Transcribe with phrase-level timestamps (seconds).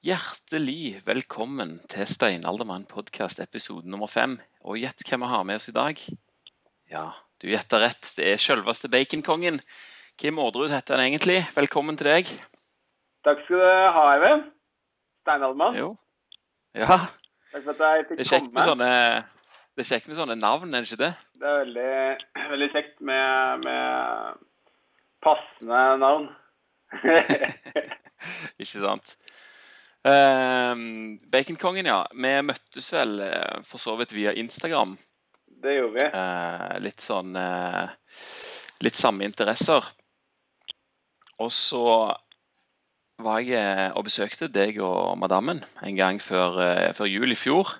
[0.00, 4.38] Hjertelig velkommen til Steinaldermann podkast episode nummer fem.
[4.64, 5.98] Og gjett hvem vi har med oss i dag?
[6.88, 7.02] Ja,
[7.36, 8.00] du gjetter rett.
[8.16, 9.58] Det er selveste baconkongen.
[10.16, 11.42] Kim Aardrud heter han egentlig.
[11.52, 12.30] Velkommen til deg.
[13.28, 13.66] Takk skal du
[13.98, 14.46] ha, Eivind.
[15.26, 15.76] Steinaldermann.
[15.76, 15.90] Jo.
[16.80, 16.96] Ja,
[17.52, 18.66] Takk for at jeg det fikk med komme.
[18.70, 18.90] sånne,
[19.76, 21.10] det er kjekt med sånne navn, er det ikke det?
[21.42, 21.92] Det er veldig,
[22.54, 24.40] veldig kjekt med, med
[25.28, 26.30] passende navn.
[28.60, 29.18] Ikke sant?
[30.08, 32.00] Ehm, Baconkongen, ja.
[32.12, 34.96] Vi møttes vel eh, for så vidt via Instagram.
[35.60, 36.06] det gjorde vi.
[36.08, 37.92] Eh, litt sånn eh,
[38.80, 39.84] Litt samme interesser.
[41.40, 41.84] Og så
[43.20, 46.56] var jeg og besøkte deg og madammen en gang før,
[46.96, 47.74] før jul i fjor.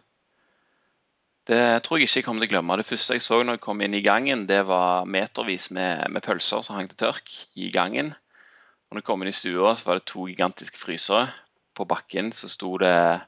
[1.48, 2.76] Det tror jeg ikke jeg kommer til å glemme.
[2.76, 6.24] Det første jeg så når jeg kom inn i gangen, det var metervis med, med
[6.26, 8.12] pølser som hang til tørk i gangen.
[8.12, 11.30] Og når jeg kom inn i stua, så var det to gigantiske frysere.
[11.80, 13.20] På bakken så sto det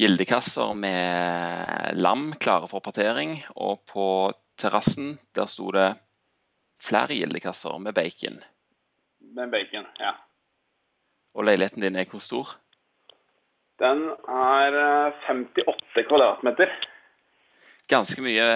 [0.00, 3.34] gildekasser med lam klare for partering.
[3.60, 4.04] Og på
[4.56, 5.90] terrassen der sto det
[6.80, 8.40] flere gildekasser med bacon.
[9.36, 10.14] Med bacon, ja.
[11.36, 12.56] Og leiligheten din er hvor stor?
[13.84, 16.72] Den er eh, 58 kvadratmeter.
[17.92, 18.48] Ganske mye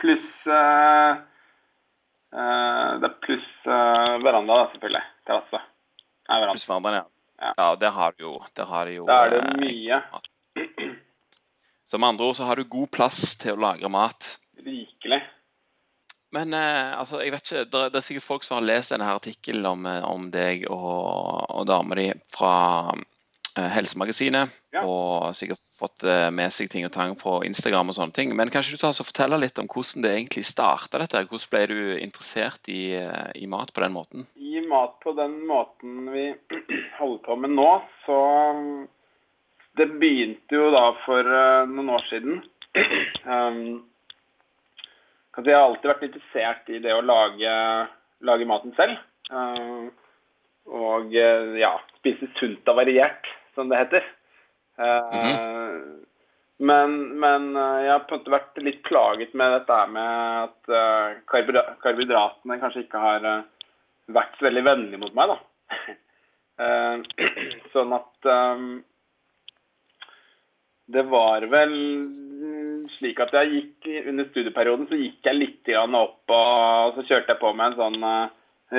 [0.00, 1.20] Pluss plus, uh,
[2.32, 5.08] uh, Det er pluss uh, veranda, da, selvfølgelig.
[5.28, 5.66] Terrasse.
[6.48, 7.10] Pluss verandaen, ja.
[7.42, 7.52] Ja.
[7.56, 10.02] Ja, der har du jo, Det har jo Da er det eh, mye.
[11.92, 14.36] Med andre ord så har du god plass til å lagre mat.
[14.62, 15.18] Rikelig.
[16.32, 19.10] Men eh, altså, jeg vet ikke, det, det er sikkert folk som har lest denne
[19.12, 22.54] artikkelen om, eh, om deg og, og dama di fra
[23.56, 24.52] Helsemagasinet.
[24.72, 24.82] Ja.
[24.88, 28.32] Og sikkert fått eh, med seg ting og tang på Instagram og sånne ting.
[28.38, 31.24] Men kanskje du tar og forteller litt om hvordan det egentlig starta dette?
[31.28, 34.26] Hvordan ble du interessert i, eh, i mat på den måten?
[34.40, 36.26] I mat på den måten vi
[37.00, 37.70] holder på med nå,
[38.06, 38.18] så
[39.72, 42.42] Det begynte jo da for eh, noen år siden.
[43.24, 43.80] um,
[45.32, 47.52] jeg har alltid vært interessert i det å lage,
[48.20, 49.00] lage maten selv.
[49.32, 49.88] Uh,
[50.70, 54.06] og eh, ja, spise sunt og variert, som det heter.
[54.80, 56.02] Uh,
[56.62, 60.12] Men, men eh, jeg har på en måte vært litt plaget med dette med
[60.44, 63.26] at eh, karbohydratene kanskje ikke har
[64.12, 65.38] vært så veldig vennlige mot meg, da.
[67.72, 68.28] Sånn at
[70.94, 71.74] det var vel
[72.92, 77.32] slik at jeg gikk under studieperioden så gikk jeg litt grann opp og så kjørte
[77.32, 77.98] jeg på med en sånn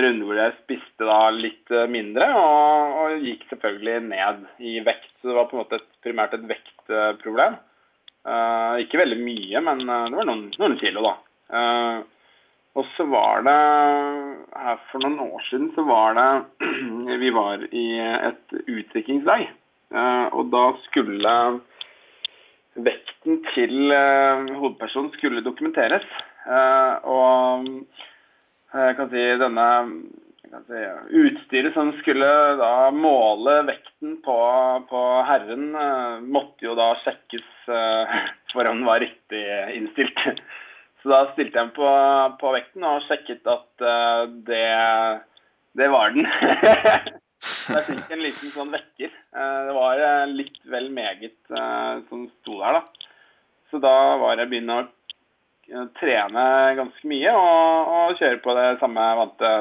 [0.02, 5.12] runde hvor jeg spiste da litt eh, mindre og, og gikk selvfølgelig ned i vekt.
[5.22, 7.60] Så det var på en måte et, primært et vektproblem.
[8.24, 11.14] Uh, ikke veldig mye, men eh, det var noen, noen kilo, da.
[11.54, 11.98] Uh,
[12.80, 13.54] og så var det
[14.58, 16.30] her For noen år siden så var det
[17.24, 19.46] Vi var i et utdrikningslag.
[19.94, 21.36] Uh, og da skulle
[22.74, 26.08] vekten til hovedpersonen skulle dokumenteres.
[27.06, 27.68] Og
[28.82, 29.68] jeg kan si denne
[30.54, 30.82] kan si,
[31.24, 32.30] Utstyret som skulle
[32.60, 34.38] da måle vekten på,
[34.90, 38.20] på herren, eh, måtte jo da sjekkes eh,
[38.54, 39.44] for om den var riktig
[39.78, 40.20] innstilt.
[41.04, 41.90] Så da stilte jeg den på,
[42.40, 44.66] på vekten og sjekket at eh, det,
[45.80, 46.30] det var den.
[47.44, 49.10] Så jeg fikk en liten sånn vekker.
[49.36, 53.10] Eh, Det var eh, litt vel meget eh, som sto der, da.
[53.72, 54.92] Så da var jeg begynne å eh,
[56.00, 56.46] trene
[56.78, 59.52] ganske mye og, og kjøre på det samme vante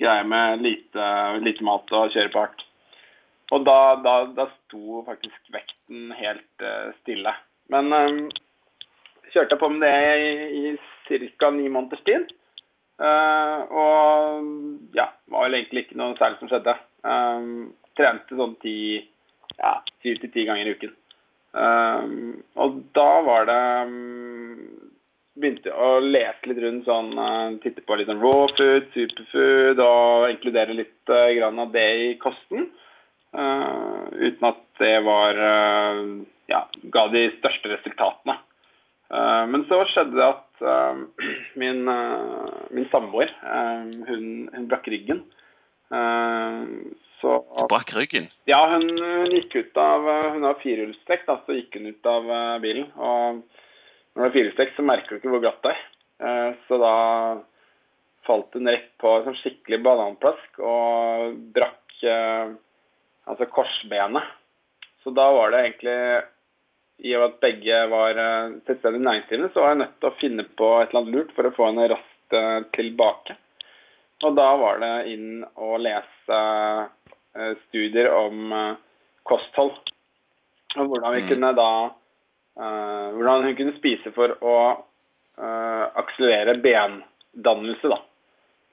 [0.00, 1.06] greia med lite,
[1.44, 2.66] lite mat og kjøre på hardt.
[3.50, 7.32] Og da, da, da sto faktisk vekten helt uh, stille.
[7.72, 8.20] Men um,
[9.32, 10.70] kjørte jeg på med det i,
[11.18, 11.50] i ca.
[11.50, 12.30] ni måneders tid.
[13.00, 16.76] Uh, og ja, var vel egentlig ikke noe særlig som skjedde.
[17.02, 18.76] Um, trente sånn ti,
[19.58, 20.94] ja, syv til ti ganger i uken.
[21.50, 24.89] Um, og da var det mm,
[25.38, 30.26] Begynte å lese litt rundt sånn eh, Titte på litt sånn raw food, superfood, og
[30.32, 32.66] inkludere litt eh, grann av det i kosten.
[33.30, 35.38] Eh, uten at det var
[36.50, 38.40] Ja, ga de største resultatene.
[39.50, 40.62] Men så skjedde det at
[41.60, 41.82] min,
[42.74, 43.30] min samboer,
[44.08, 44.24] hun,
[44.54, 45.20] hun brakk ryggen.
[47.20, 48.30] Så Du brakk ryggen.
[48.50, 52.30] ja, hun, hun gikk ut av Hun har firehjulstrekk, så gikk hun ut av
[52.64, 52.88] bilen.
[52.96, 53.42] Og
[54.16, 55.84] når det er firestekt, så merker du ikke hvor glatt det er.
[56.20, 56.94] Eh, Så da
[58.26, 62.52] falt hun rett på en sånn skikkelig bananplask og brakk eh,
[63.30, 64.28] altså korsbenet.
[65.02, 65.96] Så da var det egentlig
[67.00, 70.18] I og med at begge var eh, selvstendig næringsdrivende, så var jeg nødt til å
[70.20, 73.36] finne på et eller annet lurt for å få henne raskt eh, tilbake.
[74.20, 78.74] Og da var det inn og lese eh, studier om eh,
[79.24, 79.78] kosthold.
[80.76, 81.28] Og hvordan vi Mm.
[81.32, 81.94] kunne da eh,
[82.60, 88.00] Hvordan hun kunne spise for å uh, akselerere bendannelse, da.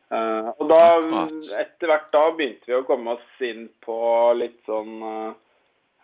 [0.07, 0.81] Uh, og da,
[1.61, 3.97] etter hvert da, begynte vi å komme oss inn på
[4.39, 5.31] litt sånn uh,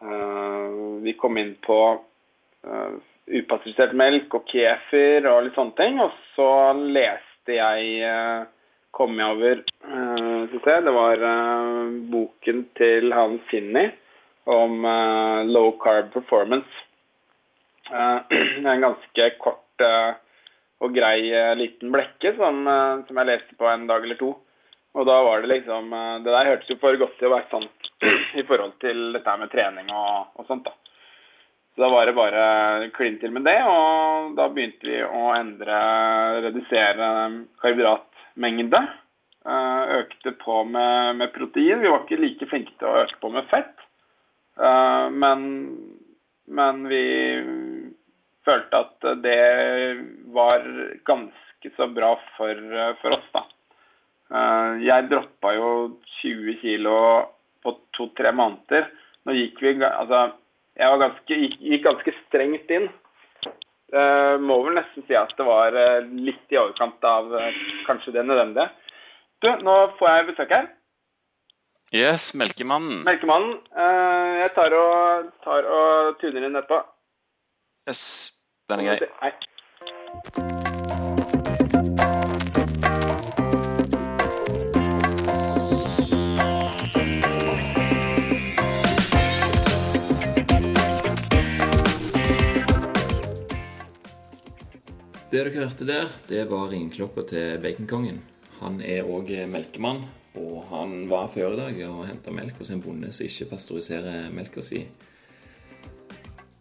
[0.03, 2.95] eh, Vi kom inn på uh,
[3.27, 6.01] upasteurisert melk og kefir og litt sånne ting.
[6.03, 6.49] Og så
[6.79, 8.43] leste jeg uh,
[8.93, 13.89] Kom jeg over eh, se, Det var eh, boken til han Finney
[14.45, 16.83] om eh, low carb performance.
[17.91, 18.19] Eh,
[18.65, 20.13] en ganske kort eh,
[20.83, 22.63] og grei eh, liten blekke som,
[23.07, 24.33] som jeg leste på en dag eller to.
[24.93, 25.87] Og da var det liksom
[26.21, 27.87] Det der hørtes jo for godt til å være sant
[28.39, 30.75] i forhold til dette med trening og, og sånt, da.
[31.73, 35.77] Så da var det bare klin til med det, og da begynte vi å endre,
[36.45, 37.07] redusere
[37.63, 38.81] karbohydratmengde.
[39.97, 41.81] Økte på med, med protein.
[41.81, 43.73] Vi var ikke like flinke til å øke på med fett.
[45.17, 45.47] Men,
[46.47, 47.03] men vi
[48.43, 49.39] følte at det
[50.35, 50.65] var
[51.07, 52.59] ganske så bra for,
[53.01, 53.45] for oss, da.
[54.33, 55.69] Eh, Jeg droppa jo
[56.21, 56.97] 20 kilo
[57.63, 58.89] på to-tre måneder.
[59.23, 60.33] Nå gikk vi Altså,
[60.79, 62.89] jeg ganske, gikk, gikk ganske strengt inn.
[63.93, 67.27] Uh, må vel nesten si at det var eh, litt i overkant av
[67.85, 68.71] kanskje det nødvendige.
[69.43, 70.71] Du, nå får jeg besøk her.
[71.93, 73.03] Yes, Melkemannen.
[73.05, 73.59] Melkemannen.
[73.77, 76.79] Eh, jeg tar og, tar og tuner inn etterpå.
[77.85, 77.99] Yes,
[78.65, 79.29] den er grei.
[95.29, 98.19] Det dere hørte der, det var ringeklokka til Baconkongen.
[98.63, 100.01] Han er òg melkemann,
[100.39, 104.31] og han var før i dag og henta melk hos en bonde som ikke pasteuriserer
[104.33, 104.81] melka si.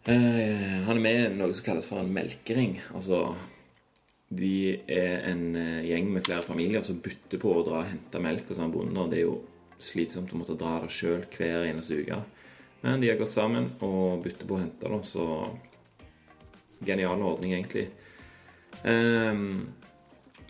[0.03, 2.75] Eh, han er med i noe som kalles for en melkering.
[2.93, 3.23] Altså
[4.33, 8.21] De er en eh, gjeng med flere familier som bytter på å dra og hente
[8.21, 8.99] melk hos en bonde.
[8.99, 9.39] Og det er jo
[9.83, 12.21] slitsomt å måtte dra det sjøl hver eneste uke.
[12.83, 15.25] Men de har gått sammen og bytter på å hente det, så
[16.83, 17.87] genial ordning, egentlig.
[18.83, 19.69] Ehm,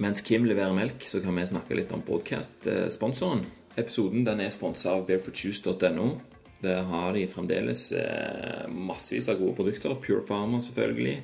[0.02, 3.44] mens Kim leverer melk, så kan vi snakke litt om podkast-sponsoren.
[3.78, 6.08] Episoden den er sponsa av barefootjuice.no.
[6.64, 9.96] Der har de fremdeles eh, massevis av gode produkter.
[10.00, 11.18] Pure Farmer, selvfølgelig.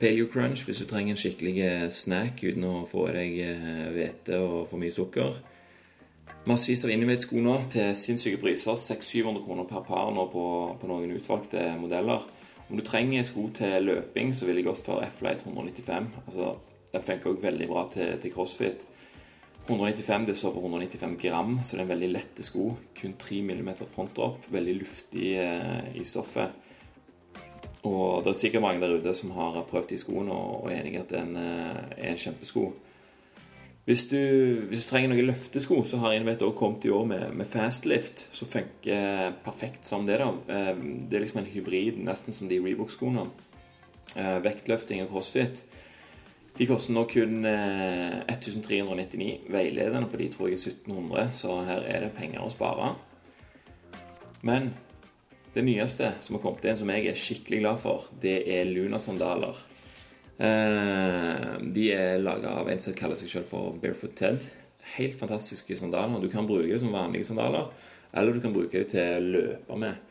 [0.00, 3.82] Paleo Crunch hvis du trenger en skikkelig eh, snack uten å få i deg eh,
[3.94, 5.36] hvete og for mye sukker.
[6.48, 8.78] Massevis av Innovate-sko nå til sinnssyke priser.
[8.80, 10.44] 600-700 kroner per par nå på,
[10.80, 12.24] på noen utvalgte modeller.
[12.68, 16.08] Om du trenger sko til løping, så vil jeg gått for F-Light 195.
[16.24, 16.54] Altså,
[16.94, 18.86] Den funker også veldig bra til, til crossfit.
[19.64, 22.68] 195 det står for 195 gram, så det er en veldig lette sko.
[23.00, 24.46] Kun 3 mm frontdrop.
[24.52, 26.60] Veldig luftig eh, i stoffet.
[27.84, 30.80] Og det er sikkert mange der ute som har prøvd de skoene og, og er
[30.80, 32.66] enig i at det er eh, en kjempesko.
[33.84, 34.20] Hvis du,
[34.70, 38.22] hvis du trenger noen løftesko, så har Invet også kommet i år med, med Fastlift,
[38.32, 40.22] som funker perfekt som det.
[40.22, 40.30] da.
[40.48, 40.76] Eh,
[41.08, 43.26] Det er liksom en hybrid, nesten som de Rebook-skoene.
[44.16, 45.64] Eh, Vektløfting og crossfit.
[46.54, 49.50] De koster nå kun eh, 1399.
[49.50, 52.92] Veilederne på de tror jeg er 1700, så her er det penger å spare.
[54.46, 54.70] Men
[55.54, 59.58] det nyeste som har kommet inn, som jeg er skikkelig glad for, det er Luna-sandaler.
[60.38, 61.42] Eh,
[61.74, 64.46] de er laga av en som kaller seg selv for Barefoot Ted.
[64.94, 66.22] Helt fantastiske sandaler.
[66.22, 67.66] Du kan bruke det som vanlige sandaler,
[68.14, 70.10] eller du kan bruke det til å løpe med.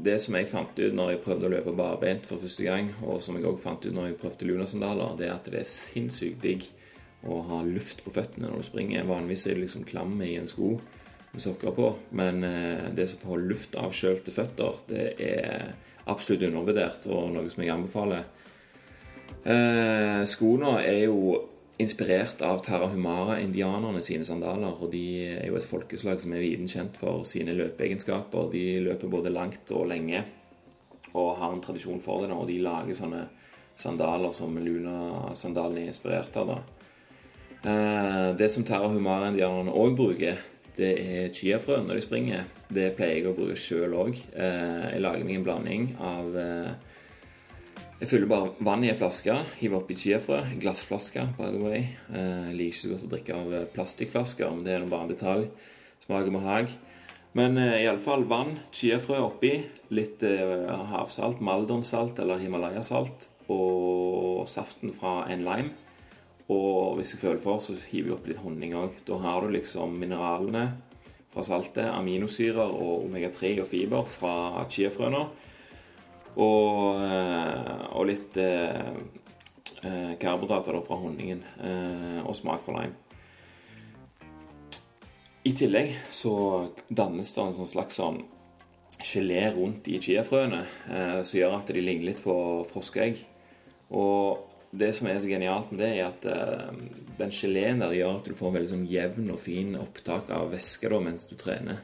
[0.00, 3.20] Det som jeg fant ut når jeg prøvde å løpe barbeint for første gang, og
[3.24, 6.40] som jeg også fant ut når jeg prøvde Luna-sandaler, det er at det er sinnssykt
[6.44, 6.68] digg
[7.28, 9.08] å ha luft på føttene når du springer.
[9.08, 10.72] Vanligvis er det liksom klam i en sko
[11.30, 15.74] med sokker på, men eh, det som får luft avkjølte føtter, det er
[16.10, 18.24] absolutt undervurdert og noe som jeg anbefaler.
[19.44, 21.20] Eh, skoene er jo
[21.80, 24.76] inspirert av Tarahumara-indianerne sine sandaler.
[24.76, 25.04] Og de
[25.38, 28.50] er jo et folkeslag som er viden kjent for sine løpeegenskaper.
[28.52, 30.24] De løper både langt og lenge
[31.10, 32.30] og har en tradisjon for det.
[32.30, 33.24] da, Og de lager sånne
[33.80, 36.46] sandaler som Luna-sandalene er inspirert av.
[36.46, 36.60] da.
[37.70, 40.38] Eh, det som Tarahumara-indianerne òg bruker,
[40.76, 42.44] det er chiafrø når de springer.
[42.70, 44.16] Det pleier jeg å bruke sjøl òg.
[44.36, 46.70] Jeg lager meg en blanding av eh,
[48.00, 50.38] Jeg fyller bare vann i en flaske, hiver oppi chiafrø.
[50.62, 51.80] Glassflaske, by the way.
[52.08, 55.04] Eh, Jeg liker ikke så godt å drikke av eh, plastikkflasker, men det er bare
[55.04, 55.44] en detalj.
[56.00, 56.72] Smak og behag.
[57.36, 59.50] Men eh, iallfall vann, chiafrø oppi,
[59.92, 60.64] litt eh,
[60.94, 65.76] havsalt, maldonsalt eller himalayasalt, og saften fra en lime.
[66.48, 68.96] Og hvis jeg føler for, så hiver jeg opp litt honning òg.
[69.06, 70.70] Da har du liksom mineralene
[71.34, 75.26] fra saltet, aminosyrer og omega-3 og fiber fra chiafrøna.
[76.38, 77.00] Og,
[77.90, 78.36] og litt
[80.20, 81.40] karbohydrater fra honningen
[82.22, 82.94] og smak fra lime.
[85.42, 86.34] I tillegg så
[86.86, 88.20] dannes det en sånn slags sånn
[89.00, 90.62] gelé rundt i chiafrøene
[91.24, 92.36] som gjør at de ligner litt på
[92.70, 93.18] froskeegg.
[93.90, 96.74] Og det som er så genialt med det, er at eh,
[97.18, 100.52] den geleen der gjør at du får en veldig sånn jevn og fin opptak av
[100.54, 101.82] væske da, mens du trener.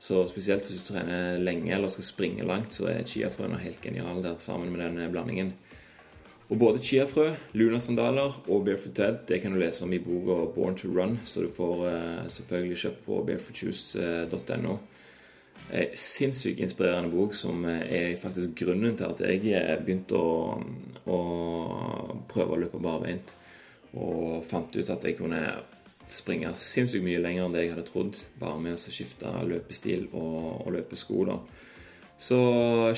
[0.00, 4.22] Så spesielt hvis du trener lenge eller skal springe langt, så er chiafrøene helt geniale
[4.22, 5.54] der sammen med denne blandingen.
[6.48, 10.76] Og både chiafrø, lunasandaler og Barefoot Ted det kan du lese om i boka 'Born
[10.76, 14.76] to Run', så du får uh, selvfølgelig kjøpt på barefootjuice.no.
[15.72, 20.62] En sinnssykt inspirerende bok som er faktisk grunnen til at jeg begynte å,
[21.06, 21.18] å
[22.28, 23.36] prøve å løpe barbeint.
[23.92, 25.42] Og fant ut at jeg kunne
[26.12, 30.66] springe sinnssykt mye lenger enn det jeg hadde trodd, bare med å skifte løpestil og,
[30.66, 31.24] og løpesko.
[31.28, 31.38] da.
[32.18, 32.38] Så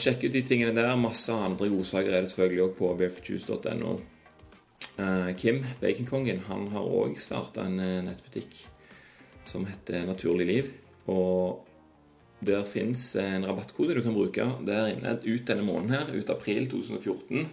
[0.01, 0.95] sjekk ut de tingene der.
[0.97, 3.97] Masse andre godsaker er det selvfølgelig òg på bearforjuice.no.
[5.01, 8.63] Uh, Kim, baconkongen, han har òg starta en uh, nettbutikk
[9.49, 10.71] som heter Naturlig liv.
[11.13, 11.67] Og
[12.41, 16.71] der fins en rabattkode du kan bruke der inne ut denne måneden her, ut april
[16.73, 17.49] 2014.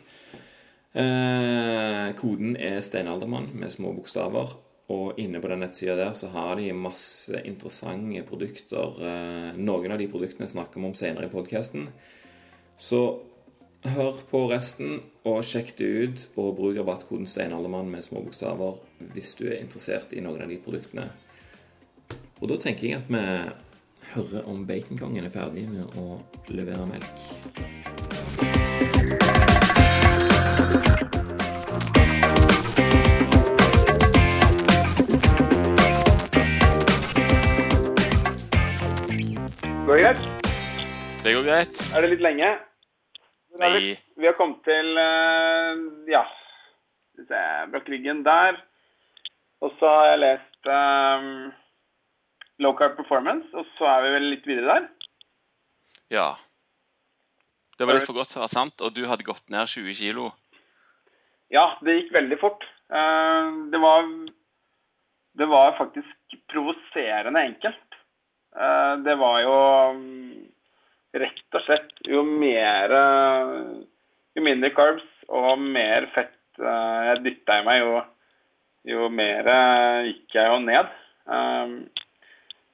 [0.97, 4.55] Eh, koden er Steinaldermann med små bokstaver.
[4.93, 9.01] Og inne på den nettsida der så har de masse interessante produkter.
[9.03, 11.89] Eh, noen av de produktene snakker vi om senere i podkasten.
[12.79, 13.01] Så
[13.87, 18.79] hør på resten og sjekk det ut, og bruk rabattkoden Steinaldermann med små bokstaver
[19.13, 21.09] hvis du er interessert i noen av de produktene.
[22.39, 23.23] Og da tenker jeg at vi
[24.13, 26.21] hører om baconkongen er ferdig med å
[26.53, 28.75] levere melk.
[39.87, 40.47] Går det greit?
[41.23, 41.81] Det går greit.
[41.95, 42.47] Er det litt lenge?
[43.61, 43.93] Nei.
[44.19, 45.79] Vi har kommet til uh,
[46.11, 46.25] ja
[47.71, 48.59] Brakk ryggen der.
[49.63, 51.29] Og så har jeg lest um,
[52.59, 54.91] Low Carb Performance, og så er vi vel litt videre der?
[56.17, 56.27] Ja.
[57.79, 59.95] Det var litt for godt til å være sant, og du hadde gått ned 20
[60.03, 60.27] kg.
[61.55, 62.67] Ja, det gikk veldig fort.
[62.91, 64.11] Uh, det var,
[65.39, 67.86] det var faktisk provoserende enkelt.
[68.55, 69.57] Eh, det var jo
[69.97, 70.47] mm,
[71.21, 72.93] rett og slett jo mer
[74.37, 78.01] Jo mindre carbs og mer fett eh, jeg dytta i meg, jo,
[78.93, 79.49] jo mer
[80.07, 80.91] gikk jeg jo ned.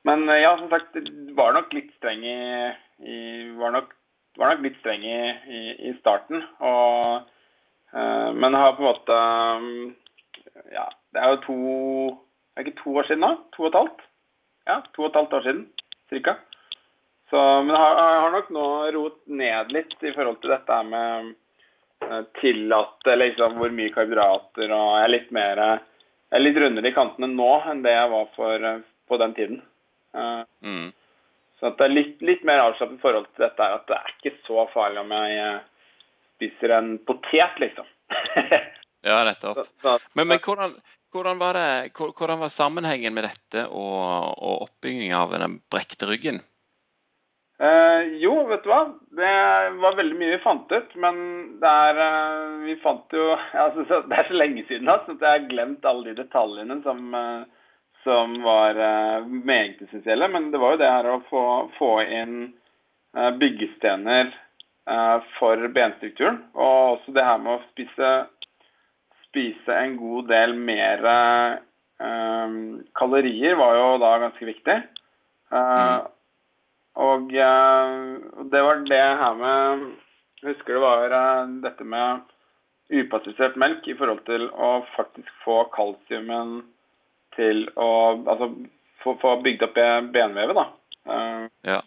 [0.03, 0.99] Men eh, ja, som sagt,
[1.39, 2.39] var nok litt streng i,
[3.07, 3.17] i
[3.57, 3.95] var, nok,
[4.37, 5.17] var nok, litt streng i,
[5.87, 6.43] i, starten.
[6.59, 7.31] Og,
[7.93, 9.17] men har på en måte
[9.61, 9.65] um,
[10.73, 11.57] Ja, det er jo to
[12.55, 13.31] er ikke to år siden nå?
[13.55, 14.03] To og et halvt?
[14.69, 15.63] Ja, to og et halvt år siden
[16.11, 16.37] cirka.
[17.29, 21.33] Så, men har, har nok nå roet ned litt i forhold til dette med
[22.41, 25.61] tillatt, eller liksom hvor mye karbohydrater og Jeg er litt mer
[26.33, 28.63] jeg er litt rundere i kantene nå enn det jeg var for,
[29.07, 29.59] på den tiden.
[30.65, 30.87] Mm.
[31.59, 34.65] Så det er litt, litt mer avslappet forhold til dette at det er ikke så
[34.73, 35.59] farlig om jeg eh,
[36.35, 37.85] spiser en potet, liksom.
[39.07, 39.61] ja, nettopp.
[40.17, 40.73] Men, men hvordan,
[41.13, 46.41] hvordan, var det, hvordan, var sammenhengen med dette og, og oppbyggingen av den brekte ryggen?
[47.63, 48.81] Eh, jo, vet du hva.
[49.15, 49.33] Det
[49.79, 50.95] var veldig mye vi fant ut.
[50.99, 51.19] Men
[51.61, 53.27] det er eh, Vi fant jo
[53.65, 57.43] altså, Det er så lenge siden at jeg har glemt alle de detaljene som eh,
[58.03, 60.27] som var uh, meget essensielle.
[60.27, 61.43] Men det var jo det her å få,
[61.77, 62.33] få inn
[63.39, 64.33] byggestener
[65.37, 66.41] for benstrukturen.
[66.51, 68.09] Og også det her med å spise,
[69.33, 71.07] spise en god del mer
[72.97, 74.75] kalorier var jo da ganske viktig.
[75.53, 76.05] Mm.
[77.03, 79.83] Og det var det her med
[80.41, 81.13] Jeg husker det var
[81.63, 82.25] dette med
[82.91, 86.59] upasteurisert melk i forhold til å faktisk få kalsiumen
[87.37, 88.49] til å altså,
[89.03, 89.79] få, få bygd opp
[90.13, 90.57] benvevet.
[90.57, 90.65] da.
[91.07, 91.79] Uh, ja.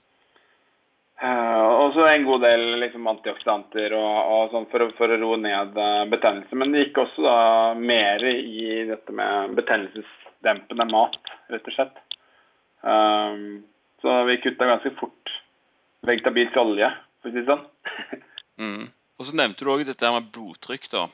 [1.16, 5.38] Uh, og så en god del liksom, antioksidanter og, og sånn for, for, å roe
[5.40, 6.58] ned uh, betennelse.
[6.60, 7.38] Men det gikk også da
[7.80, 11.16] mer i dette med betennelsesdempende mat,
[11.52, 12.02] rett og slett.
[12.84, 13.64] Um,
[14.04, 15.32] så vi kutta ganske fort
[16.06, 16.92] vegetabilsk olje,
[17.22, 17.64] for å si det sånn.
[18.62, 18.84] mm.
[19.16, 20.90] Og så nevnte du òg dette med blodtrykk.
[20.92, 21.06] da.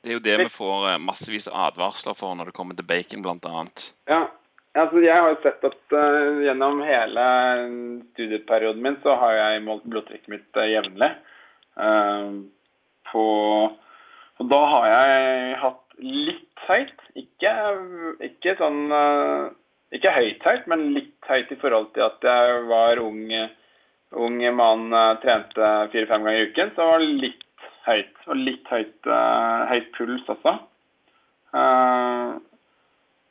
[0.00, 3.26] Det er jo det vi får massevis av advarsler for når det kommer til bacon,
[3.26, 3.64] bl.a.
[4.08, 4.22] Ja.
[4.78, 7.22] Altså, jeg har sett at uh, gjennom hele
[8.12, 11.08] studieperioden min så har jeg målt blodtrykket mitt uh, jevnlig.
[11.74, 12.46] Uh,
[14.40, 17.02] Og da har jeg hatt litt høyt.
[17.18, 17.54] Ikke,
[18.24, 18.84] ikke sånn
[19.90, 23.24] ikke høyt høyt, men litt høyt i forhold til at jeg var ung,
[24.14, 24.86] ung mann,
[25.24, 26.70] trente fire-fem ganger i uken.
[26.76, 28.14] Så var det litt høyt.
[28.30, 29.10] Og litt høyt,
[29.72, 30.54] høyt puls også.
[31.50, 32.38] Uh,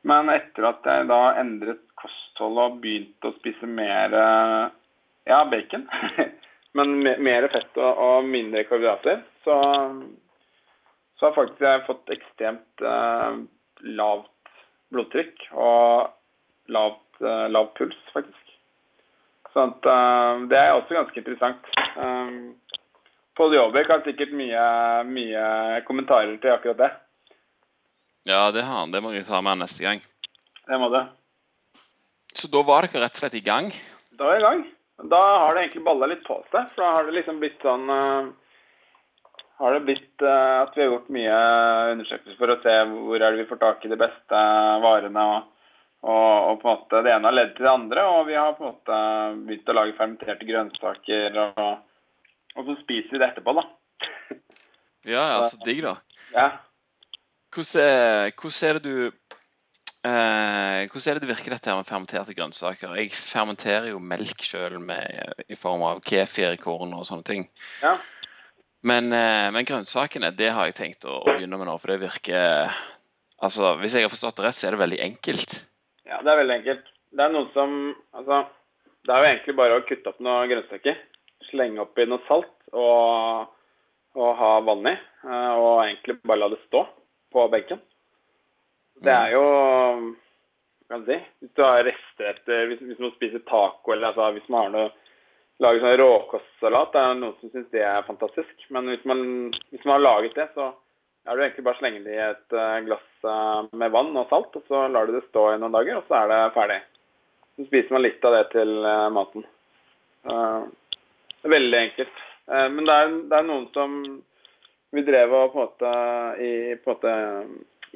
[0.08, 5.84] men etter at jeg da endret kosthold og begynte å spise mer ja, bacon,
[6.78, 9.58] men mer fett og, mindre karbohydrater, så,
[11.20, 12.86] så har faktisk jeg fått ekstremt
[14.00, 14.32] lavt
[14.94, 16.10] blodtrykk og
[16.74, 18.56] lavt, eh, lav puls, faktisk.
[19.54, 21.70] Sånn at, eh, det er også ganske interessant.
[21.98, 22.56] Um,
[23.36, 24.64] Pål Jåbek har sikkert mye,
[25.08, 25.44] mye,
[25.88, 26.90] kommentarer til akkurat det.
[28.30, 28.92] Ja, det har han.
[28.94, 30.04] Det må jeg ta med neste gang.
[30.70, 31.08] Det må det.
[32.38, 33.72] Så da var dere rett og slett i gang?
[34.20, 34.62] Da er vi i gang.
[35.10, 36.70] Da har det egentlig balla litt på seg.
[36.70, 38.30] For da har det liksom blitt sånn uh,
[39.64, 41.40] har det blitt uh, at vi har gjort mye
[41.96, 44.44] undersøkelser for å se hvor er det vi får tak i de beste
[44.86, 45.26] varene.
[45.36, 45.56] og
[46.00, 48.54] og, og, på en måte Det ene har ledd til det andre, og vi har
[48.56, 49.00] på en måte
[49.50, 51.40] begynt å lage fermenterte grønnsaker.
[51.44, 51.74] Og,
[52.56, 53.66] og så spiser vi det etterpå, da.
[55.04, 55.98] Ja, ja, så digg, da.
[56.32, 56.48] Ja.
[57.50, 59.12] Hvordan, hvordan er det du
[60.06, 62.94] eh, hvordan er det det virker dette her med fermenterte grønnsaker?
[63.00, 67.48] Jeg fermenterer jo melk sjøl i form av kefir, korn og sånne ting.
[67.82, 67.98] Ja.
[68.86, 72.04] Men, eh, men, grønnsakene det har jeg tenkt å, å begynne med nå, for det
[72.06, 72.70] virker
[73.40, 75.54] altså Hvis jeg har forstått det rett, så er det veldig enkelt.
[76.08, 76.88] Ja, det er veldig enkelt.
[77.16, 77.76] Det er noen som
[78.18, 78.44] Altså,
[79.08, 80.98] det er jo egentlig bare å kutte opp noen grønnsaker.
[81.50, 83.52] Slenge oppi noe salt og,
[84.20, 84.96] og ha vann i.
[85.24, 86.84] Eh, og egentlig bare la det stå
[87.34, 87.82] på benken.
[89.00, 89.44] Det er jo
[90.90, 94.50] kan si Hvis du har rester etter Hvis, hvis man spiser taco eller altså, hvis
[94.50, 94.90] man har noe
[95.60, 98.62] lager sånn råkostsalat, det er noen som syns det er fantastisk.
[98.72, 99.24] Men hvis man,
[99.74, 100.70] hvis man har laget det, så
[101.28, 104.32] er det egentlig bare å slenge det i et eh, glass eh, med vann og
[104.32, 106.78] salt, og så lar du det stå i noen dager, og så er det ferdig.
[107.60, 109.46] Så spiser man litt av det til eh, maten.
[110.32, 112.26] Er veldig enkelt.
[112.50, 114.00] Men det er, det er noen som
[114.96, 115.94] vi drev og på en måte
[116.42, 117.14] i, på en måte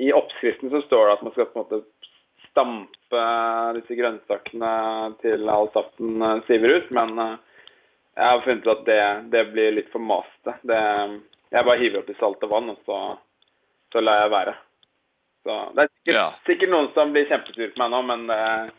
[0.03, 2.09] I oppskriften så står det at man skal på en måte
[2.51, 3.25] stampe
[3.79, 4.73] disse grønnsakene
[5.21, 9.03] til all saften siver ut, men jeg har funnet ut at det,
[9.33, 10.53] det blir litt for maste.
[10.61, 10.81] Det
[11.53, 12.99] jeg bare hiver oppi salt og vann, og så,
[13.93, 14.53] så lar jeg være.
[15.43, 16.29] Så Det er sikkert, ja.
[16.47, 18.71] sikkert noen som blir kjempesure på meg nå, men uh,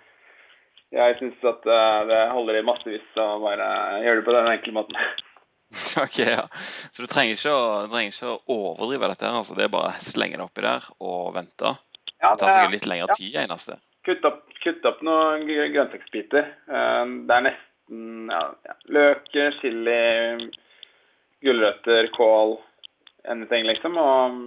[0.94, 3.68] jeg syns at uh, det holder i massevis å bare
[4.02, 4.98] gjøre det på den enkle måten.
[6.04, 6.48] Ok, ja.
[6.90, 9.26] Så du trenger ikke å, trenger ikke å overdrive dette?
[9.26, 11.74] her, altså Det er bare å slenge det oppi der og vente?
[12.20, 13.18] Ja, det, tar sikkert litt lengre ja.
[13.18, 13.78] tid, eneste.
[14.04, 16.50] Kutt opp, kutt opp noen grønnsaksbiter.
[16.68, 18.42] Uh, det er nesten ja,
[18.96, 19.98] løk, chili
[21.44, 22.56] gulrøtter, kål,
[23.28, 23.98] anything, liksom.
[24.00, 24.38] Og,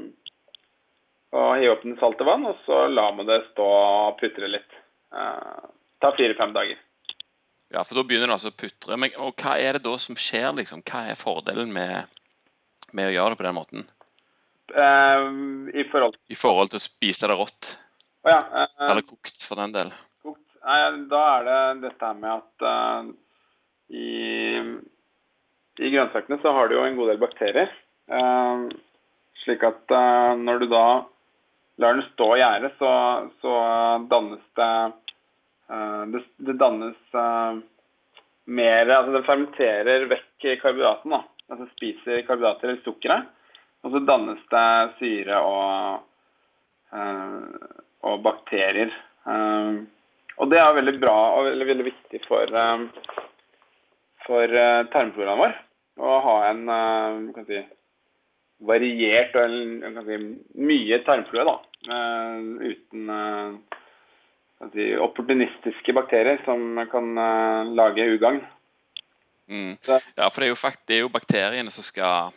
[1.38, 4.82] og hive opp den salte vann, og så lar man det stå og putre litt.
[5.12, 5.26] Det
[6.02, 6.78] ta fire-fem dager.
[7.74, 8.98] Ja, for da begynner det altså å putre.
[9.00, 10.84] Men, og hva er det da som skjer, liksom?
[10.88, 12.20] Hva er fordelen med,
[12.96, 13.88] med å gjøre det på den måten?
[14.72, 17.72] Uh, I forhold I forhold til å spise det rått?
[18.26, 19.94] Oh, ja, uh, Eller kokt, for den del?
[20.24, 20.44] Kokt.
[20.68, 22.70] Nei, da er det dette med at
[23.96, 24.08] i
[25.78, 27.70] i grønnsakene så har du jo en god del bakterier.
[28.10, 28.70] Uh,
[29.44, 30.86] slik at uh, når du da
[31.82, 32.94] lar den stå i gjerdet, så,
[33.44, 33.58] så,
[34.10, 34.96] dannes det uh,
[35.68, 37.16] det, det, dannes
[38.48, 41.12] mer Altså det fermenterer vekk karbohydraten.
[41.12, 41.20] da,
[41.52, 43.28] Altså spiser karbohydrater eller sukkeret.
[43.84, 44.70] Og så dannes det
[45.02, 46.08] syre og,
[48.08, 48.96] og bakterier.
[50.38, 52.58] og det er veldig bra og veldig, veldig viktig for,
[54.26, 54.60] for
[54.96, 55.56] tarmfloraen vår
[55.98, 57.62] å ha en uh, si,
[58.68, 60.20] variert og en, si,
[60.62, 61.58] mye tarmflue da.
[61.88, 63.12] Uten
[64.74, 67.14] si, opportunistiske bakterier som kan
[67.78, 68.42] lage ugagn.
[69.48, 69.78] Mm.
[69.88, 72.34] Ja, for det er, jo fakt, det er jo bakteriene som skal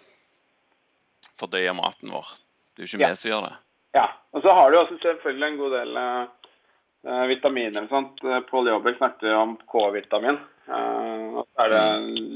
[1.40, 2.36] fordøye maten vår.
[2.74, 3.56] Det er jo ikke vi som gjør det.
[3.98, 4.06] Ja.
[4.30, 8.22] Og så har du også selvfølgelig en god del uh, vitaminer og sånt.
[8.50, 10.38] Pål Jobek snakket om K-vitamin.
[10.70, 11.82] Uh, og så er det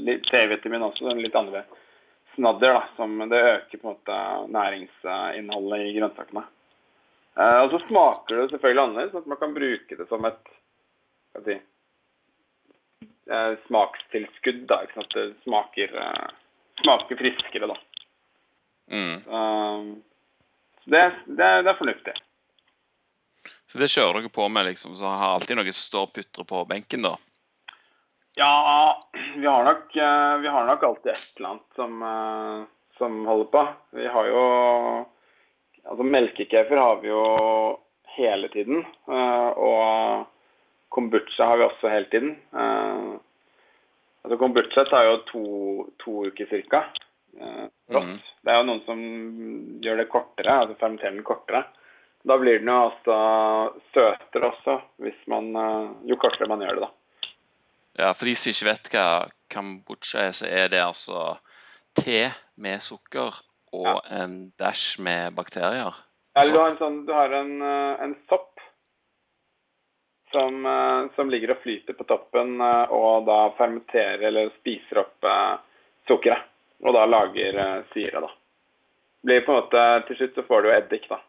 [0.09, 1.63] litt C-vitamin også, den litt andre
[2.35, 4.17] snadder, da, som det øker på en måte
[4.51, 6.43] næringsinnholdet i grønnsakene.
[7.35, 10.51] Uh, og så smaker det selvfølgelig annerledes, sånn at man kan bruke det som et
[11.43, 11.57] si,
[13.31, 14.63] uh, smakstilskudd.
[14.71, 15.17] da, ikke sant?
[15.17, 15.97] Det smaker,
[16.83, 17.79] smaker friskere, da.
[18.85, 19.95] Mm.
[20.85, 22.13] det, det, det er fornuftig.
[23.65, 24.93] Så det kjører dere på med, liksom?
[24.95, 27.15] Så har alltid noe som står og putrer på benken, da?
[28.35, 29.01] Ja,
[29.35, 32.63] vi har nok, eh, vi har nok alltid et eller annet som, eh,
[32.97, 33.63] som holder på.
[33.91, 34.43] Vi har jo
[35.85, 37.25] Altså melkekefer har vi jo
[38.17, 38.85] hele tiden.
[39.09, 40.25] Eh, og
[40.95, 42.35] kombucha har vi også hele tiden.
[42.55, 43.17] Uh,
[44.23, 45.45] altså Kombucha tar jo to,
[45.99, 46.85] to uker ca.
[47.35, 48.13] Uh, mm.
[48.15, 49.01] Det er jo noen som
[49.83, 51.65] gjør det kortere, altså fermenterer den kortere.
[52.25, 53.17] Da blir den jo altså
[53.93, 55.51] søtere også, hvis man,
[56.09, 57.27] jo kortere man gjør det, da.
[57.95, 59.09] Ja, for de som ikke vet hva
[59.53, 61.35] kombucha er, så er det altså
[61.95, 62.23] te
[62.59, 63.35] med sukker
[63.75, 63.95] og ja.
[64.23, 65.95] en dash med bakterier.
[66.35, 68.59] Eller du har en, sånn, du har en, eh, en sopp
[70.33, 75.29] som, eh, som, ligger og flyter på toppen, eh, og da fermenterer eller spiser opp
[76.09, 76.51] sukkeret.
[76.85, 77.55] Og da lager
[77.93, 78.29] syre, da.
[79.23, 81.21] Blir på en måte, Til slutt så får du eddik, da.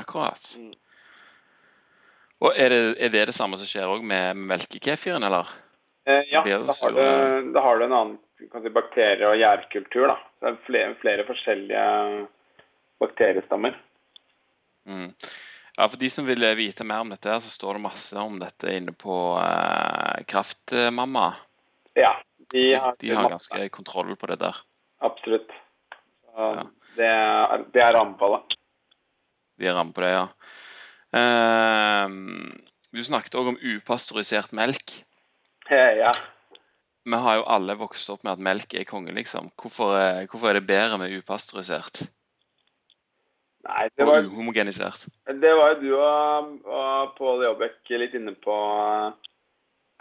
[0.00, 0.48] Akkurat.
[0.56, 0.72] Mm.
[2.40, 5.52] Og er det, er det, det samme som skjer òg med melkekefiren, eller?
[6.08, 8.18] Eh, ja, da har, du, da har, du, en annen
[8.62, 10.06] si, bakterie- og gjærkultur.
[10.08, 10.16] da.
[10.40, 11.82] Det er flere, flere forskjellige
[13.02, 13.74] bakteriestammer.
[14.88, 15.10] Mm.
[15.76, 18.72] Ja, For de som vil vite mer om dette, så står det masse om dette
[18.72, 21.26] inne på eh, Kraftmamma.
[21.98, 22.14] Ja.
[22.48, 24.56] De har, de har ganske kontroll på det der.
[25.04, 25.52] Absolutt.
[26.32, 26.64] Ja.
[26.96, 28.56] Det, er, det er rammen på det.
[29.60, 30.24] De er rammen på det, ja.
[31.20, 32.16] Eh,
[32.96, 35.02] du snakket òg om upasteurisert melk.
[36.02, 36.12] Ja.
[37.08, 39.48] Vi har jo alle vokst opp med at melk er konge, liksom.
[39.56, 39.94] Hvorfor,
[40.28, 42.02] hvorfor er det bedre med upasteurisert?
[43.68, 45.06] Nei, det var, og uhomogenisert.
[45.26, 48.56] Det var jo du og, og Pål Jobbek litt inne på,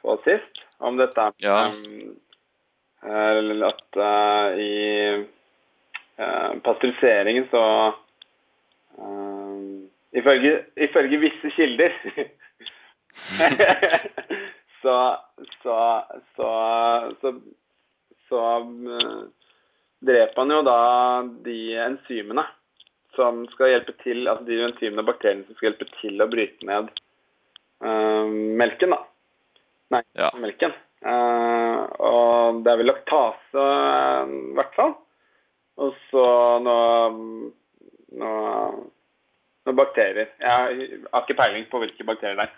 [0.03, 1.57] på sist, om dette ja.
[1.71, 4.73] um, at uh, i
[6.19, 7.63] uh, pasteuriseringen så
[8.99, 9.55] uh,
[10.15, 11.97] ifølge, ifølge visse kilder
[14.87, 14.99] så
[15.61, 15.77] så,
[16.35, 16.51] så,
[17.21, 17.33] så,
[18.29, 18.41] så
[19.99, 20.79] dreper han jo da
[21.45, 22.45] de enzymene
[23.17, 26.67] som skal hjelpe til, altså de enzymene og bakteriene som skal hjelpe til å bryte
[26.69, 26.91] ned
[27.83, 28.27] uh,
[28.61, 28.99] melken, da.
[29.95, 30.29] Nei, ja.
[30.37, 30.75] melken.
[31.01, 33.65] Uh, og det er vel laktase,
[34.27, 34.93] i hvert fall.
[35.81, 36.27] Og så
[36.65, 37.49] noe,
[38.21, 38.53] noe,
[39.65, 40.33] noe bakterier.
[40.41, 42.55] Jeg har ikke peiling på hvilke bakterier det er.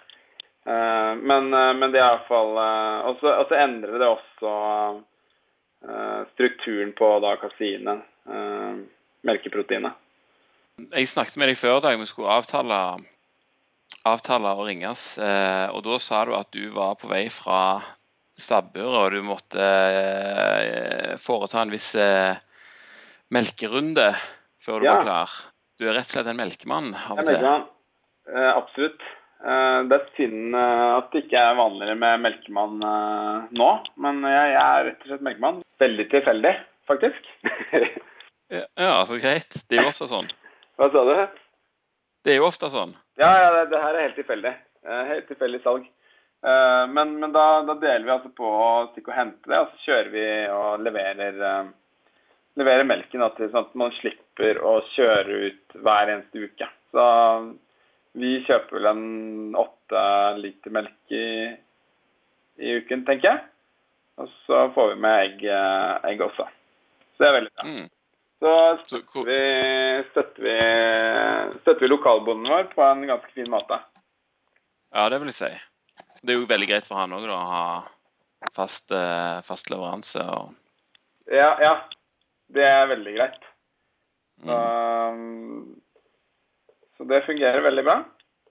[0.70, 4.52] Uh, men, men, det er iallfall uh, Og så endrer det også
[6.34, 8.02] strukturen på da kaseinet,
[9.24, 9.96] melkeproteinet.
[10.88, 12.80] Jeg snakket med deg før da vi skulle avtale,
[14.08, 15.04] avtale å ringes.
[15.22, 17.80] Eh, og da sa du at du var på vei fra
[18.40, 22.40] stabburet, og du måtte eh, foreta en viss eh,
[23.36, 24.12] melkerunde
[24.64, 24.96] før du ja.
[24.96, 25.38] var klar.
[25.80, 27.50] Du er rett og slett en melkemann av og til?
[28.30, 29.04] Eh, absolutt.
[29.40, 32.82] Eh, det er synd eh, at det ikke er vanligere med melkemann
[33.56, 33.68] nå,
[34.04, 35.62] men jeg, er rett og slett melkemann.
[35.80, 36.56] Veldig tilfeldig,
[36.90, 37.30] faktisk.
[38.84, 39.62] ja, så greit.
[39.70, 40.28] Det er jo ofte sånn.
[40.80, 41.14] Hva sa du?
[42.26, 42.92] Det er jo ofte sånn.
[43.20, 44.54] Ja, ja det, det her er helt tilfeldig.
[44.90, 45.88] Helt tilfeldig salg.
[46.40, 49.90] Men, men da, da, deler vi altså på å stikke og hente det, og så
[49.90, 51.40] kjører vi og leverer,
[52.60, 56.70] leverer melken da, til sånn at man slipper å kjøre ut hver eneste uke.
[56.96, 57.08] Så
[58.18, 60.02] vi kjøper vel en åtte
[60.40, 61.28] liter melk i,
[62.60, 63.44] i, uken, tenker jeg.
[64.20, 66.48] Og så får vi med egg, uh, egg også.
[67.16, 67.68] Så det er veldig bra.
[67.70, 67.88] Mm.
[68.40, 68.52] Så
[68.86, 69.40] støtter vi,
[70.12, 70.58] støtter vi,
[71.60, 73.80] støtter vi lokalbonden vår på en ganske fin måte.
[74.96, 75.52] Ja, det vil jeg si.
[76.24, 77.64] Det er jo veldig greit for han òg å ha
[78.56, 80.24] fast, eh, fast leveranse.
[80.24, 80.56] Og...
[81.32, 81.74] Ja, ja.
[82.50, 83.44] Det er veldig greit.
[84.48, 85.76] Mm.
[87.00, 87.98] Så det fungerer veldig bra.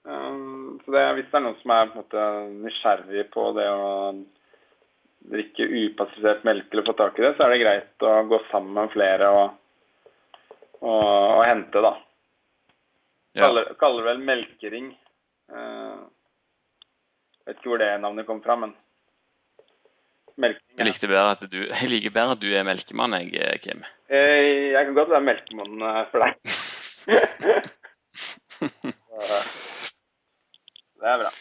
[0.09, 2.27] Um, så det, hvis det er noen som er på måte
[2.65, 3.89] nysgjerrig på det å
[5.29, 8.73] drikke upasteurisert melk eller få tak i det, så er det greit å gå sammen
[8.79, 9.43] med flere og
[10.79, 11.07] og,
[11.37, 11.93] og hente, da.
[13.35, 13.47] Ja.
[13.47, 14.93] Kaller, kaller vel melkering.
[15.51, 16.07] Uh,
[17.47, 18.75] vet ikke hvor det navnet kom fra, men
[20.39, 20.77] melking.
[20.77, 23.83] Jeg, likte bedre at du, jeg liker bedre at du er melkemann, jeg, eh, Kim.
[24.11, 26.55] Jeg, jeg kan godt være melkemann eh, for deg.
[28.59, 28.95] det
[31.13, 31.31] er bra.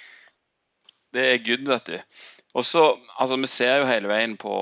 [1.15, 1.99] Det er good, vet du.
[2.59, 2.85] Og så,
[3.19, 4.55] altså, vi ser jo hele veien på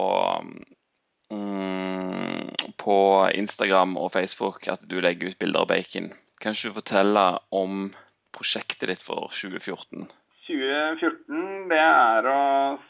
[1.32, 2.48] um,
[2.86, 2.98] på
[3.34, 6.12] Instagram og Facebook at du legger ut bilder av bacon.
[6.42, 7.88] Kan ikke du fortelle om
[8.36, 10.06] prosjektet ditt for 2014?
[10.46, 12.42] 2014 det er å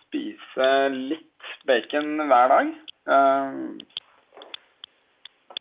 [0.05, 2.75] spise litt bacon hver dag.
[3.09, 3.79] Um,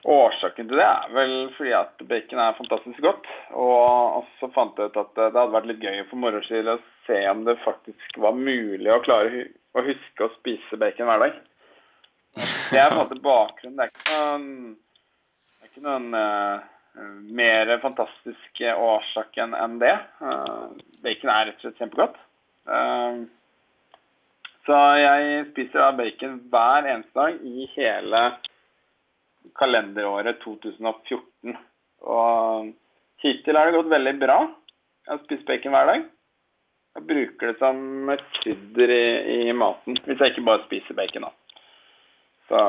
[0.05, 3.27] årsaken til det er vel fordi at bacon er fantastisk godt.
[3.57, 6.77] Og så fant jeg ut at det hadde vært litt gøy for moro skyld å
[7.07, 11.41] se om det faktisk var mulig å klare å huske å spise bacon hver dag.
[12.35, 13.77] Det er på en måte bakgrunnen.
[13.79, 14.75] Det er ikke noen,
[15.61, 19.95] er ikke noen uh, mer fantastisk årsak enn det.
[20.21, 22.19] Uh, bacon er rett og slett kjempegodt.
[22.69, 23.25] Uh,
[24.65, 28.27] så jeg spiser da bacon hver eneste dag i hele
[29.57, 31.55] kalenderåret 2014.
[32.05, 32.73] Og
[33.23, 34.37] hittil har det gått veldig bra.
[35.05, 36.05] Jeg har spist bacon hver dag.
[36.95, 39.05] Jeg bruker det som et krydder i,
[39.49, 41.27] i, maten, hvis jeg ikke bare spiser bacon.
[41.27, 41.31] da.
[42.47, 42.59] Så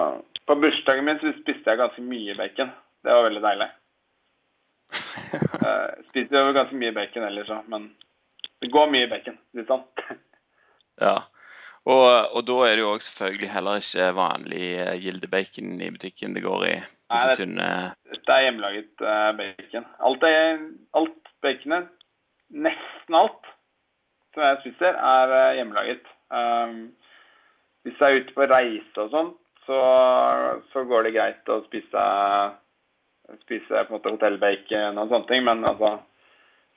[0.47, 2.73] På bursdagen min så spiste jeg ganske mye bacon.
[3.05, 3.69] Det var veldig deilig.
[5.37, 7.89] Jeg spiser jo ganske mye bacon ellers òg, men
[8.63, 9.39] det går mye bacon.
[9.57, 9.87] Litt sånn.
[10.97, 11.27] Ja.
[11.87, 16.35] Og, og, da er det jo også selvfølgelig heller ikke vanlig uh, gildebacon i butikken
[16.35, 16.75] det går i.
[16.83, 17.69] Nei, det, tynne
[18.11, 19.87] det er hjemmelaget uh, bacon.
[20.09, 20.65] Alt, er,
[20.99, 21.87] alt baconet,
[22.51, 23.51] nesten alt
[24.35, 26.11] som jeg spiser, er uh, hjemmelaget.
[26.35, 26.91] Um,
[27.87, 29.33] hvis jeg er ute på reise og sånn,
[29.69, 29.81] så,
[30.73, 32.03] så, går det greit å spise,
[33.47, 35.47] spise på en måte hotellbacon og sånne ting.
[35.47, 36.01] Men altså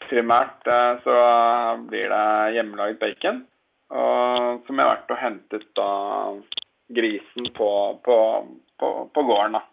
[0.05, 0.69] primært
[1.01, 1.15] så
[1.89, 2.25] blir det
[2.59, 3.47] hjemmelaget bacon.
[3.89, 5.91] Og, som jeg har vært og hentet da
[6.93, 7.69] grisen på,
[8.05, 8.17] på,
[8.77, 9.57] på, på gården.
[9.57, 9.63] da.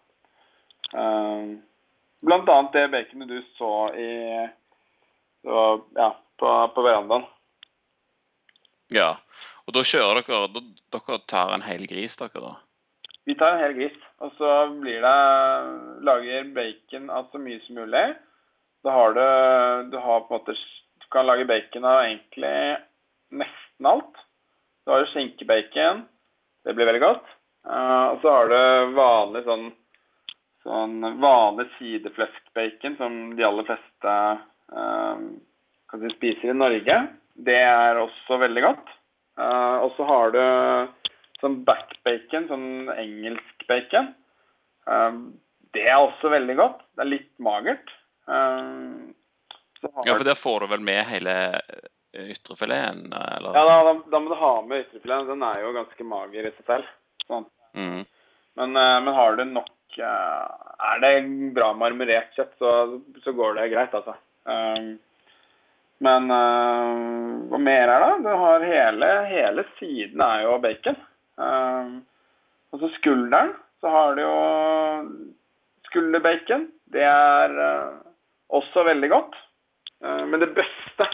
[0.93, 1.57] Uh,
[2.25, 4.11] blant annet det baconet du så i
[5.47, 7.25] var, ja, på, på verandaen.
[8.93, 9.15] Ja.
[9.67, 10.63] Og da kjører dere da,
[10.95, 12.53] Dere tar en hel gris, dere da?
[13.27, 13.97] Vi tar en hel gris.
[14.23, 15.17] Og så blir det
[16.07, 18.05] Lager bacon av så mye som mulig.
[18.85, 19.25] Da har du
[19.91, 22.55] Du har på en måte Du kan lage bacon av egentlig
[23.77, 24.15] nesten alt.
[24.83, 26.05] Så har du skinkebacon.
[26.63, 27.25] Det blir veldig godt.
[27.67, 29.71] Uh, og så har du vanlig sånn,
[30.63, 34.13] sånn vanlig sidefleskbacon som de aller fleste
[34.73, 35.17] uh,
[35.89, 37.07] kan si, spiser i Norge.
[37.35, 38.87] Det er også veldig godt.
[39.37, 40.41] Uh, og så har du
[41.41, 44.15] sånn backbacon, sånn engelsk bacon.
[45.75, 46.79] det er også veldig godt.
[46.95, 47.91] Det er litt magert.
[48.25, 51.35] ja, for det får du vel med hele
[52.13, 53.13] ytrefileten?
[53.13, 53.55] Eller?
[53.55, 55.27] Ja, da, da, da, må du ha med ytrefileten.
[55.33, 56.93] Den er jo ganske mager i seg selv.
[57.27, 57.49] Sånn.
[57.77, 58.05] Mm.
[58.57, 60.45] Men, eh, men, har du nok eh,
[60.89, 61.11] Er det
[61.53, 62.71] bra marmorert kjøtt, så,
[63.23, 64.15] så, går det greit, altså.
[64.47, 64.95] Um,
[66.05, 68.11] men uh, hva mer er det?
[68.23, 70.99] Du har hele, hele siden er jo bacon.
[71.41, 71.95] Um,
[72.71, 74.35] og så skulderen, så har du jo
[75.89, 76.67] skulderbacon.
[76.93, 77.97] Det er uh,
[78.53, 79.37] også veldig godt.
[80.05, 81.07] Men det beste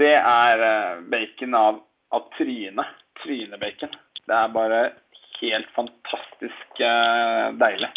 [0.00, 1.80] det er eh, bacon av,
[2.10, 2.86] av tryne.
[3.22, 3.92] Trynebacon.
[4.26, 4.80] Det er bare
[5.38, 7.90] helt fantastisk uh, deilig.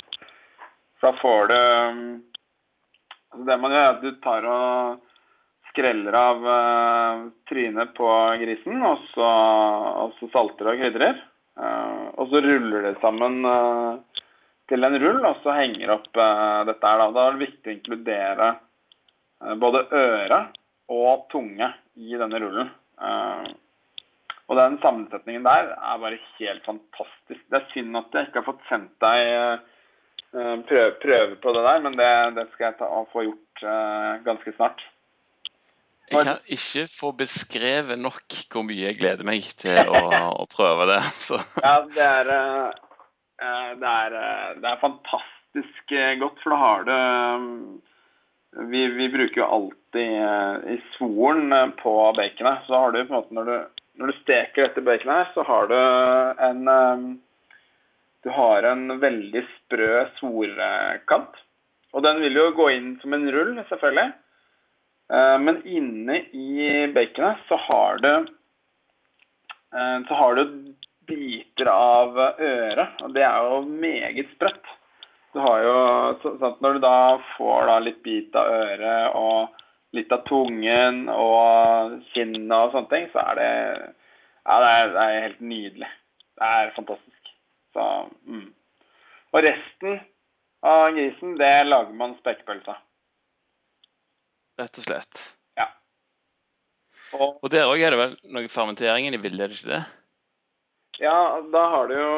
[1.00, 2.02] For da får du um,
[3.32, 5.16] altså Det man gjør, er at du tar og
[5.72, 8.12] skreller av uh, trynet på
[8.44, 9.32] grisen, og så,
[10.04, 11.20] og så salter og krydrer.
[11.58, 13.42] Uh, og så ruller det sammen
[14.70, 17.02] til en rull, og så henger opp dette her.
[17.02, 17.10] Da.
[17.16, 18.54] da er det viktig å inkludere
[19.62, 20.42] både øre
[20.88, 21.70] og tunge
[22.00, 22.70] i denne rullen.
[22.98, 23.48] Uh,
[24.48, 27.42] og den sammensetningen der er bare helt fantastisk.
[27.52, 31.64] Det er synd at jeg ikke har fått sendt deg uh, prøve, prøve, på det
[31.68, 34.86] der, men det, det skal jeg ta, få gjort uh, ganske snart.
[36.08, 40.04] Jeg kan ikke få beskrevet nok hvor mye jeg gleder meg til å,
[40.40, 41.02] å prøve det.
[41.28, 41.36] Så.
[41.60, 42.30] Ja, det er,
[43.82, 44.16] det er,
[44.56, 46.96] det er fantastisk godt, for da har du
[48.56, 52.60] vi, vi, bruker jo alltid uh, i svoren uh, på baconet.
[52.68, 55.68] Så har du på en måte når du, når du steker dette baconet, så har
[55.72, 55.80] du
[56.50, 57.08] en um,
[58.26, 61.38] Du har en veldig sprø svorkant.
[61.96, 64.10] Og den vil jo gå inn som en rull, selvfølgelig.
[65.40, 68.10] Men inne i baconet så har du
[69.72, 70.44] så har du
[71.08, 74.74] biter av øret, og det er jo meget sprøtt.
[75.36, 75.78] Du har jo
[76.24, 76.98] sånn Når du da
[77.36, 79.64] får da litt bit av øret og
[79.96, 83.52] litt av tungen og kinnet og sånne ting, så er det
[84.48, 85.90] Ja, det er, det er helt nydelig.
[86.38, 87.32] Det er fantastisk.
[87.76, 87.86] Så
[88.28, 88.46] mm.
[89.36, 89.98] Og resten
[90.66, 92.84] av grisen, det lager man spekepølse av.
[94.58, 95.24] Rett og slett.
[95.60, 95.68] Ja.
[97.18, 99.84] Og, og der òg er det vel noe fermentering i bildet, er det ikke det?
[101.04, 101.20] Ja,
[101.54, 102.14] da har du jo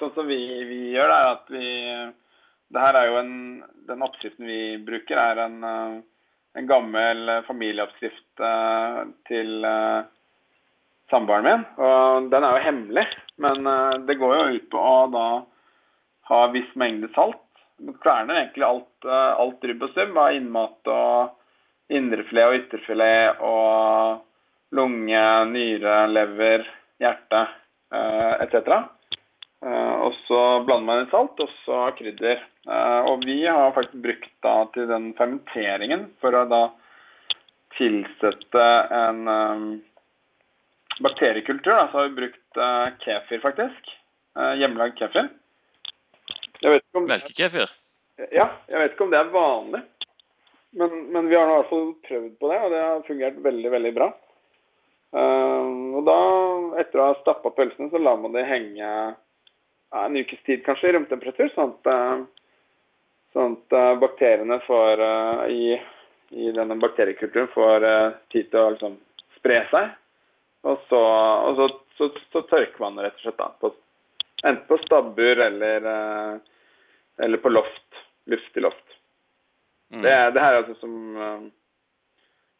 [0.00, 1.68] sånn som vi, vi gjør, det er at vi
[2.74, 3.36] det her er jo en,
[3.88, 5.96] Den oppskriften vi bruker, er en, eh,
[6.58, 10.06] en gammel familieoppskrift eh, til uh,
[11.12, 11.64] samboeren min.
[11.76, 13.04] Og den er jo hemmelig,
[13.42, 13.66] men
[14.08, 15.26] det går jo ut på å da
[16.30, 17.42] ha viss mengde salt.
[17.76, 24.78] Du kverner egentlig alt, alt rubb og stubb av innmat og indrefilet og ytterfilet og
[24.78, 26.64] lunge, nyre, lever,
[27.02, 27.42] hjerte
[28.46, 28.93] etc.
[29.64, 32.42] Eh, og så blander man inn salt og så krydder.
[32.68, 36.64] Eh, og vi har faktisk brukt da til den fermenteringen for å da
[37.78, 39.64] tilsette en um,
[41.02, 43.88] bakteriekultur, da, så har vi brukt uh, kefir, faktisk.
[44.38, 45.26] Uh, hjemmelagd kefir.
[46.94, 47.72] Melkekefir?
[48.30, 49.82] Ja, jeg vet ikke om det er vanlig.
[50.78, 53.42] Men, men vi har nå i hvert fall prøvd på det, og det har fungert
[53.42, 54.08] veldig, veldig bra.
[55.14, 56.18] Uh, og da,
[56.84, 58.92] etter å ha stappa pølsene, så lar man det henge
[59.94, 63.04] en ukes tid kanskje i romtemperatur, sånn at, uh,
[63.34, 65.04] sånn at uh, bakteriene får
[65.52, 65.74] i,
[66.34, 67.86] i, denne bakteriekulturen får
[68.34, 68.98] tid til å liksom
[69.38, 69.92] spre seg.
[70.64, 73.70] Og så, og så, så, så tørker man rett og slett da, på,
[74.42, 75.90] enten på stabbur eller,
[77.20, 78.00] eller på loft.
[78.32, 78.96] Luftig loft.
[79.92, 80.00] Mm.
[80.00, 80.94] Det, det, her er altså som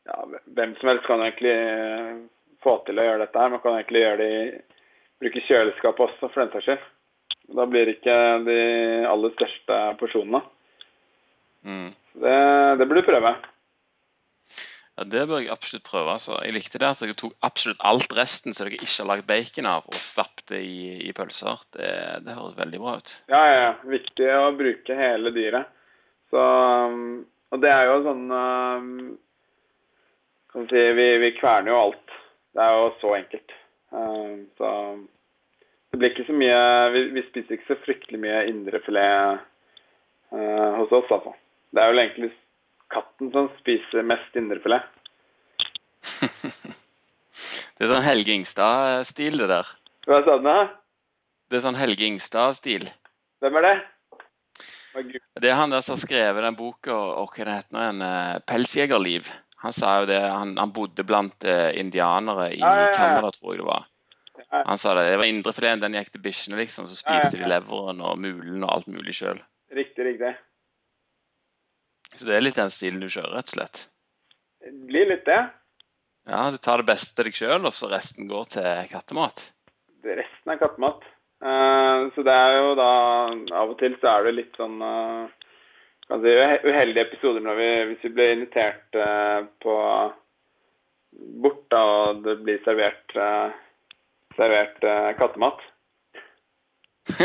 [0.04, 1.54] ja, Hvem som helst kan egentlig
[2.64, 3.52] få til å gjøre dette her.
[3.52, 4.44] Man kan egentlig gjøre det i,
[5.22, 6.90] bruke kjøleskap også, for den saks skyld.
[7.52, 8.60] Da blir det ikke de
[9.08, 10.40] aller største porsjonene.
[11.64, 11.90] Mm.
[12.20, 12.38] Det,
[12.78, 13.34] det burde du prøve.
[14.94, 16.10] Ja, Det bør jeg absolutt prøve.
[16.12, 16.38] altså.
[16.44, 19.68] Jeg likte det at jeg tok absolutt alt resten som dere ikke har lagd bacon
[19.70, 21.64] av, og stappet i, i pølser.
[21.74, 21.90] Det,
[22.26, 23.16] det, høres veldig bra ut.
[23.32, 23.72] Ja, ja, ja.
[23.96, 25.72] Viktig å bruke hele dyret.
[26.30, 29.02] Så, um, og det er jo sånn kan
[30.54, 32.14] kan si, vi, vi kverner jo alt.
[32.54, 33.58] Det er jo så enkelt.
[33.94, 34.70] Uh, så
[35.94, 39.44] det blir ikke så mye Vi, vi spiser ikke så fryktelig mye indrefilet
[40.34, 41.34] uh, hos oss, altså.
[41.70, 42.30] Det er vel egentlig
[42.90, 44.82] katten som spiser mest indrefilet.
[47.78, 49.70] det er sånn Helge Ingstad-stil, det der.
[50.08, 50.56] Hva sa du nå?
[51.50, 52.90] Det er sånn Helge Ingstad-stil.
[53.42, 53.74] Hvem er det?
[55.42, 58.42] Det er han der som har skrevet den boka og hva det heter en uh,
[58.50, 59.30] pelsjegerliv.
[59.64, 62.94] Han sa jo det, han, han bodde blant uh, indianere i ja, ja, ja.
[62.98, 63.90] Canada, tror jeg det var.
[64.54, 65.08] Han sa det.
[65.10, 66.86] Det var indrefileten, den gikk til bikkjene, liksom.
[66.90, 69.40] Så spiste de leveren og mulen og alt mulig sjøl.
[69.74, 70.34] Riktig, riktig.
[72.14, 73.80] Så det er litt den stilen du kjører, rett og slett?
[74.62, 75.40] Det blir litt det.
[76.30, 79.48] Ja, du tar det beste til deg sjøl, og så resten går til kattemat?
[80.04, 81.02] Det resten er kattemat.
[81.44, 82.90] Uh, så det er jo da
[83.58, 85.26] Av og til så er det litt sånn uh,
[86.06, 86.30] si,
[86.70, 89.74] uheldige episoder når vi, hvis vi blir invitert uh, på
[91.44, 93.52] bort da, og det blir servert, uh,
[94.38, 95.62] servert uh, kattemat.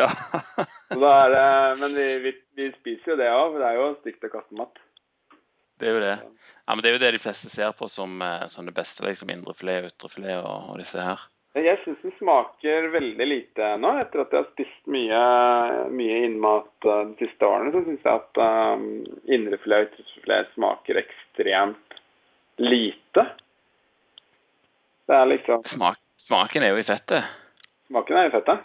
[0.00, 0.08] ja.
[0.88, 1.46] det,
[1.80, 3.60] men vi, vi, vi, spiser jo det òg.
[3.60, 4.82] Det er jo stygt å kaste mat.
[5.76, 6.16] Det er jo det.
[6.64, 9.04] Ja, men det er jo det de fleste ser på som, som det beste.
[9.04, 11.26] liksom Indrefilet ytrefilet og, og disse her.
[11.56, 13.94] Jeg syns den smaker veldig lite nå.
[14.02, 15.20] Etter at jeg har spist mye,
[15.88, 18.40] mye innmat uh, de siste årene, så syns jeg at
[18.76, 18.84] um,
[19.24, 21.96] indrefilet og ytrefilet smaker ekstremt
[22.60, 23.24] lite.
[25.06, 27.26] Det er liksom Smak, Smaken er jo i fettet.
[27.86, 28.62] Smaken er i fettet.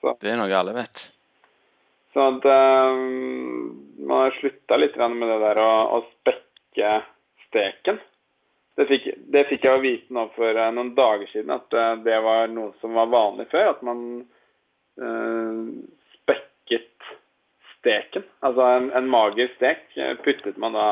[0.00, 0.12] Så.
[0.22, 1.06] Det er noe alle vet.
[2.14, 3.72] Så at um,
[4.06, 6.92] man har slutta litt med det der å, å spekke
[7.48, 7.98] steken.
[8.76, 12.16] Det fikk, det fikk, jeg vite nå for uh, noen dager siden, at uh, det
[12.24, 13.72] var noe som var vanlig før.
[13.72, 14.02] At man
[15.00, 15.60] uh,
[16.20, 17.10] spekket
[17.78, 18.24] steken.
[18.46, 19.88] Altså en, en mager stek
[20.22, 20.88] puttet man da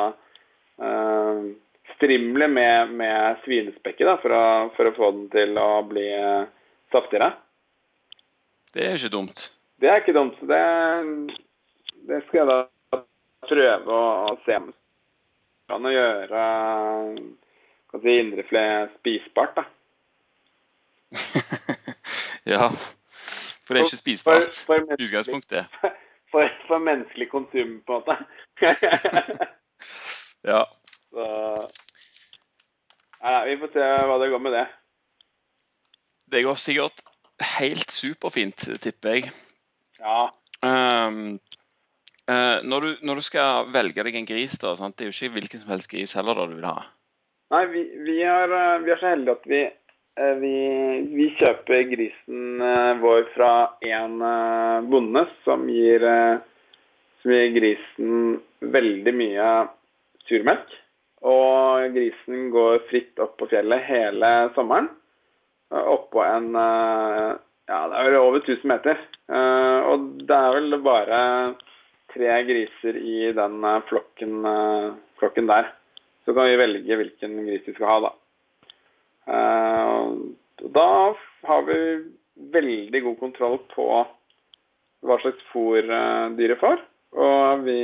[1.95, 4.45] strimler med, med svinespekket da, for å,
[4.77, 6.07] for, å, få den til å bli
[6.95, 7.33] saftigere.
[8.75, 9.49] Det er ikke dumt.
[9.81, 10.39] Det er ikke dumt.
[10.49, 10.63] Det,
[12.09, 13.03] det skal jeg da
[13.45, 14.73] prøve å se om
[15.69, 16.45] kan gjøre
[17.95, 19.65] kan si indrefilet spisbart, da.
[22.55, 22.69] ja.
[23.65, 24.59] For det er ikke spisbart
[24.99, 25.71] i utgangspunktet.
[26.35, 28.15] For, for, menneskelig konsum, på en måte.
[30.51, 30.65] ja.
[31.15, 31.27] Så
[33.25, 34.65] Nei, vi får se hva det går med det.
[36.35, 37.05] Det går sikkert
[37.57, 39.31] helt superfint, tipper jeg.
[40.01, 40.27] Ja.
[40.65, 41.39] Um,
[42.29, 44.99] uh, når, du, når, du, skal velge deg en gris, da, sant?
[44.99, 46.85] det er jo ikke hvilken som helst gris heller da du vil ha.
[47.55, 49.63] Nei, vi, vi, er, eh, vi, er, så heldige at vi,
[50.21, 50.55] eh, vi,
[51.15, 52.65] vi kjøper grisen
[53.01, 53.51] vår fra
[53.89, 54.17] en
[54.91, 56.05] bonde som gir,
[57.23, 58.41] som gir grisen
[58.75, 59.51] veldig mye
[60.29, 60.81] surmelk.
[61.25, 64.91] Og grisen går fritt opp på fjellet hele sommeren.
[65.73, 68.99] Oppå en Ja, det er vel over 1000 meter.
[69.89, 71.21] Og det er vel bare
[72.13, 74.45] tre griser i den flokken,
[75.19, 75.71] flokken der.
[76.25, 78.13] Så kan vi velge hvilken gris vi skal ha, da.
[80.77, 80.91] Da
[81.49, 81.79] har vi
[82.53, 83.89] veldig god kontroll på
[85.05, 85.89] hva slags fôr
[86.37, 86.85] dyret får.
[87.15, 87.81] Og vi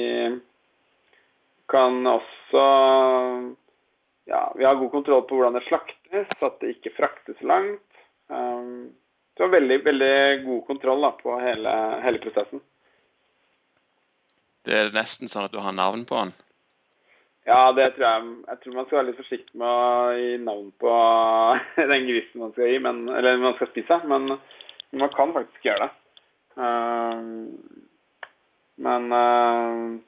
[1.71, 6.95] kan også Ja, vi har god kontroll på hvordan det slaktes, så at det ikke
[6.97, 7.87] fraktes langt.
[8.31, 8.93] Um,
[9.39, 11.73] så veldig, veldig god kontroll da, på hele,
[12.05, 12.63] hele prosessen.
[14.69, 16.33] Det er nesten sånn at du har navn på den?
[17.49, 18.33] Ja, det tror jeg.
[18.47, 20.93] Jeg tror man skal være litt forsiktig med å gi navn på
[21.95, 24.01] den grisen man skal gi, men, eller man skal spise.
[24.11, 24.29] Men
[25.01, 25.93] man kan faktisk gjøre det.
[26.61, 27.49] Um,
[28.81, 29.99] men uh,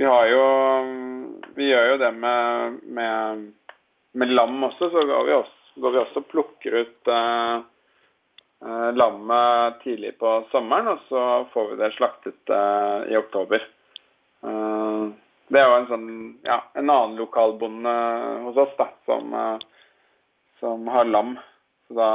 [0.00, 0.44] vi har jo
[1.56, 3.40] Vi gjør jo det med, med,
[4.16, 4.88] med lam også.
[4.88, 7.58] Så går vi også, går vi også og plukker ut eh,
[8.96, 12.52] lammet tidlig på sommeren, og så får vi det slaktet
[13.12, 13.64] i oktober.
[14.40, 16.08] Det er jo en sånn
[16.44, 17.94] ja, en annen lokalbonde
[18.46, 19.32] hos oss da, som,
[20.60, 21.34] som har lam.
[21.88, 22.12] Så da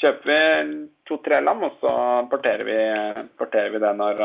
[0.00, 1.94] kjøper vi to-tre lam, og så
[2.30, 2.78] porterer vi,
[3.38, 4.24] parterer vi det når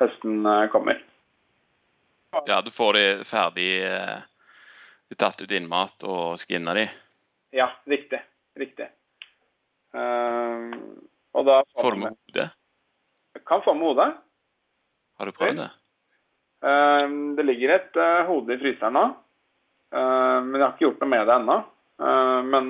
[0.00, 1.00] høsten eh, kommer.
[2.46, 3.70] Ja, du får de ferdig
[5.10, 6.84] de tatt ut innmat og skinna de?
[7.50, 8.20] Ja, riktig.
[8.58, 8.86] Riktig.
[9.94, 10.70] Uh,
[11.34, 12.46] og da får, du med hodet?
[13.46, 14.08] Kan få med hodet.
[15.18, 15.66] Har du prøvd det?
[16.62, 19.08] Uh, det ligger et uh, hode i fryseren nå.
[19.90, 21.54] men jeg har ikke gjort noe med det ennå.
[22.46, 22.68] men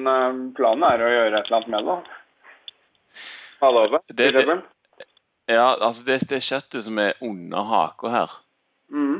[0.57, 1.97] planen er å gjøre et eller annet med det.
[3.61, 4.55] Halvove, det, det,
[5.53, 8.39] ja, altså det, det kjøttet som er under haka her,
[8.89, 9.19] mm.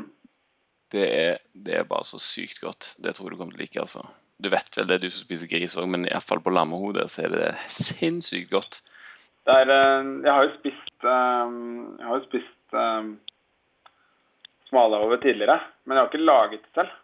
[0.93, 2.95] Det, er, det, er, bare så sykt godt.
[3.03, 3.83] Det tror jeg du kommer til å like.
[3.83, 4.05] altså.
[4.41, 7.25] Du vet vel det, er du som spiser gris òg, men iallfall på lammehodet så
[7.27, 8.81] er det sinnssykt godt.
[9.47, 11.53] Det er, eh, jeg har jo spist eh,
[11.97, 13.07] Jeg har jo spist um,
[14.69, 16.97] smalahove tidligere, men jeg har ikke laget det selv.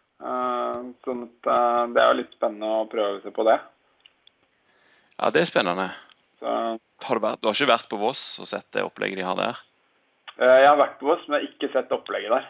[1.06, 1.48] Sånn at
[1.94, 3.58] det er jo litt spennende å prøve seg på det.
[5.18, 5.90] Ja, det er spennende.
[6.40, 9.26] Så har du, vært, du har ikke vært på Voss og sett det opplegget de
[9.26, 9.62] har der?
[10.38, 12.48] Eh, jeg har vært på Voss, men jeg har ikke sett opplegget der.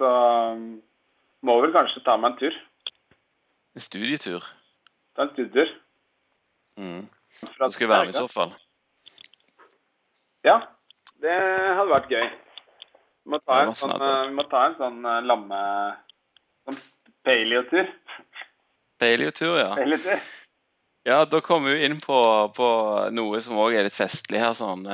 [0.00, 0.08] Så
[0.56, 0.80] um,
[1.44, 2.54] må vel kanskje ta meg en tur.
[3.76, 4.44] En studietur?
[5.16, 5.72] Ta en studietur.
[6.80, 7.02] Mm.
[7.60, 8.54] Du skal være med i så fall.
[10.46, 10.56] Ja,
[11.20, 12.30] det hadde vært gøy.
[13.20, 15.60] Vi må ta en sånn, uh, må ta en sånn uh, lamme...
[16.64, 16.80] Sånn
[17.28, 17.92] paleo-tur.
[19.00, 19.74] Paleo-tur, ja.
[19.76, 20.24] Paleo-tur.
[21.04, 22.16] Ja, da kommer vi inn på,
[22.56, 22.70] på
[23.12, 24.56] noe som òg er litt festlig her.
[24.56, 24.88] sånn.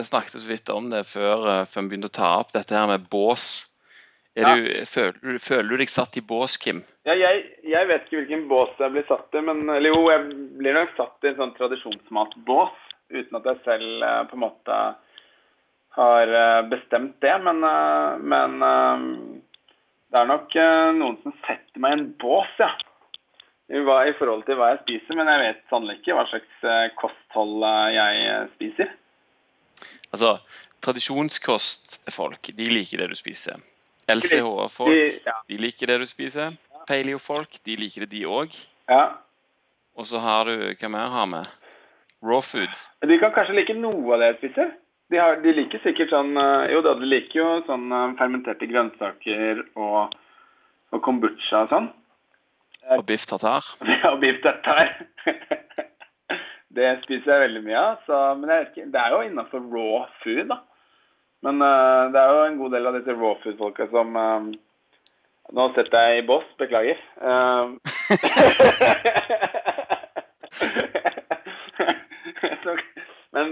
[0.00, 2.72] Vi snakket så vidt om det før, eh, før, vi begynte å ta opp dette
[2.72, 3.48] her med bås.
[4.38, 4.54] Ja.
[4.56, 6.78] Du, føler, føler, du deg satt i bås, Kim?
[7.04, 10.22] Ja, jeg, jeg, vet ikke hvilken bås jeg blir satt i, men eller jo, jeg
[10.56, 12.78] blir nok satt i en sånn tradisjonsmatbås.
[13.12, 14.78] Uten at jeg selv eh, på en måte
[15.98, 17.34] har eh, bestemt det.
[17.44, 17.60] Men,
[18.32, 20.56] men det er nok
[20.96, 22.72] noen som setter meg i en bås, ja
[23.70, 26.64] i forhold til hva jeg spiser, men jeg vet sannelig ikke hva slags
[26.98, 27.62] kosthold
[27.94, 28.88] jeg spiser.
[30.10, 30.38] Altså,
[30.84, 33.60] tradisjonskostfolk, de liker det du spiser.
[34.10, 36.56] LCH-folk, de liker det du spiser.
[36.88, 38.56] Paleo-folk, de liker det de òg.
[38.90, 39.04] Ja.
[39.94, 41.42] Og så har du Hva mer har vi?
[42.26, 42.72] Raw food.
[43.06, 44.72] De kan kanskje like noe av det jeg spiser.
[45.10, 46.36] De, har, de liker sikkert sånn
[46.70, 50.12] Jo da, de liker jo sånn fermenterte grønnsaker og,
[50.92, 51.88] og kombucha og sånn.
[52.96, 53.66] Og biff tartar?
[54.02, 54.94] Ja, biff tartar.
[56.76, 57.94] det spiser jeg veldig mye av.
[58.06, 58.62] Så, men jeg,
[58.94, 60.58] det er jo innenfor raw food, da.
[61.46, 64.42] Men uh, det er jo en god del av disse raw food-folka som uh,
[65.50, 66.98] Nå setter jeg i boss, beklager.
[67.18, 67.64] Uh,
[72.62, 72.70] så,
[73.34, 73.46] men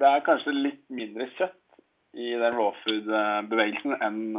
[0.00, 1.60] det er kanskje litt mindre kjøtt
[2.16, 4.38] i den raw food-bevegelsen enn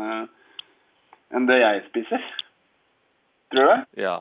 [1.35, 2.23] enn det jeg spiser.
[3.53, 3.79] Tror du det?
[4.01, 4.17] Ja.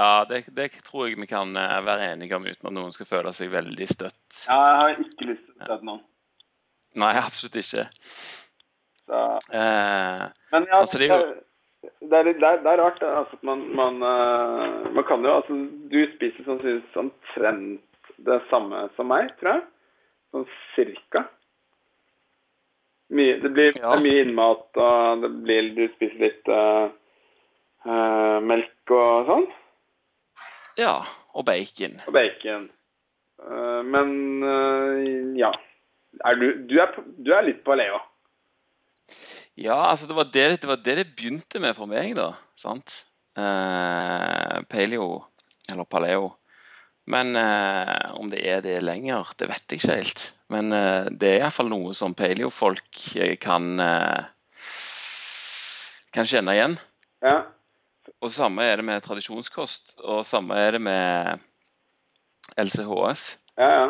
[0.00, 3.08] Ja, det, det, tror jeg vi kan eh, være enige om uten at noen skal
[3.08, 4.46] føle seg veldig støtt.
[4.46, 6.00] Ja, jeg har ikke lyst til å støtte noen.
[7.02, 7.84] Nei, absolutt ikke.
[9.10, 9.20] Så.
[9.58, 10.24] Eh,
[10.54, 11.34] Men ja, altså, det, er jo...
[11.82, 15.58] det, er, det, er, det er rart altså, man, man, uh, man, kan jo altså
[15.92, 16.64] Du spiser sånn,
[17.04, 19.68] omtrent det samme som meg, tror jeg.
[20.32, 21.26] Sånn cirka.
[23.12, 23.96] Mye, det blir ja.
[24.00, 26.88] mye innmat, og det blir, du spiser litt uh,
[27.84, 29.50] uh, melk og sånn.
[30.78, 31.00] Ja,
[31.34, 31.98] og bacon.
[32.06, 32.68] Og bacon.
[33.40, 34.14] Uh, men
[34.44, 35.52] uh, ja.
[36.26, 38.00] Er du, du, er, du, er, litt paleo?
[39.58, 42.32] Ja, altså det var det, det var det, det begynte med for meg, da.
[42.58, 43.04] Sant?
[44.68, 45.06] paleo,
[45.70, 46.32] eller paleo.
[47.10, 50.26] Men eh, om det er det lenger, det vet jeg ikke helt.
[50.52, 53.00] Men eh, det er iallfall noe som paleofolk
[53.42, 54.28] kan, eh,
[56.14, 56.76] kan kjenne igjen.
[57.24, 57.40] Ja.
[58.20, 61.40] Og samme er det med tradisjonskost, og samme er det med
[62.60, 63.36] LCHF.
[63.58, 63.88] Ja, ja.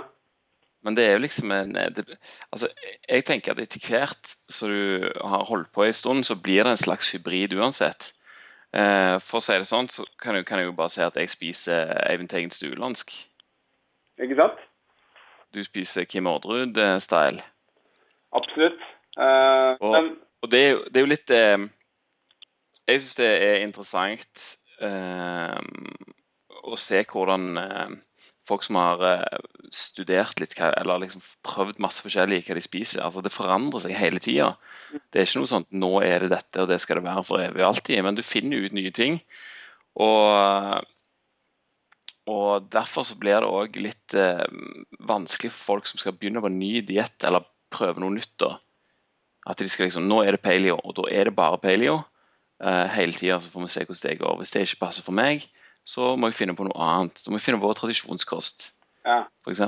[0.82, 2.04] Men det er jo liksom en det,
[2.52, 2.70] Altså,
[3.08, 6.70] jeg tenker at etter hvert som du har holdt på en stund, så blir det
[6.72, 8.14] en slags hybrid uansett.
[8.72, 11.18] Eh, for å si det sånn, så kan jeg, kan jeg jo bare si at
[11.18, 13.12] jeg spiser Eivind Teigen stuelandsk.
[14.22, 14.62] Ikke sant?
[15.52, 17.42] Du spiser Kim Orderud-style.
[18.38, 18.78] Absolutt.
[19.18, 20.10] Eh, og, men
[20.40, 21.58] og det, er jo- det er jo litt eh,
[22.88, 24.46] Jeg syns det er interessant
[24.82, 25.58] eh,
[26.70, 27.92] å se hvordan eh,
[28.48, 29.40] folk som har eh,
[29.74, 34.22] studert litt, eller liksom prøvd masse forskjellig hva de spiser, altså det forandrer seg hele
[34.22, 34.52] tida.
[35.10, 37.44] Det er ikke noe at nå er det dette, og det skal det være for
[37.44, 38.02] evig og alltid.
[38.06, 39.20] Men du finner ut nye ting.
[40.00, 40.88] Og,
[42.30, 44.46] og derfor så blir det òg litt eh,
[45.10, 48.34] vanskelig for folk som skal begynne på en ny diett eller prøve noe nytt.
[48.42, 48.56] da.
[49.48, 52.08] At de skal liksom, Nå er det paleo, og da er det bare paleo eh,
[52.60, 53.40] hele tida.
[53.40, 54.36] Så får vi se hvordan det går.
[54.40, 55.46] Hvis det ikke passer for meg,
[55.86, 57.18] så må jeg finne på noe annet.
[57.20, 58.70] Så må jeg finne vår tradisjonskost,
[59.06, 59.22] Ja.
[59.46, 59.62] f.eks.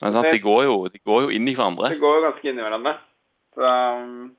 [0.00, 1.90] Men sant, de, går jo, de går jo inn i hverandre.
[1.92, 2.94] Det går jo ganske inn i hverandre.
[3.54, 4.30] Så, um,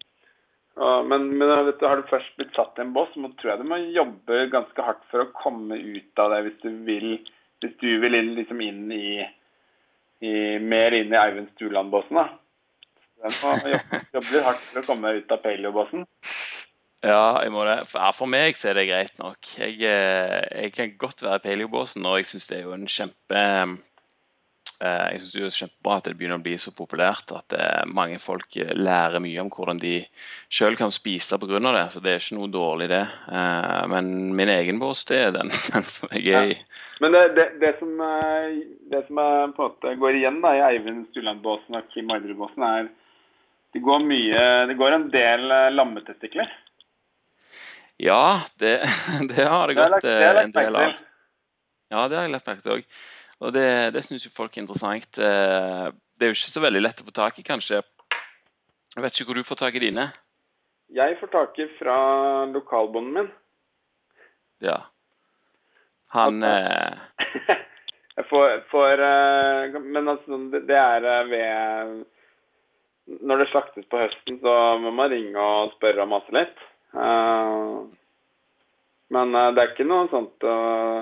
[0.82, 3.52] og, men, men vet du, har du først blitt satt i en bås, så tror
[3.52, 7.14] jeg du må jobbe ganske hardt for å komme ut av det hvis du vil,
[7.62, 9.22] hvis du vil inn, liksom inn i,
[10.26, 12.18] i mer inn i Eivind Stuland-båsen.
[12.18, 12.28] da.
[13.22, 16.08] Du må jobbe, jobbe litt hardt for å komme ut av paleo-båsen.
[17.02, 17.80] Ja, jeg må det.
[17.90, 19.40] For, meg så er det greit nok.
[19.58, 23.42] Jeg, eh, jeg kan godt være paleobåsen, og jeg syns det er jo en kjempe
[23.42, 27.90] eh, Jeg synes det er kjempebra at det begynner å bli så populært, at eh,
[27.90, 29.96] mange folk lærer mye om hvordan de
[30.54, 31.58] sjøl kan spise pga.
[31.66, 31.84] det.
[31.90, 33.04] Så det er ikke noe dårlig, det.
[33.90, 36.64] Men min egen bås, det er den, den som jeg er i.
[37.02, 37.98] Men det, det, det, som,
[38.94, 42.62] det som er, på en måte går igjen da, i Eivind Stuland-båsen og Kim Ardrud-båsen,
[42.62, 42.92] er
[43.72, 46.52] det går mye Det går en del lammetestikler.
[48.02, 48.82] Ja, det,
[49.30, 51.02] det har det jeg gått eh, en del av.
[51.92, 53.02] Ja, det har jeg lagt merke til òg.
[53.42, 55.18] Og det, det syns jo folk er interessant.
[55.18, 55.88] Eh,
[56.18, 57.82] Det er jo ikke så veldig lett å få tak i, kanskje.
[58.96, 60.10] Jeg vet ikke hvor du får tak i dine.
[60.92, 61.98] Jeg får tak i fra
[62.52, 63.30] lokalbonden min.
[64.62, 64.78] Ja.
[66.14, 66.98] Han eh,
[68.18, 69.02] Jeg får, får
[69.80, 72.02] Men altså, det, er ved
[73.24, 76.68] Når det slaktes på høsten, så må man ringe og spørre og mase litt.
[76.92, 77.76] Eh,
[79.16, 80.98] Men eh, det er ikke noe sånt eh,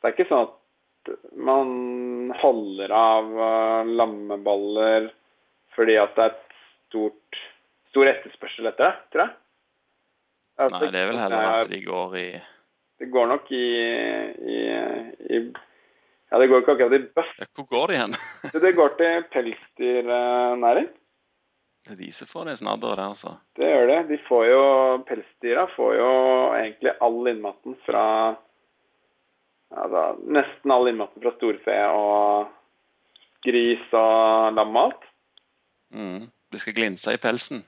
[0.00, 0.56] Det er ikke sånn at
[1.40, 1.70] man
[2.42, 3.30] holder av
[3.88, 5.08] lammeballer
[5.72, 6.58] fordi at det er et
[6.90, 7.38] stort
[7.90, 9.32] stor etterspørsel etter det, tror jeg.
[10.60, 12.26] Altså, Nei, det er vel heller at de går i
[13.00, 13.64] Det går nok i,
[14.44, 14.60] i,
[15.32, 15.40] i
[16.30, 17.30] Ja, det går ikke akkurat i bøff.
[17.40, 18.16] ja, Hvor går de hen?
[18.66, 20.90] Det går til pelsdyrnæring.
[21.88, 23.34] Det viser for det snadderet der, altså.
[23.56, 23.98] Det gjør det.
[24.10, 24.62] De får jo,
[25.08, 26.10] Pelsdyra får jo
[26.58, 28.04] egentlig all innmaten fra
[29.72, 32.50] altså, Nesten all innmaten fra storfe og
[33.46, 35.08] gris og lam og alt.
[35.96, 36.28] Mm.
[36.52, 37.64] Det skal glinse i pelsen.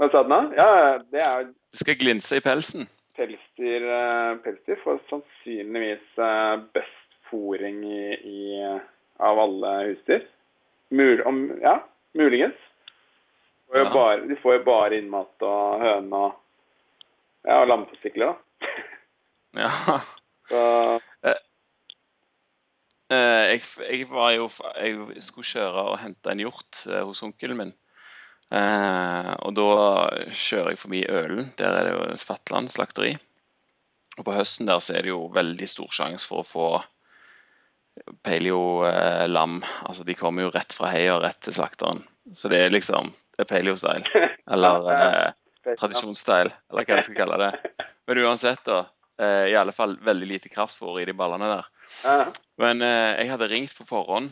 [0.00, 0.40] Hva sa du nå?
[0.58, 2.88] Ja, det er Det skal glinse i pelsen.
[3.14, 3.86] pelsdyr.
[3.86, 8.78] eh, Pelsdyr får sannsynligvis eh, best fôring i, i,
[9.22, 10.26] av alle husdyr.
[10.90, 11.78] Mul, om, ja,
[12.18, 12.58] muligens.
[13.74, 13.92] Får jo Ja.
[13.94, 16.36] bare, de får jo bare innmat og høne og
[17.44, 18.68] ja, og lammetestikler, da.
[19.64, 19.70] Ja.
[20.48, 20.60] Så
[23.12, 23.60] Eh, Jeg,
[23.90, 24.46] jeg var jo
[24.80, 27.72] Jeg skulle kjøre og hente en hjort eh, hos onkelen min.
[28.54, 29.66] Eh, og da
[30.32, 31.50] kjører jeg forbi Ølen.
[31.58, 33.12] Der er det jo Fatland slakteri.
[34.18, 36.66] Og på høsten der så er det jo veldig stor sjanse for å få
[38.26, 39.60] paleo-lam.
[39.86, 42.02] altså de kommer jo rett fra heia rett til slakteren.
[42.32, 44.26] Så det er liksom Det er paleo-style.
[44.54, 47.70] Eller eh, tradisjonsstyle, eller hva jeg skal kalle det.
[48.06, 48.84] Men uansett, da.
[49.18, 51.70] Eh, I alle fall veldig lite kraftfôr i de ballene der.
[52.60, 54.30] Men eh, jeg hadde ringt på forhånd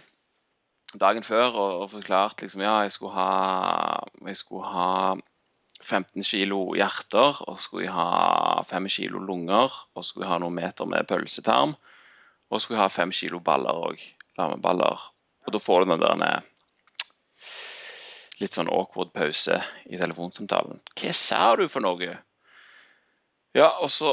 [1.00, 4.90] dagen før og, og forklart liksom, ja, jeg skulle ha, jeg skulle ha
[5.82, 10.58] 15 kilo hjerter, og skulle jeg ha 5 kilo lunger, og skulle jeg ha noen
[10.60, 11.74] meter med pølsetarm,
[12.52, 14.02] og skulle jeg ha fem kilo baller òg,
[14.36, 15.06] lammeballer.
[15.46, 16.50] Og da får du den der eh,
[18.42, 19.56] litt sånn awkward pause
[19.88, 20.82] i telefonsamtalen.
[20.98, 22.12] Hva sa du for noe?
[23.56, 24.12] Ja, og så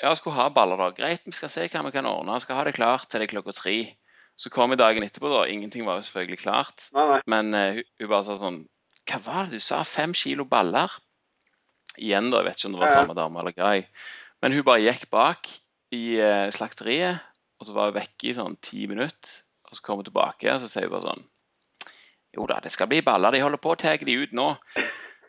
[0.00, 0.90] ja, jeg skulle ha baller da.
[0.96, 2.34] Greit, vi skal se hva vi kan ordne.
[2.36, 3.76] Jeg skal ha det klart til det er klokka tre.
[4.36, 5.44] Så kom jeg dagen etterpå, da.
[5.46, 6.88] Ingenting var jo selvfølgelig klart.
[6.96, 7.20] Nei, nei.
[7.30, 8.64] Men uh, hun, bare sa sånn
[9.06, 9.82] Hva var det du sa?
[9.86, 10.92] Fem kilo baller?
[11.94, 12.40] Igjen, da.
[12.42, 13.76] Jeg vet ikke om det var samme dame eller hva.
[14.42, 15.48] Men hun bare gikk bak
[15.94, 17.22] i uh, slakteriet,
[17.58, 19.40] og så var hun vekke i sånn ti minutter.
[19.70, 21.24] Og så kom hun tilbake, og så sier hun bare sånn
[22.34, 23.34] Jo da, det skal bli baller.
[23.34, 24.48] De holder på å ta de ut nå.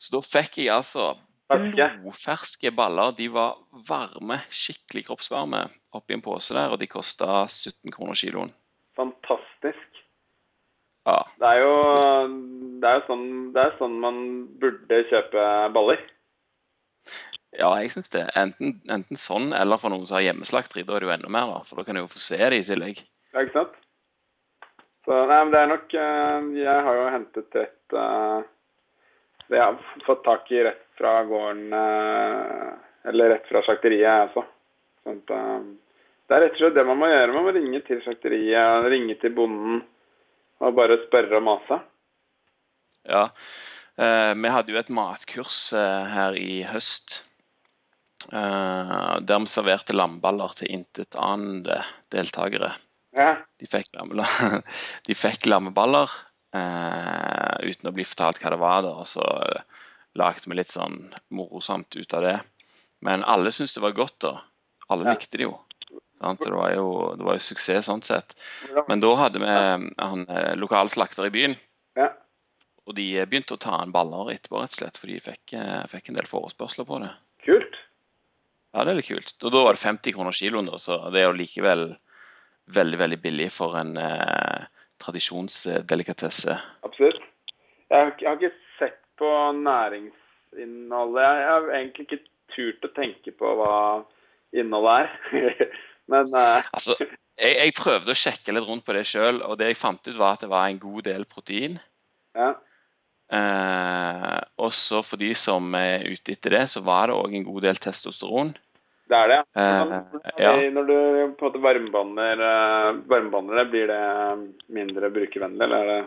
[0.02, 1.14] Så da fikk jeg altså
[1.50, 3.14] blodferske baller.
[3.18, 5.66] De var varme, skikkelig kroppsvarme,
[5.96, 8.54] oppi en pose der, og de kosta 17 kroner kiloen.
[8.98, 10.02] Fantastisk.
[11.06, 11.20] Ja.
[11.38, 11.74] Det er jo,
[12.82, 14.20] det er jo sånn, det er sånn man
[14.62, 16.02] burde kjøpe baller.
[17.56, 18.26] Ja, jeg syns det.
[18.36, 20.84] Enten, enten sånn eller for noen som har hjemmeslakteri.
[20.84, 21.64] Da er det jo enda mer, da.
[21.68, 23.02] For da kan du jo få se det i tillegg.
[23.36, 23.78] Ja, ikke sant?
[25.06, 28.46] Så nei, men det er nok eh, Jeg har jo hentet rett eh,
[29.54, 29.76] Jeg har
[30.06, 32.72] fått tak i rett fra gården eh,
[33.12, 34.46] Eller rett fra slakteriet, jeg også.
[35.06, 35.36] Sånn at,
[36.26, 37.34] det er rett og slett det man må gjøre.
[37.36, 39.84] Man må ringe til slakteriet, ringe til bonden
[40.66, 41.78] og bare spørre og mase.
[43.06, 43.28] Ja.
[43.94, 47.20] Vi hadde jo et matkurs her i høst.
[48.32, 51.82] Eh, der vi serverte lamballer til intetanende
[52.14, 52.72] deltakere.
[53.16, 53.92] Ja, De fikk,
[55.08, 56.12] de fikk lammeballer
[56.56, 58.82] uh, uten å bli fortalt hva det var.
[58.84, 59.24] Der, og så
[60.20, 62.36] lagde vi litt sånn morosamt ut av det.
[63.06, 64.18] Men alle syntes det var godt.
[64.26, 64.34] da.
[64.90, 65.16] Alle Ja.
[65.16, 65.56] likte det jo.
[66.20, 66.42] Sant?
[66.44, 68.36] Så det var jo, det var jo suksess sånn sett.
[68.88, 71.56] Men da hadde vi han eh, lokal slakter i byen.
[71.96, 72.12] ja.
[72.86, 75.86] Og de begynte å ta inn baller etterpå, rett og slett, for de fikk, eh,
[75.90, 77.10] fikk en del forespørsler på det.
[78.76, 79.36] Ja, det er litt kult.
[79.48, 81.86] Og da var det 50 kroner kiloen, da, så det er jo likevel
[82.76, 84.66] veldig, veldig billig for en eh,
[85.00, 86.58] tradisjonsdelikatesse.
[86.84, 87.24] Absolutt.
[87.88, 91.24] Jeg har, jeg har ikke sett på næringsinnholdet.
[91.24, 92.22] Jeg har egentlig ikke
[92.56, 93.78] turt å tenke på hva
[94.56, 95.66] innholdet er.
[96.12, 99.72] Men eh, Altså, jeg, jeg prøvde å sjekke litt rundt på det sjøl, og det
[99.72, 101.80] jeg fant ut, var at det var en god del protein.
[102.36, 102.56] ja.
[103.34, 107.66] Eh, også for de som er ute etter det, så var det òg en god
[107.66, 108.52] del testosteron.
[109.06, 109.40] Det er det.
[109.62, 109.92] Eh,
[110.42, 110.52] ja.
[110.74, 110.96] Når du
[111.38, 114.04] på en måte varmebander, eh, det, blir det
[114.74, 116.04] mindre brukervennlig, eller er det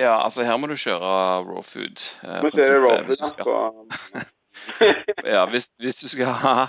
[0.00, 1.10] Ja, altså her må du kjøre
[1.44, 2.00] raw food.
[2.24, 3.32] eh, må kjøre raw food ja.
[3.34, 4.28] skal-
[5.34, 6.68] Ja, hvis, hvis, du skal ha,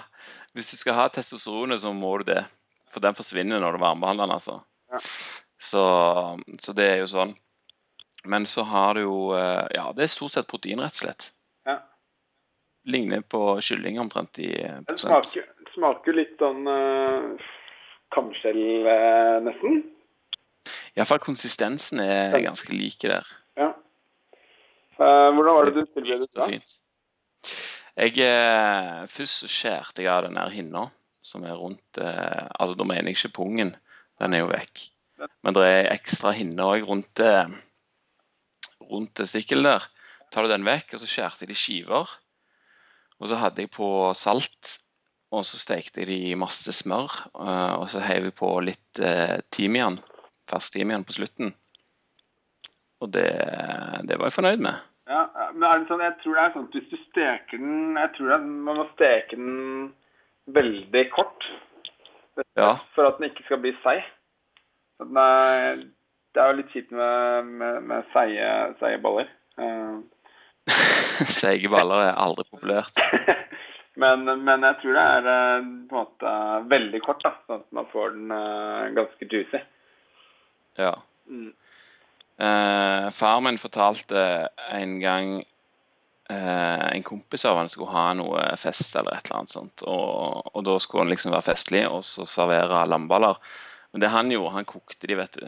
[0.54, 2.44] hvis du skal ha testosteronet, så må du det.
[2.92, 4.60] For den forsvinner når du varmebehandler den, altså.
[4.92, 5.00] Ja.
[5.62, 5.84] Så,
[6.60, 7.36] så det er jo sånn.
[8.28, 11.32] Men så har du jo eh, Ja, det er stort sett protein, rett og slett.
[12.90, 14.50] Ligner på kylling omtrent i
[14.88, 14.88] prosent.
[14.90, 17.50] Det smaker, smaker litt sånn uh,
[18.16, 19.84] kamskjell, uh, nesten.
[20.98, 23.28] Iallfall konsistensen er ganske like der.
[23.60, 23.70] Ja.
[24.98, 26.64] Uh, hvordan var det du tilbød det?
[28.00, 30.86] Jeg, eh, først skjærte jeg av den der hinna
[31.22, 33.74] som er rundt eh, Altså, da mener jeg ikke pungen,
[34.22, 34.86] den er jo vekk.
[35.44, 37.52] Men det er ekstra hinne òg rundt, eh,
[38.90, 39.88] rundt testikkelet der.
[40.32, 42.16] Tar du den vekk, og så skjærte jeg det i skiver.
[43.22, 44.78] Og så hadde jeg på salt,
[45.32, 47.12] og så stekte jeg det i masse smør.
[47.38, 50.00] eh, og så heiv jeg på litt eh, timian,
[50.50, 51.54] fersk timian på slutten.
[53.02, 53.28] Og det,
[54.10, 54.82] det var jeg fornøyd med.
[55.10, 55.22] Ja,
[55.54, 58.12] men er det sånn, jeg tror det er sånn at hvis du steker den Jeg
[58.16, 59.94] tror at man må steke den
[60.56, 61.48] veldig kort
[62.56, 62.76] Ja.
[62.96, 64.04] for at den ikke skal bli seig.
[65.02, 65.82] Er-
[66.32, 68.46] Det er jo litt kjipt med, med, med seige,
[68.80, 69.28] seige baller.
[71.40, 73.02] Seige baller er aldri populært.
[74.02, 76.34] men, men jeg tror det er eh, på en måte
[76.72, 79.64] veldig kort, da, sånn at man får den eh, ganske juicy.
[80.80, 80.96] Ja.
[81.30, 81.52] Mm.
[82.42, 84.22] Eh, far min fortalte
[84.72, 85.34] en gang
[86.32, 89.84] eh, en kompis av han skulle ha noe fest eller et eller annet sånt.
[89.86, 93.38] Og, og da skulle han liksom være festlig og så servere lamballer.
[93.92, 95.46] Men det han gjorde, han kokte de, vet du.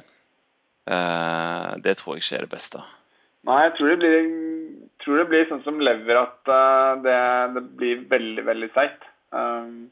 [0.91, 2.83] Eh, det tror jeg ikke er det beste.
[3.43, 4.29] Nei, jeg tror det blir,
[5.03, 7.17] tror det blir sånn som lever, at eh, det,
[7.57, 9.03] det blir veldig, veldig seigt.
[9.35, 9.89] Um,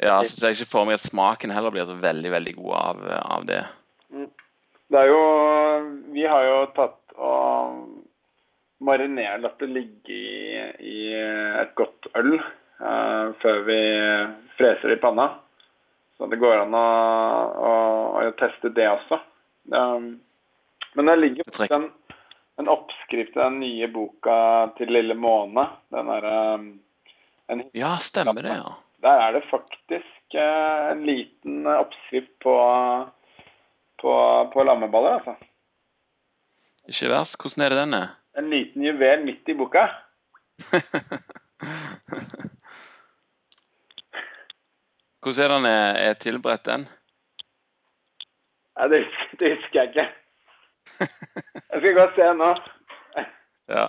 [0.00, 2.72] Ja, så ser jeg ikke for meg at smaken heller blir så veldig, veldig god
[2.80, 3.02] av,
[3.36, 3.60] av det.
[4.92, 5.20] Det er jo
[6.12, 7.76] Vi har jo tatt og
[8.82, 13.78] marinert, latt det ligge i, i et godt øl uh, før vi
[14.58, 15.28] freser det i panna.
[16.18, 16.88] Så det går an å,
[17.68, 17.72] å,
[18.18, 19.20] å teste det også.
[19.70, 20.16] Um,
[20.98, 21.90] men det ligger trekker-
[22.60, 25.66] en, oppskrift i den nye boka til Lille Måne.
[25.92, 26.66] Den derre um,
[27.52, 28.74] en Ja, stemmer det, ja.
[29.04, 32.56] der er det faktisk uh, en liten oppskrift på,
[34.02, 34.12] på,
[34.54, 35.34] på lammeballer, altså.
[36.88, 37.38] Ikke verst.
[37.42, 38.08] Hvordan er det den er?
[38.38, 39.86] En liten juvel midt i boka.
[45.22, 46.88] Hvordan er den er, er tilberedt, den?
[48.76, 49.04] Ja, det,
[49.40, 50.06] det husker jeg ikke.
[51.02, 52.50] Jeg skal gå og se nå.
[53.72, 53.84] Ja.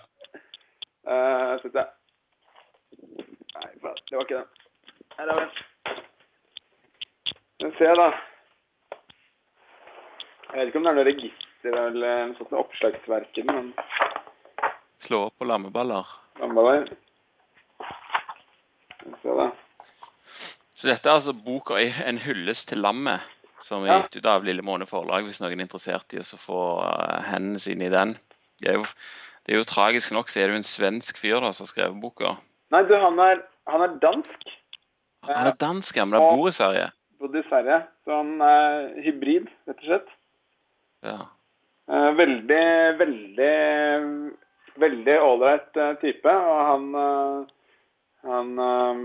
[1.04, 1.86] Uh, Skal vi se.
[3.54, 4.50] Nei, det var ikke den.
[5.18, 5.52] Her er den.
[7.64, 8.08] Vi se, da.
[10.54, 13.74] Jeg vet ikke om det er noe register eller noe sånt oppslagsverk i den, men
[15.04, 16.08] Slå opp på lammeballer.
[16.40, 16.92] lammeballer.
[19.24, 19.48] Se, da.
[20.78, 23.20] Så dette er altså boka i En hyllest til lammet,
[23.64, 26.64] som er gitt ut av Lille Måne forlag, hvis noen er interessert i å få
[26.86, 28.16] eh, hendene sine i den.
[28.62, 28.88] Det er, jo,
[29.44, 31.72] det er jo tragisk nok, så er det jo en svensk fyr da, som har
[31.72, 32.36] skrevet boka.
[32.74, 34.52] Nei, du, han er, han er dansk.
[35.30, 36.92] Han er dansk, ja, men han bor i Sverige.
[37.24, 37.80] Bodde i Sverige.
[38.04, 40.16] Så han er hybrid, rett og slett.
[41.04, 41.20] Ja.
[41.92, 42.64] Eh, veldig,
[43.00, 43.52] veldig
[44.80, 46.34] veldig ålreit eh, type.
[46.34, 47.46] Og han, eh,
[48.30, 49.04] han eh,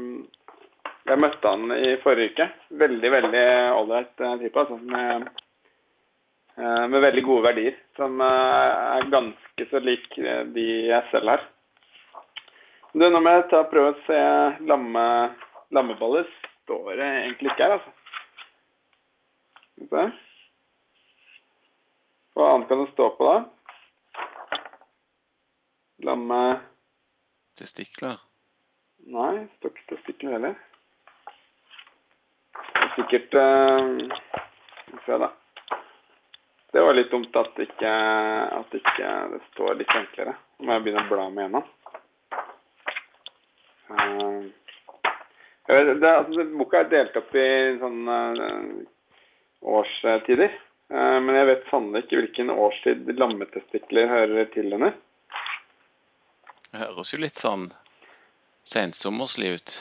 [1.08, 2.46] Jeg møtte han i forrige uke.
[2.80, 3.44] Veldig, veldig
[3.78, 4.60] ålreit eh, type.
[4.60, 5.30] Altså, med,
[6.58, 7.78] eh, med veldig gode verdier.
[7.96, 10.08] Som eh, er ganske så lik
[10.52, 11.46] de jeg selv har.
[12.92, 14.20] Du, nå må jeg ta og prøve å se
[14.68, 15.06] lamme,
[15.72, 16.28] lammeballer.
[16.66, 17.94] Står det egentlig ikke her, altså.
[19.64, 20.06] Skal vi se.
[22.36, 23.38] Hva annet kan det stå på, da?
[26.06, 26.42] Lamme
[27.58, 28.20] Testikler.
[29.08, 30.58] Nei, det står ikke testikler heller.
[32.98, 35.28] Det er sikkert uh, se, da.
[36.74, 37.90] Det var litt dumt at ikke,
[38.58, 40.32] at ikke det står litt enklere.
[40.58, 41.68] Nå må jeg begynne å bla meg gjennom.
[43.86, 44.48] Uh,
[45.70, 48.80] vet, det, altså, boka er delt opp i sånne uh,
[49.78, 50.56] årstider.
[50.90, 54.96] Uh, men jeg vet sannelig ikke hvilken årstid lammetestikler hører til under.
[56.72, 57.70] Det høres jo litt sånn
[58.66, 59.76] sensommerslig ut.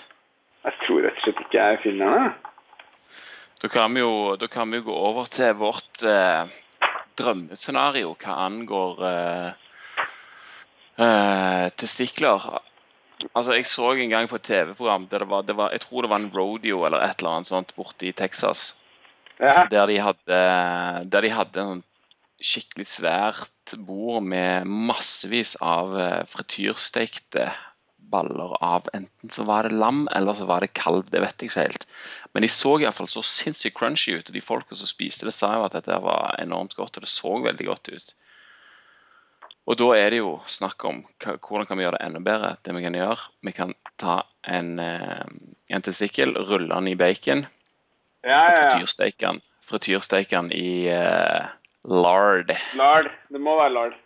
[0.70, 2.54] Jeg tror rett og slett ikke jeg finner henne.
[3.62, 6.50] Da kan vi jo, da kan vi gå over til vårt eh,
[7.18, 9.48] drømmescenario hva angår eh,
[11.02, 12.46] eh, testikler.
[13.34, 16.06] Altså, Jeg så en gang på et TV-program der det var, det var Jeg tror
[16.06, 18.76] det var en rodeo eller et eller annet sånt borte i Texas.
[19.40, 19.66] Ja.
[19.70, 20.42] Der de hadde,
[21.10, 21.84] der de hadde en
[22.38, 27.50] skikkelig svært bord med massevis av eh, frityrstekte
[28.12, 31.10] baller av enten så var det lam eller så var det kalv.
[31.12, 31.88] Det vet jeg ikke helt.
[32.34, 34.30] Men de så iallfall så sinnssykt crunchy ut.
[34.30, 37.12] Og de folka som spiste det, sa jo at dette var enormt godt, og det
[37.12, 38.16] så veldig godt ut.
[39.68, 42.54] Og da er det jo snakk om hvordan kan vi gjøre det enda bedre.
[42.64, 45.26] Det Vi kan gjøre, vi kan ta en, eh,
[45.70, 47.48] en testikkel, rulle den i bacon
[48.24, 49.10] Ja, og ja, ja.
[49.28, 51.52] den frityrsteke den i uh,
[51.84, 52.54] lard.
[52.80, 53.12] Lard.
[53.30, 53.98] Det må være lard.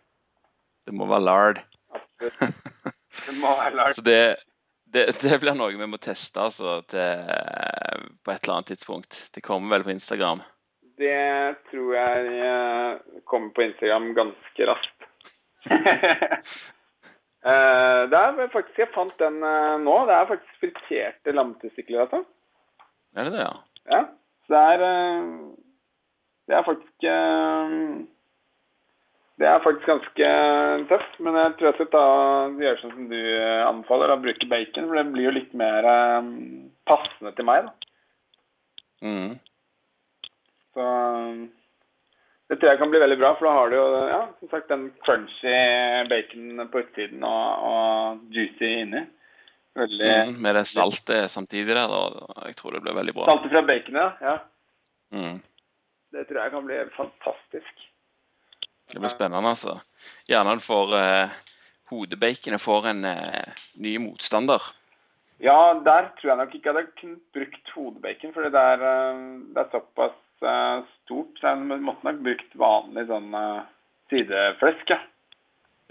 [0.86, 1.62] Det må være lard.
[1.93, 2.97] Absolutt.
[3.26, 3.95] Det må være lard.
[3.97, 4.22] Så det,
[4.93, 7.24] det, det blir noe vi må teste altså, til,
[8.24, 9.24] på et eller annet tidspunkt.
[9.36, 10.43] Det kommer vel på Instagram.
[11.01, 15.09] Det tror jeg eh, kommer på Instagram ganske raskt.
[17.41, 19.95] Eh, det er faktisk Jeg fant den eh, nå.
[20.05, 22.20] Det er faktisk friterte lammetestikler, altså.
[23.18, 23.55] Er det det, ja?
[23.89, 24.01] Ja.
[24.45, 24.84] Så det er
[26.45, 27.07] Det er faktisk
[29.41, 30.31] Det er faktisk ganske
[30.91, 31.15] tøft.
[31.25, 32.07] Men jeg tror jeg skal ta,
[32.61, 34.89] gjøre sånn som du eh, anbefaler, og bruke bacon.
[34.89, 36.27] For det blir jo litt mer eh,
[36.89, 37.95] passende til meg, da.
[39.01, 39.31] Mm.
[40.75, 40.83] Så
[42.51, 44.69] det tror jeg kan bli veldig bra, for da har du jo ja, som sagt,
[44.69, 45.55] den crunchy
[46.11, 49.05] bacon på utsiden og, og juicy inni.
[49.79, 50.41] Veldig Mm.
[50.43, 52.01] Med det saltet samtidig der, da.
[52.45, 53.29] Jeg tror det blir veldig bra.
[53.29, 54.35] Saltet fra baconet, ja.
[55.15, 55.39] Mm.
[56.11, 57.87] Det tror jeg kan bli fantastisk.
[58.91, 59.77] Det blir spennende, altså.
[60.27, 61.39] Gjerne du får eh,
[61.91, 64.61] hodebaconet får en eh, ny motstander.
[65.41, 69.21] Ja, der tror jeg nok ikke jeg hadde kunnet brukt hodebacon, for det er, eh,
[69.55, 71.39] det er såpass eh, stort.
[71.39, 73.63] Så jeg måtte nok brukt vanlig sånn eh,
[74.11, 74.99] sideflesk, ja.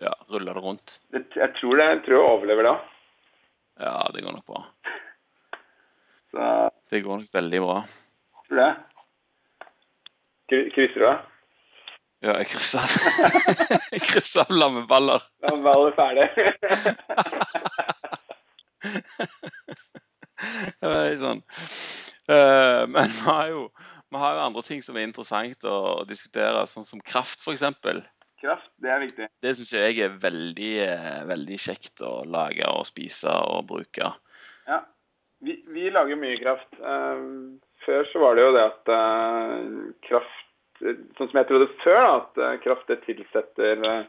[0.00, 0.94] Ja, ruller det rundt.
[1.12, 2.86] Det, jeg tror det, jeg tror jeg overlever det òg.
[3.80, 4.62] Ja, det går nok bra.
[6.30, 6.46] Så
[6.92, 7.76] Det går nok veldig bra.
[8.48, 8.70] tror det.
[10.74, 11.29] Krysser du av?
[12.20, 12.84] Ja, jeg krysser
[13.94, 15.22] Jeg krysser av lammeballer.
[15.46, 16.26] Lammeballer ferdig.
[20.80, 21.40] Det er sånn.
[22.30, 23.66] Eh, men vi har, jo,
[24.12, 27.64] vi har jo andre ting som er interessant å diskutere, sånn som kraft f.eks.
[28.40, 29.28] Kraft, det er viktig.
[29.44, 34.12] Det syns jeg er veldig, eh, veldig kjekt å lage og spise og bruke.
[34.68, 34.80] Ja.
[35.44, 36.72] Vi, vi lager mye kraft.
[36.76, 37.26] Eh,
[37.84, 38.94] før så var det jo det at
[40.08, 40.49] kraft
[40.80, 44.04] Sånn som jeg trodde før, da, at eh, kraft tilsetter eh,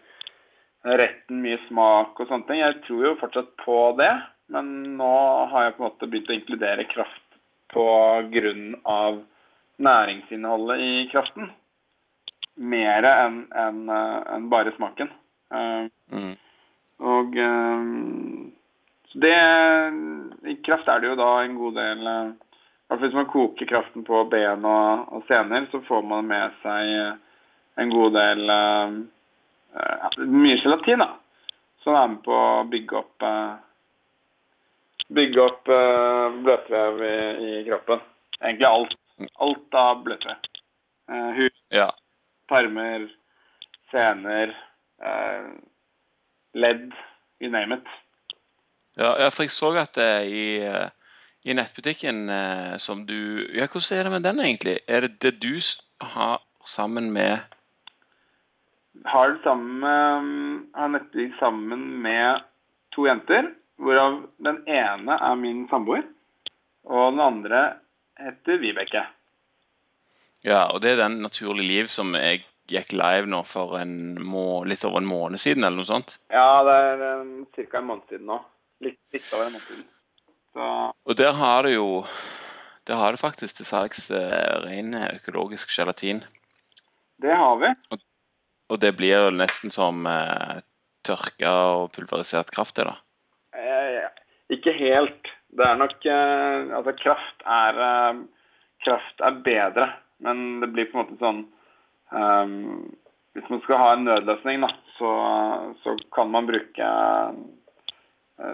[0.98, 2.62] retten mye smak og sånne ting.
[2.62, 4.12] Jeg tror jo fortsatt på det,
[4.56, 5.12] men nå
[5.52, 7.28] har jeg på en måte begynt å inkludere kraft
[7.72, 7.86] på
[8.34, 9.22] grunn av
[9.82, 11.52] næringsinnholdet i kraften.
[12.56, 15.12] Mer enn en, en bare smaken.
[15.54, 16.34] Eh, Mm.
[17.08, 17.84] og eh,
[19.24, 19.38] det
[20.52, 22.10] I kraft er det jo da en god del
[23.00, 26.92] fall Hvis man koker kraften på ben og, og sener, så får man med seg
[26.92, 27.18] eh,
[27.82, 28.96] en god del uh,
[29.80, 31.14] uh, Mye gelatin, da.
[31.84, 33.56] Som er med på å bygge opp uh,
[35.12, 38.00] Bygge opp bløtvev i, i kroppen.
[38.40, 38.94] Egentlig alt.
[39.44, 40.46] Alt av bløtvev.
[41.36, 41.90] Hud, Ja.
[42.48, 43.10] tarmer,
[43.92, 44.54] sener,
[46.56, 46.94] ledd,
[47.44, 47.92] you name it.
[48.96, 50.46] Ja, for jeg så at det i,
[51.44, 54.78] i nettbutikken eh, som du Ja, hvordan er det med den egentlig?
[54.88, 55.58] Er det det du
[56.02, 57.42] har sammen med
[59.06, 62.44] har den sammen med, har nettbutikk sammen med
[62.96, 63.48] to jenter,
[63.82, 66.04] hvorav den ene er min samboer,
[66.86, 67.62] og den andre
[68.20, 69.06] heter Vibeke.
[70.44, 74.64] Ja, og det er den Naturlig liv som jeg gikk live nå for en må,
[74.68, 76.18] litt over en måned siden, eller noe sånt.
[76.34, 77.80] Ja, det er um, ca.
[77.80, 78.40] en måned siden nå.
[78.82, 79.90] Litt, litt over en måned siden.
[80.54, 80.68] Så,
[81.06, 81.88] Og der har du jo
[82.88, 86.24] Der har du faktisk til salgs uh, ren økologisk gelatin.
[87.22, 87.70] det har vi.
[88.70, 90.60] Og det blir jo nesten som uh,
[91.06, 92.96] tørka og pulverisert kraft, det da.
[93.54, 94.10] Eh,
[94.50, 95.30] ikke helt.
[95.52, 98.22] Det er nok uh, Altså, kraft er eh,
[98.82, 99.92] Kraft er bedre,
[100.26, 101.42] men det blir på en måte sånn
[102.10, 102.88] um,
[103.36, 105.12] Hvis man skal ha en nødløsning, da, så,
[105.84, 107.36] så kan man bruke eh,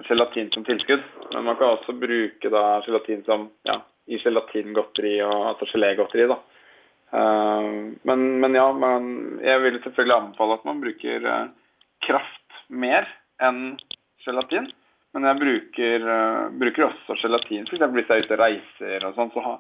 [0.08, 1.04] gelatin som tilskudd.
[1.34, 6.28] Men man kan også bruke da gelatin som ja, i gelatingodteri og altså gelégodteri.
[6.28, 7.70] Eh,
[8.10, 9.08] men, men ja, man,
[9.44, 11.48] jeg vil selvfølgelig anbefale at man bruker uh,
[12.08, 13.08] kraft mer
[13.44, 13.78] enn
[14.26, 14.70] gelatin.
[15.16, 17.68] Men jeg bruker, uh, bruker også gelatin.
[17.68, 17.86] F.eks.
[17.96, 19.56] hvis jeg er ute og reiser og sånn, så ha,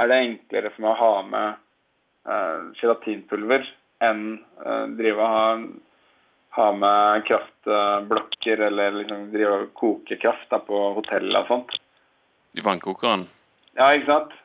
[0.00, 1.58] er det enklere for meg å ha med
[2.26, 3.66] eh, gelatinpulver
[4.02, 4.24] enn
[4.64, 5.42] uh, drive og ha,
[6.54, 11.74] ha med kraftblokker eller liksom drive og koke kraft da, på hotellet og sånt.
[12.54, 13.26] I vannkokeren.
[13.74, 14.36] Ja, ikke sant?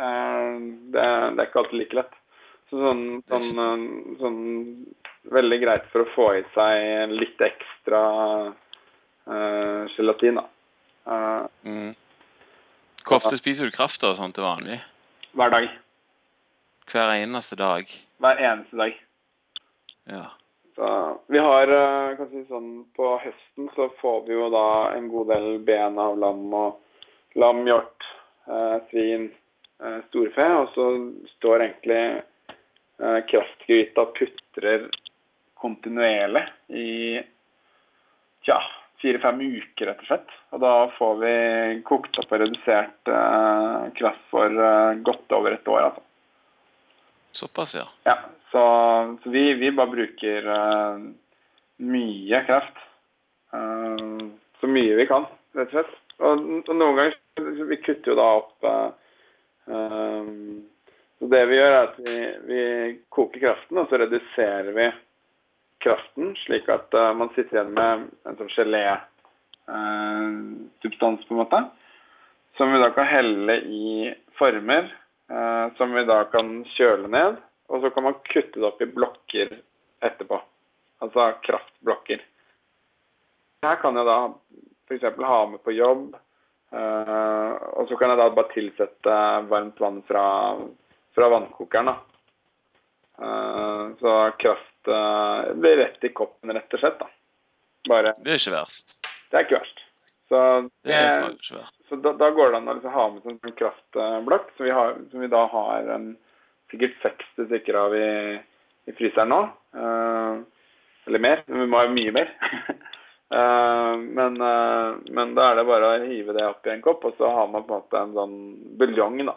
[0.00, 0.54] Eh,
[0.94, 2.16] det, det er ikke alltid like lett.
[2.68, 4.40] Så sånn, er sånn, eh, sånn
[5.32, 8.02] veldig greit for å få i seg litt ekstra
[8.48, 10.46] uh, gelatin, da.
[11.08, 11.96] Uh, Mm.
[13.08, 14.76] Hvor ofte spiser du kraft og sånt til vanlig?
[15.38, 15.68] hver dag.
[16.90, 17.90] Hver eneste dag?
[18.18, 18.96] Hver eneste dag.
[20.08, 20.24] Ja.
[20.78, 25.08] Så vi har kanskje kan si sånn, På høsten så får vi jo da en
[25.10, 26.76] god del ben av lam og
[27.34, 28.06] lam, hjort,
[28.46, 29.26] eh, svin,
[29.82, 30.46] eh, storfe.
[30.60, 30.86] Og så
[31.34, 32.22] står egentlig
[33.02, 34.86] eh, kraftgryta putrer
[35.58, 37.18] kontinuerlig i
[38.46, 38.62] ja,
[39.02, 40.34] fire-fem uker, rett og slett.
[40.54, 41.34] Og da får vi
[41.90, 46.04] kokt opp og redusert eh, kraft for eh, godt over et år, altså.
[47.38, 47.84] Såpass, ja.
[48.06, 48.16] Ja,
[48.50, 50.98] så, så vi, vi bare bruker uh,
[51.76, 52.76] mye kraft.
[53.54, 54.18] Uh,
[54.60, 55.24] så mye vi kan,
[55.56, 55.94] rett og slett.
[56.18, 56.32] Og,
[56.66, 57.16] og noen ganger
[57.70, 58.90] Vi kutter jo da opp uh,
[61.20, 62.16] Så det vi gjør, er at vi,
[62.48, 62.62] vi
[63.14, 64.86] koker kraften, og så reduserer vi
[65.84, 67.90] kraften, slik at man sitter igjen med
[68.26, 71.60] en sånn gelé-substans, på en måte.
[72.58, 74.84] Som vi da kan helle i former
[75.78, 77.34] som vi da kan kjøle ned.
[77.68, 79.52] Og så kan man kutte det opp i blokker
[80.04, 80.38] etterpå.
[81.04, 82.22] Altså kraftblokker.
[83.62, 84.18] Her kan jeg da
[84.88, 85.04] f.eks.
[85.28, 86.14] ha med på jobb.
[86.68, 90.24] Uh, og så kan jeg da bare tilsette varmt vann fra,
[91.16, 91.92] fra vannkokeren.
[91.92, 91.96] da.
[93.18, 96.98] Uh, så kraft uh, blir rett i koppen, rett og slett.
[97.00, 97.08] da.
[97.88, 98.98] Bare, Det er ikke verst.
[99.30, 99.84] Det er ikke verst.
[100.28, 100.40] Så
[100.84, 101.82] Det er ikke verst.
[101.88, 104.74] så da, da går det an å liksom ha med sånn sånn kraftblokk, som, vi
[104.76, 106.10] har- som vi da har en,
[106.72, 108.08] sikkert 60 stykker av i,
[108.88, 109.40] i fryseren nå.
[109.74, 110.40] Eh,
[111.08, 111.42] eller mer.
[111.46, 112.32] Vi må ha mye mer.
[113.28, 117.02] Eh, men, eh, men da er det bare å hive det opp i en kopp,
[117.04, 118.38] og så har man på en måte en sånn
[118.80, 119.34] buljong, da.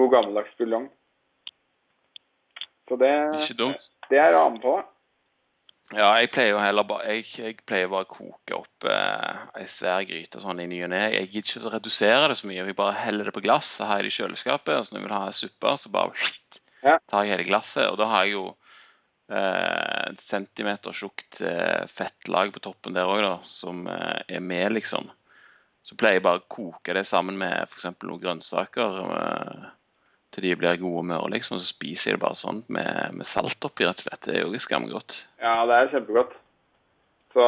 [0.00, 0.86] God gammeldags buljong.
[2.88, 3.10] Så det,
[4.08, 4.86] det er å anbefale.
[5.90, 9.66] Ja, jeg pleier jo heller bare Jeg, jeg pleier bare å koke opp eh, ei
[9.70, 11.02] svær gryte sånn i ny og ne.
[11.16, 12.62] Jeg gidder ikke å redusere det så mye.
[12.62, 14.76] Jeg bare heller det på glass, så har jeg det i kjøleskapet.
[14.76, 16.30] Og så når jeg vil ha suppe, så bare
[17.10, 17.88] tar jeg hele glasset.
[17.90, 18.44] Og da har jeg jo
[19.34, 25.10] eh, en centimeter tjukt eh, fettlag på toppen der òg, som eh, er med, liksom.
[25.82, 27.90] Så pleier jeg bare å koke det sammen med f.eks.
[28.04, 29.68] noen grønnsaker eh,
[30.34, 31.58] til de blir gode møre, liksom.
[31.58, 34.22] Så spiser jeg det bare sånn med, med salt oppi, rett og slett.
[34.28, 35.18] Det er jo skamgodt.
[35.42, 36.38] Ja, det er kjempegodt.
[37.34, 37.44] Så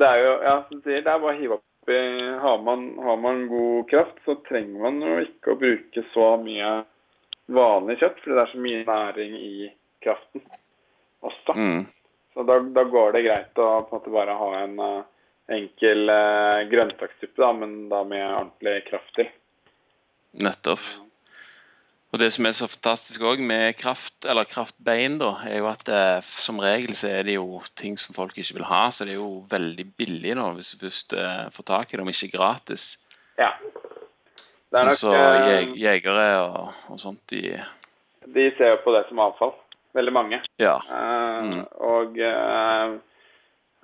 [0.00, 2.00] det er jo, ja, som du sier, det er bare å hive opp i
[2.40, 6.70] har man, har man god kraft, så trenger man jo ikke å bruke så mye
[7.52, 9.54] vanlig kjøtt, fordi det er så mye næring i
[10.04, 10.44] kraften
[11.24, 11.56] også.
[11.56, 11.84] Mm.
[12.34, 15.04] Så da, da går det greit å på en måte bare ha en uh,
[15.52, 19.28] enkel uh, grønnsakssuppe, da, men da med ordentlig kraft til.
[20.44, 20.88] Nettopp.
[22.14, 25.88] Og det som er så fantastisk òg med kraft, eller kraftbein, da, er jo at
[25.90, 29.16] eh, som regel så er det jo ting som folk ikke vil ha, så det
[29.16, 32.30] er jo veldig billig da, hvis du først eh, får tak i det, om ikke
[32.36, 32.84] gratis.
[33.34, 33.50] Ja.
[33.58, 37.58] Det er Sånn nok, så eh, jeg, jegere og, og sånt, de
[38.30, 39.56] De ser jo på det som avfall.
[39.98, 40.42] Veldig mange.
[40.62, 40.78] Ja.
[40.86, 41.64] Eh, Mm.
[41.84, 42.92] Og eh,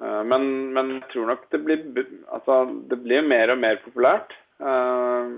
[0.01, 1.83] eh, men, men jeg tror nok det blir
[2.31, 4.33] Altså, det blir mer og mer populært.
[4.62, 5.35] Eh,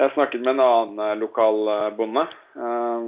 [0.00, 2.24] jeg snakket med en annen eh, lokal eh, bonde.
[2.56, 3.06] Eh,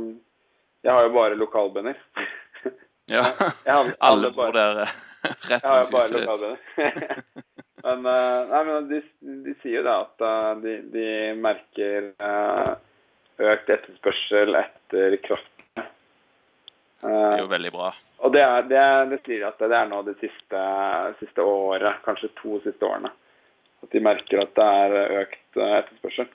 [0.84, 1.99] jeg har jo bare lokalbønder.
[3.11, 3.24] Ja.
[3.66, 4.93] Hadde- Alle bor der eh,
[5.51, 7.40] rett rundt huset ditt.
[7.82, 9.01] men nei, men de,
[9.43, 10.22] de sier jo da at
[10.62, 11.07] de, de
[11.43, 12.12] merker
[13.43, 15.51] økt etterspørsel etter kraft.
[17.03, 17.90] Det er jo veldig bra.
[18.22, 20.62] og det, er, det, det sier at det er nå det siste,
[21.18, 23.11] siste året, kanskje to siste årene,
[23.82, 26.30] at de merker at det er økt etterspørsel.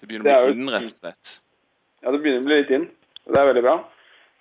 [0.00, 1.34] Det begynner å bli jo- inn, rett og slett.
[2.02, 2.88] Ja, det begynner å bli litt inn.
[3.26, 3.76] Det er veldig bra.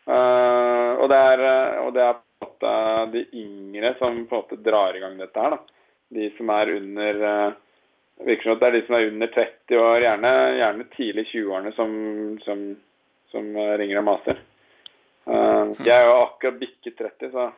[0.05, 4.35] Uh, og, det er, eh, og det er på en måte de yngre som på
[4.37, 5.55] en måte drar i gang dette her.
[5.55, 5.85] da.
[6.13, 7.53] De som er under uh,
[8.23, 11.71] virker som at det er de som er under 30 år, gjerne, gjerne tidlig 20-årene,
[11.75, 11.95] som,
[12.45, 12.61] som,
[13.33, 14.41] som eh, ringer og maser.
[15.25, 17.49] Uh, jeg er jo akkurat bikket 30, så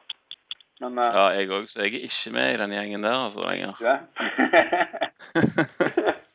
[0.80, 3.44] Men uh, Ja, jeg òg, så jeg er ikke med i den gjengen der altså
[3.44, 3.76] lenger.
[3.82, 3.98] det.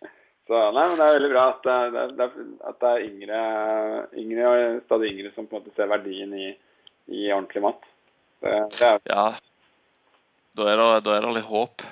[0.53, 2.25] Så nei, men det er veldig bra at det, det, det,
[2.69, 3.39] at det er yngre,
[4.21, 6.51] yngre og stadig yngre som på en måte ser verdien i,
[7.09, 7.87] i ordentlig mat.
[8.45, 8.53] Det,
[8.85, 9.25] er Ja,
[10.61, 11.87] da er det, da er det litt håp.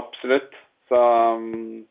[0.00, 0.56] absolutt.
[0.88, 0.96] Så
[1.36, 1.84] um,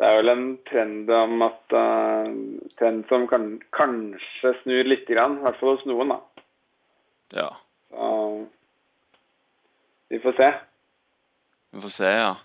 [0.00, 2.32] det er vel en trend om at uh,
[2.78, 6.46] Trend som kan, kanskje snur lite grann, i hvert fall hos noen, da.
[7.36, 7.50] Ja,
[7.92, 8.08] Så
[10.08, 10.52] vi får se.
[11.76, 12.36] vi får se, ja.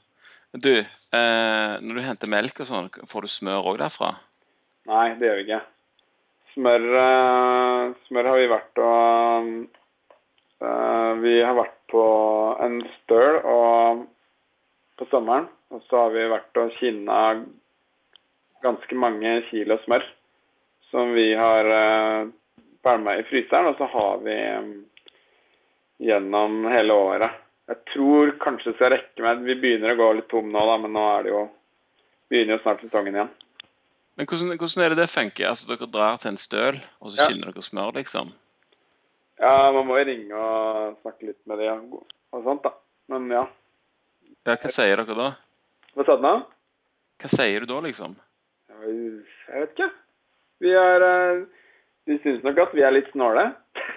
[0.53, 4.11] Du, eh, når du henter melk og sånn, får du smør òg derfra?
[4.85, 5.61] Nei, det gjør vi ikke.
[6.53, 9.47] Smør, eh, smør har vi vært og
[10.61, 12.03] eh, Vi har vært på
[12.61, 14.05] en støl og,
[15.01, 15.49] på sommeren.
[15.73, 17.19] Og så har vi vært og kinna
[18.61, 20.05] ganske mange kilo smør
[20.91, 22.29] som vi har eh,
[22.85, 23.71] pælma i fryseren.
[23.73, 24.69] Og så har vi eh,
[26.11, 27.42] gjennom hele året.
[27.71, 30.77] Jeg tror kanskje det skal rekke med Vi begynner å gå litt tom nå, da,
[30.83, 31.43] men nå er det jo
[32.33, 33.29] begynner jo snart sesongen igjen.
[34.17, 35.47] Men hvordan, hvordan er det det funker?
[35.49, 37.27] Altså, Dere drar til en støl, og så Ja.
[37.29, 38.33] skinner dere smør, liksom?
[39.39, 42.03] Ja, man må jo ringe og snakke litt med de og,
[42.33, 42.73] og sånt, da.
[43.09, 43.45] Men ja.
[44.45, 45.29] Ja, Hva sier dere da?
[45.95, 46.35] Hva sa du nå?
[47.23, 48.15] Hva sier du da, liksom?
[48.83, 49.23] Jeg
[49.55, 49.89] vet ikke.
[50.63, 51.43] Vi er eh,
[52.07, 53.47] De syns nok at vi er litt snåle.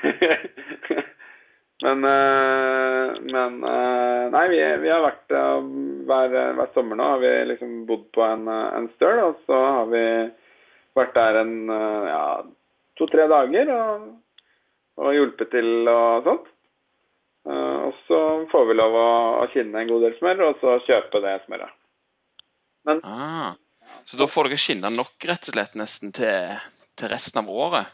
[1.83, 5.71] men eh, Men eh, Nei, vi, vi har vært eh,
[6.09, 9.91] hver, hver sommer nå har vi liksom bodd på en, en støl, og så har
[9.93, 10.05] vi
[10.97, 12.21] vært der en ja,
[12.97, 14.07] to-tre dager og,
[15.03, 16.47] og hjulpet til og sånt.
[17.47, 19.11] Og så får vi lov å,
[19.43, 21.75] å kinne en god del smør, og så kjøpe det smøret.
[23.05, 23.53] Ah,
[24.09, 26.57] så da får dere skinne nok, rett og slett, nesten til,
[26.97, 27.93] til resten av året?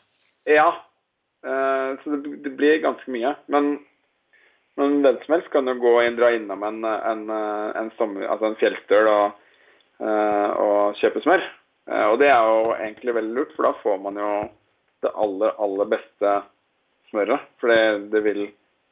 [0.49, 0.71] Ja,
[1.43, 3.35] så det, det blir ganske mye.
[3.53, 3.73] Men,
[4.79, 8.59] men hvem som helst kan jo gå inn, dra innom en, en, en, altså en
[8.61, 9.41] fjellstøl og,
[9.99, 11.45] eh, og kjøpe smør.
[11.91, 14.33] Eh, og det er jo egentlig veldig lurt, for da får man jo
[15.03, 16.37] det aller, aller beste
[17.11, 17.49] smøret.
[17.61, 18.45] For det, det, vil,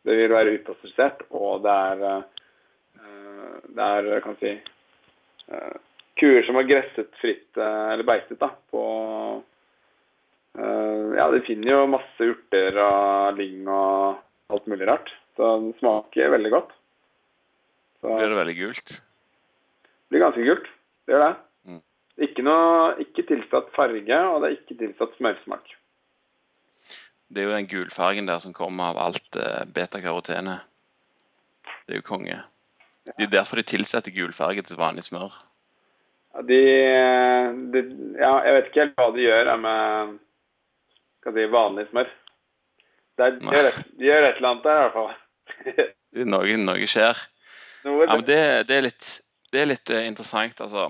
[0.09, 2.26] det vil være upasteurisert, og det er,
[3.05, 4.57] eh, det er kan si,
[5.55, 5.78] eh,
[6.20, 8.84] kuer som har gresset fritt, eh, eller beistet, da, på
[10.59, 14.20] Eh, ja, de finner jo masse urter og lyng og
[14.54, 15.11] alt mulig rart.
[15.38, 16.72] Så den smaker veldig godt.
[18.00, 18.96] Så Blir det det veldig gult?
[20.11, 20.66] blir ganske gult,
[21.06, 21.34] Det gjør det.
[21.70, 21.82] Mm.
[22.26, 25.70] Ikke noe, ikke tilsatt farge, og det er ikke tilsatt smørsmak.
[27.30, 30.56] Det er jo den gulfargen der som kommer av alt eh, beta-karotene.
[31.86, 32.40] Det er jo konge.
[33.06, 35.30] Det er jo derfor de tilsetter gulfarge til vanlig smør.
[36.34, 36.58] Ja, de,
[37.74, 37.84] de,
[38.18, 40.18] ja, jeg vet ikke helt hva de gjør med
[41.20, 42.10] skal si, vanlig smør.
[43.18, 45.90] Det er, gjør et, gjør et eller annet der, i hvert fall.
[46.30, 47.20] Noe, noe skjer.
[47.84, 49.10] Noe, Ja, men det, det er litt,
[49.52, 50.88] det er litt eh, interessant, altså.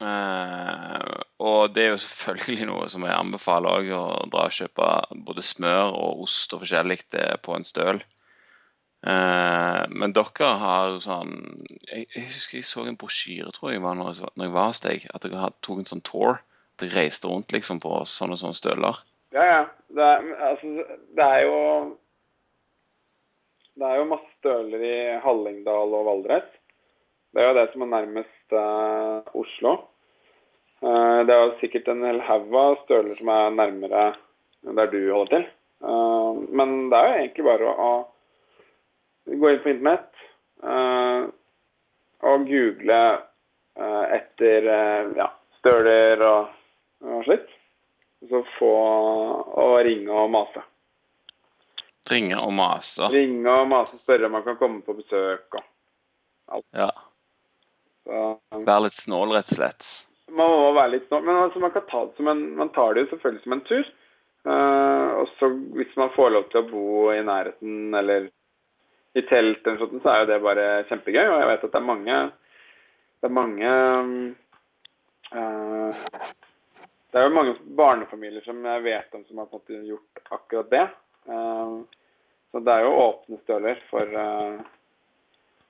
[0.00, 1.08] Eh,
[1.44, 4.88] og det er jo selvfølgelig noe som jeg anbefaler òg, å dra og kjøpe
[5.26, 7.00] både smør og ost og forskjellig
[7.44, 8.00] på en støl.
[9.00, 11.30] Eh, men dere har jo sånn
[11.88, 14.72] jeg, jeg husker jeg så en brosjyre, tror jeg, var når jeg, når jeg var
[14.72, 15.06] hos deg.
[15.14, 16.40] At dere tok en sånn tour.
[16.76, 19.00] At dere reiste rundt liksom på sånne sånne støler.
[19.30, 19.66] Ja, ja.
[19.88, 20.66] Det er, altså,
[21.16, 21.58] det er jo
[23.78, 26.48] Det er jo masse støler i Hallingdal og Valdres.
[27.32, 29.76] Det er jo det som er nærmest uh, Oslo.
[30.82, 34.02] Uh, det er jo sikkert en hel haug av støler som er nærmere
[34.66, 35.46] der du holder til.
[35.80, 37.94] Uh, men det er jo egentlig bare å,
[39.30, 40.26] å gå inn på internett
[42.20, 42.98] og google
[44.12, 44.66] etter
[45.16, 46.50] ja, støler og,
[47.06, 47.59] og slikt.
[48.28, 48.74] Så få
[49.56, 50.62] å ringe og mase.
[52.10, 53.08] Ringe og mase.
[53.12, 55.62] Ringe og mase, spørre om man kan komme på besøk og
[56.56, 56.66] alt.
[56.76, 56.90] Ja.
[58.04, 58.24] så,
[58.66, 59.88] Være litt snål, rett og slett.
[60.30, 62.94] Man må være litt snål, men altså man kan ta det som en Man tar
[62.94, 63.88] det jo selvfølgelig som en tur.
[64.40, 68.30] Uh, og så hvis man får lov til å bo i nærheten eller
[69.18, 71.24] i telt, eller sånt, så er jo det bare kjempegøy.
[71.26, 72.20] Og jeg vet at det er mange
[73.20, 73.72] Det er mange
[75.36, 76.06] eh,
[77.10, 80.84] Det er jo mange barnefamilier som jeg vet om som har måte gjort akkurat det.
[81.26, 81.72] Eh,
[82.50, 84.60] så det er jo åpne støler for, eh,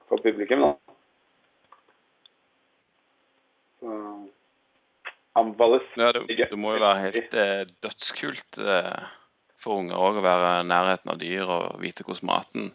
[0.08, 0.74] for publikum, da.
[3.80, 3.96] Så
[5.40, 5.82] anbefales.
[5.96, 9.08] Ja, det, det må jo være helt eh, dødskult eh,
[9.60, 12.70] for unger òg å være i nærheten av dyr og vite hvordan maten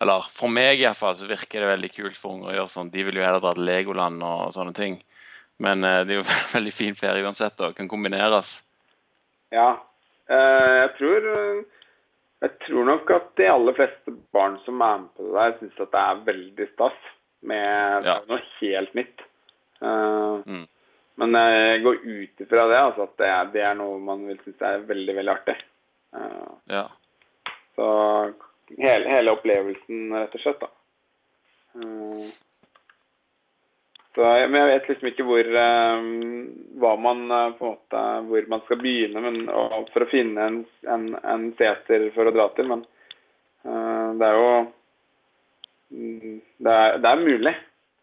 [0.00, 2.92] Eller for meg iallfall så virker det veldig kult for unger å gjøre sånn.
[2.92, 5.00] De vil jo heller dra til Legoland og sånne ting.
[5.58, 8.62] Men eh, det er jo veldig fin ferie uansett og kan kombineres.
[9.52, 9.76] Ja.
[10.30, 11.30] Eh, jeg tror
[12.42, 15.80] jeg tror nok at de aller fleste barn som er med på det der, syns
[15.84, 16.96] at det er veldig stas.
[17.42, 18.16] Med Ja.
[18.28, 19.20] noe helt nytt.
[19.82, 20.66] Eh, Mm.
[21.16, 24.38] Men jeg går ut ifra det, altså at det er, det er noe man vil
[24.42, 25.56] synes er veldig, veldig artig.
[26.16, 26.88] Eh, Ja.
[27.76, 28.34] så
[28.78, 30.70] hele, hele opplevelsen, rett og slett, da.
[34.12, 36.04] Eh, så, men jeg vet liksom ikke hvor eh,
[36.80, 39.46] hva man eh, på en måte hvor man skal begynne men,
[39.92, 42.68] for å finne en, en, en seter for å dra til.
[42.68, 42.84] Men
[43.64, 44.52] uh, det er jo
[45.96, 47.54] mm, det er, det er mulig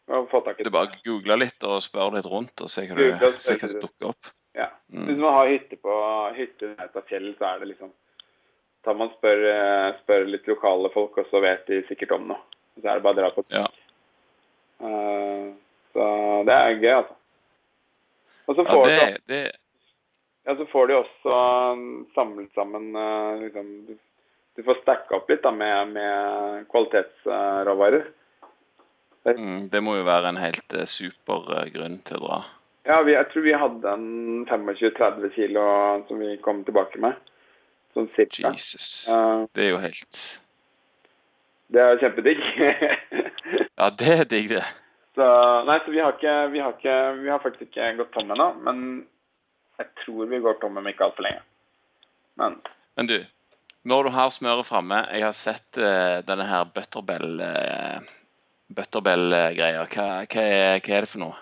[0.09, 3.33] å få tak i Du bare googler litt og spør litt rundt og ser hva,
[3.37, 4.33] som dukker opp.
[4.57, 4.71] Ja.
[4.89, 5.05] Mm.
[5.05, 5.95] Hvis man har hytte på
[6.35, 7.93] hytte av fjell, så er det liksom
[8.87, 9.43] Da man spør,
[9.99, 12.39] spør litt lokale folk, og så vet de sikkert om noe.
[12.79, 13.43] Så er det bare å dra på.
[13.51, 13.67] Ja.
[15.93, 16.05] Så
[16.47, 17.15] det er gøy, altså.
[18.49, 19.41] Og så Ja, får, det, de, det,
[20.45, 21.39] ja, så får de også
[21.73, 23.67] um, samlet sammen eh, liksom,
[24.57, 28.07] du, får stacka opp litt da, med, med kvalitetsråvarer.
[29.29, 32.41] mm, det må jo være en helt uh, super eh, grunn til å dra.
[32.89, 35.63] Ja, vi, jeg tror vi hadde en 25-30 kilo
[36.07, 37.17] som vi kom tilbake med.
[37.93, 38.49] Sånn cirka.
[38.49, 39.05] Jesus.
[39.09, 40.23] Uh, Det er jo helt
[41.69, 42.39] det er kjempedigg.
[43.79, 44.63] Ja, det er digg, det.
[45.19, 45.29] Så,
[45.67, 48.47] nei, så vi har, ikke, vi, har ikke, vi har faktisk ikke gått tom ennå.
[48.63, 48.85] Men
[49.79, 51.43] jeg tror vi går tom om ikke altfor lenge.
[52.39, 52.55] Men
[52.95, 53.17] Men du,
[53.87, 57.99] når du har smøret framme Jeg har sett uh, denne her butterbell uh,
[58.75, 59.85] Butterbell-greia.
[59.89, 61.37] Hva, hva, er, hva er det for noe?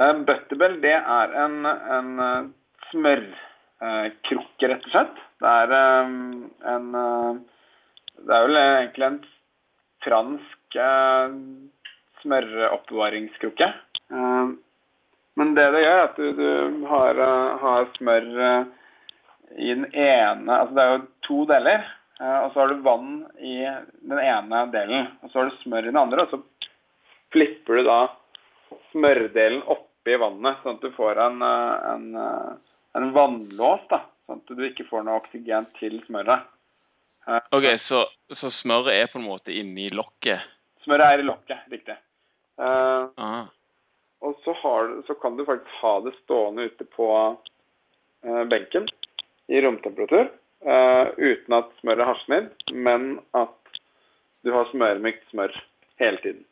[0.00, 2.48] uh, butterbell, det er en, en
[2.90, 5.20] smørkrukke, rett og slett.
[5.44, 6.88] Det er en
[8.24, 9.22] Det er vel egentlig en
[10.04, 10.80] fransk
[12.24, 13.68] smøroppbevaringskrukke.
[14.12, 14.56] Uh,
[15.38, 18.72] men det det gjør, er at du, du har, uh, har smør uh,
[19.54, 21.84] i den ene Altså det er jo to deler.
[22.18, 25.08] og så har du vann i den ene delen.
[25.22, 26.24] Og så har du smør i den andre.
[26.24, 26.72] Og så
[27.34, 27.98] flipper du da
[28.92, 32.08] smørdelen oppi vannet, sånn at du får en, en,
[32.98, 33.86] en vannlås.
[33.90, 36.46] da, Sånn at du ikke får noe oksygen til smøret.
[37.26, 40.42] Ok, så, så smøret er på en måte inni lokket?
[40.84, 41.96] Smøret er i lokket, riktig.
[42.60, 43.44] Uh,
[44.24, 47.08] Og så, har, så kan du faktisk ha det stående ute på
[48.24, 48.86] eh, benken
[49.52, 50.30] i romtemperatur
[50.64, 53.80] eh, uten at smøret hasner, men at
[54.46, 55.52] du har smørmykt smør
[56.00, 56.44] hele tiden.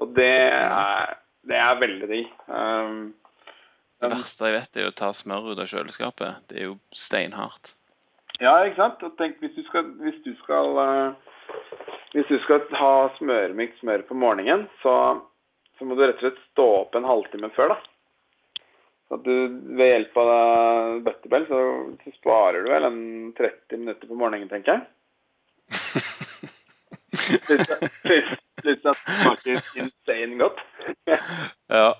[0.00, 2.32] Og det er, det er veldig digg.
[2.48, 3.12] Um,
[4.00, 6.40] Det verste jeg vet, er å ta smør ut av kjøleskapet.
[6.48, 7.74] Det er jo steinhardt.
[8.40, 9.04] ja, ikke sant?
[9.04, 11.29] Og tenk hvis du skal, hvis du skal, eh,
[12.14, 14.94] hvis du skal ha smørmykt smør på morgenen, så,
[15.78, 17.78] så må du rett og slett stå opp en halvtime før, da.
[19.10, 19.34] Så at du
[19.78, 21.60] ved hjelp av bøttebell, så,
[22.04, 23.00] så sparer du vel en
[23.38, 24.86] 30 minutter på morgenen, tenker jeg.
[28.60, 30.62] Pluss at det smaker insane godt.
[31.70, 31.90] Ja,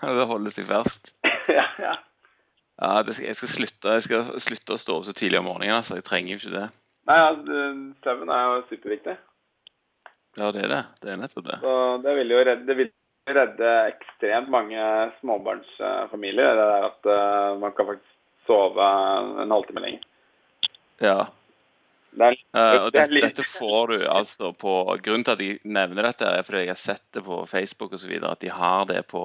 [0.00, 1.12] det holder seg ferskt.
[1.52, 1.96] ja, ja.
[2.78, 5.76] Ja, skal, jeg, skal slutte, jeg skal slutte å stå opp så tidlig om morgenen.
[5.80, 5.98] altså.
[5.98, 6.68] Jeg trenger jo ikke det.
[7.08, 7.28] Nei, ja,
[8.04, 9.16] søvn er jo superviktig.
[10.38, 10.82] Ja, det er det.
[11.02, 11.58] Det er nettopp det.
[11.62, 11.74] Så
[12.04, 12.90] det vil jo redde, det vil
[13.38, 14.84] redde ekstremt mange
[15.20, 16.52] småbarnsfamilier.
[16.58, 18.14] Det der at uh, man kan faktisk
[18.48, 18.90] sove
[19.42, 20.04] en halvtime lenger.
[21.02, 21.18] Ja.
[22.18, 24.74] Det er, uh, og det er dette, får du altså på
[25.04, 28.14] Grunnen til at de nevner dette, er fordi jeg har sett det på Facebook osv.
[28.20, 29.24] At de har det på,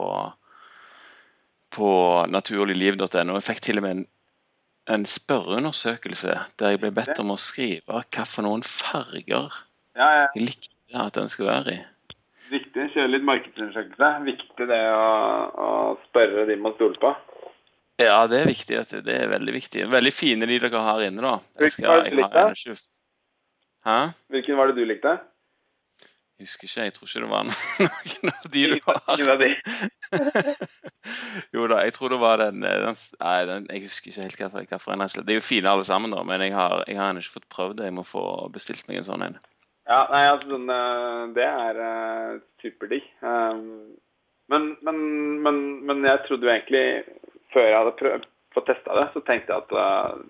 [1.76, 1.91] på
[2.31, 3.38] naturligliv.no.
[3.38, 4.05] Jeg fikk til og med en,
[4.91, 8.03] en spørreundersøkelse der jeg ble bedt om å skrive
[8.43, 9.51] noen farger
[9.95, 11.81] ja, ja, jeg likte at den skulle være i.
[12.53, 12.88] viktig.
[12.95, 14.10] Kjøre litt markedsundersøkelse.
[14.26, 15.11] Viktig det å,
[15.53, 15.69] å
[16.10, 17.14] spørre de man stoler på.
[18.01, 18.80] Ja, det er viktig.
[19.05, 19.85] Det er veldig viktig.
[19.91, 21.35] Veldig fine de dere har inne, da.
[21.61, 22.77] Hvilken var det du likte?
[23.85, 23.99] Hæ?
[24.34, 25.15] Hvilken var det du likte?
[26.44, 26.86] Husker ikke.
[26.88, 29.49] Jeg tror ikke det var noen av de du de.
[31.56, 34.38] jo da, jeg tror det var den, eh, den Nei, den, jeg husker ikke helt
[34.40, 35.26] hva- hvilken.
[35.26, 37.80] Det er jo fine alle sammen, da, men jeg har, jeg har ikke fått prøvd
[37.80, 37.90] det.
[37.90, 39.40] Jeg må få bestilt meg en sånn en.
[39.90, 43.10] Ja, nei, altså eh, Det er uh, superdigg.
[43.22, 43.95] Um,
[44.52, 45.02] men, men,
[45.44, 46.86] men, men jeg trodde jo egentlig,
[47.56, 50.24] før jeg hadde prøvd, fått testa det, så tenkte jeg at uh,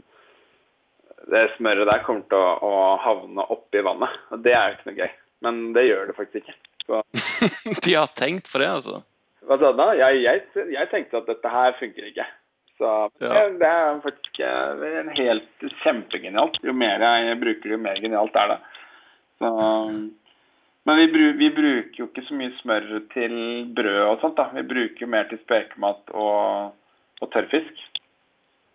[1.32, 4.16] det smøret der kommer til å, å havne oppi vannet.
[4.34, 5.14] Og det er jo ikke noe gøy.
[5.44, 7.02] Men det gjør det faktisk ikke.
[7.86, 9.02] De har tenkt på det, altså.
[9.48, 9.90] hva sa du da?
[10.00, 12.26] Jeg, jeg, jeg tenkte at dette her funker ikke.
[12.80, 12.90] Så
[13.22, 13.30] Ja.
[13.36, 16.58] det, det er faktisk eh, en helt kjempegenialt.
[16.66, 18.60] Jo mer jeg bruker det, jo mer genialt er det.
[19.40, 19.52] Så,
[20.84, 23.36] men vi, bru, vi bruker jo ikke så mye smør til
[23.76, 24.40] brød og sånt.
[24.40, 24.50] da.
[24.56, 26.74] Vi bruker jo mer til spekemat og,
[27.22, 27.84] og tørrfisk.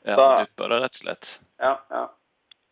[0.09, 1.33] Ja, Dupper det, rett og slett.
[1.61, 2.05] Ja, ja.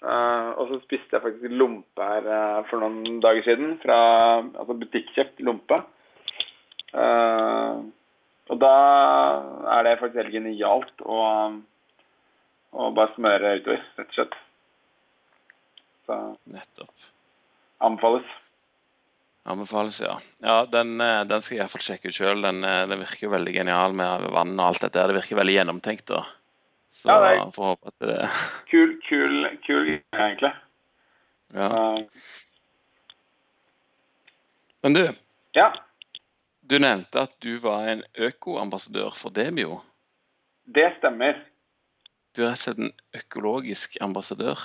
[0.05, 3.77] Eh, og så spiste jeg faktisk lompe her uh, for noen dager siden.
[3.82, 3.98] Fra
[4.44, 5.81] altså butikkjøpt lompe.
[6.93, 7.86] Uh,
[8.52, 8.74] og da
[9.74, 11.20] er det faktisk helt genialt å,
[12.77, 14.36] å bare smøre utover, rett og slett.
[16.06, 16.18] Så
[16.55, 17.09] Nettopp.
[17.82, 18.28] anbefales.
[19.51, 20.14] Anbefales, ja.
[20.43, 22.44] Ja, Den, den skal jeg iallfall sjekke ut sjøl.
[22.47, 25.09] Den, den virker jo veldig genial med vann og alt dette.
[25.10, 26.06] Det virker veldig gjennomtenkt.
[26.14, 26.23] da.
[26.97, 28.28] Så Ja, det er- får håpe at det
[28.70, 30.52] Kul, kul, kul egentlig.
[31.55, 31.66] Ja.
[31.66, 32.05] Eh,
[34.82, 35.02] Men du,
[35.55, 35.73] ja,
[36.70, 39.81] du nevnte at du var en økoambassadør for Demio.
[40.66, 41.39] det stemmer.
[42.36, 44.59] Du er rett og slett en økologisk ambassadør.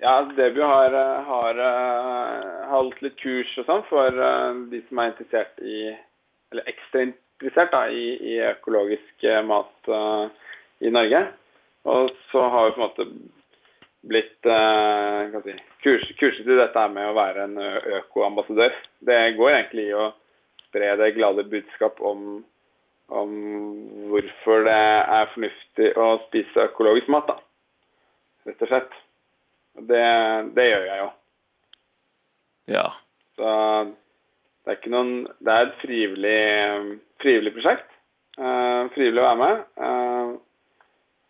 [0.00, 4.10] Ja, altså Debut har, eh, har eh, holdt litt kurs og sånn for
[4.70, 5.96] de som er interessert i
[6.52, 10.28] Eller ekstra interessert da, i, i økologisk mat uh,
[10.80, 11.24] i Norge.
[11.86, 13.06] Og så har vi på en måte
[14.06, 17.56] blitt eh, si, kurs, kurset i dette med å være en
[18.00, 18.74] økoambassadør.
[19.06, 20.10] Det går egentlig i å
[20.66, 22.40] spre det glade budskap om,
[23.08, 23.36] om
[24.10, 27.38] hvorfor det er fornuftig å spise økologisk mat, da.
[28.46, 28.98] Rett og slett.
[29.76, 30.06] Det,
[30.56, 31.08] det gjør jeg jo.
[32.76, 32.86] Ja.
[33.36, 33.50] Så
[34.64, 35.10] det er ikke noen
[35.44, 36.40] Det er et frivillig,
[37.22, 37.92] frivillig prosjekt.
[38.36, 39.60] Eh, frivillig å være med.
[39.86, 40.32] Eh,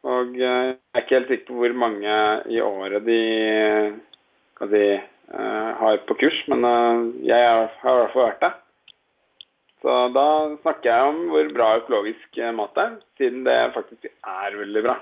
[0.07, 2.19] og eh, jeg er ikke helt sikker på hvor mange
[2.53, 3.23] i året de
[4.70, 8.53] de eh, har på kurs, men eh, jeg har i hvert fall vært det.
[9.83, 10.28] Så da
[10.62, 14.97] snakker jeg om hvor bra økologisk mat er, siden det faktisk er veldig bra.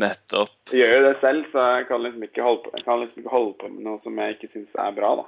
[0.00, 0.54] Nettopp.
[0.70, 3.54] Jeg gjør jo det selv, så jeg kan liksom ikke holde på, liksom ikke holde
[3.60, 5.26] på med noe som jeg ikke syns er bra, da.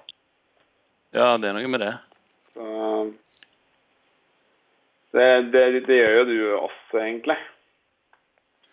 [1.12, 1.92] Ja, det er noe med det.
[2.54, 2.66] Så
[5.12, 7.36] det, det, det gjør jo du også, egentlig.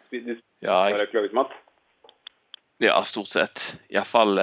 [0.10, 1.52] Du jeg, økologisk mat.
[2.82, 3.66] ja stort sett.
[3.92, 4.40] Iallfall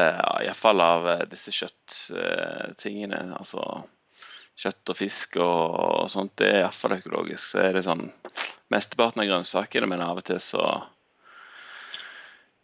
[0.55, 3.23] fall av eh, disse kjøtttingene.
[3.39, 3.65] Altså
[4.57, 6.37] kjøtt og fisk og, sånt.
[6.41, 7.45] Det er iallfall økologisk.
[7.53, 8.09] Så er det sånn
[8.73, 10.65] Mesteparten av grønnsakene, men av og til så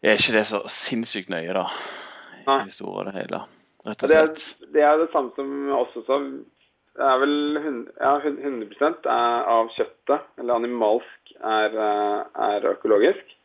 [0.03, 1.69] er ikke det så sinnssykt nøye, da.
[2.43, 3.39] I det store og det hele.
[3.87, 4.73] Rett og Det er, slett.
[4.75, 6.19] det er det samme som oss også.
[6.93, 13.37] Det er vel 100, ja, 100 er av kjøttet, eller animalsk, er, eh, er økologisk.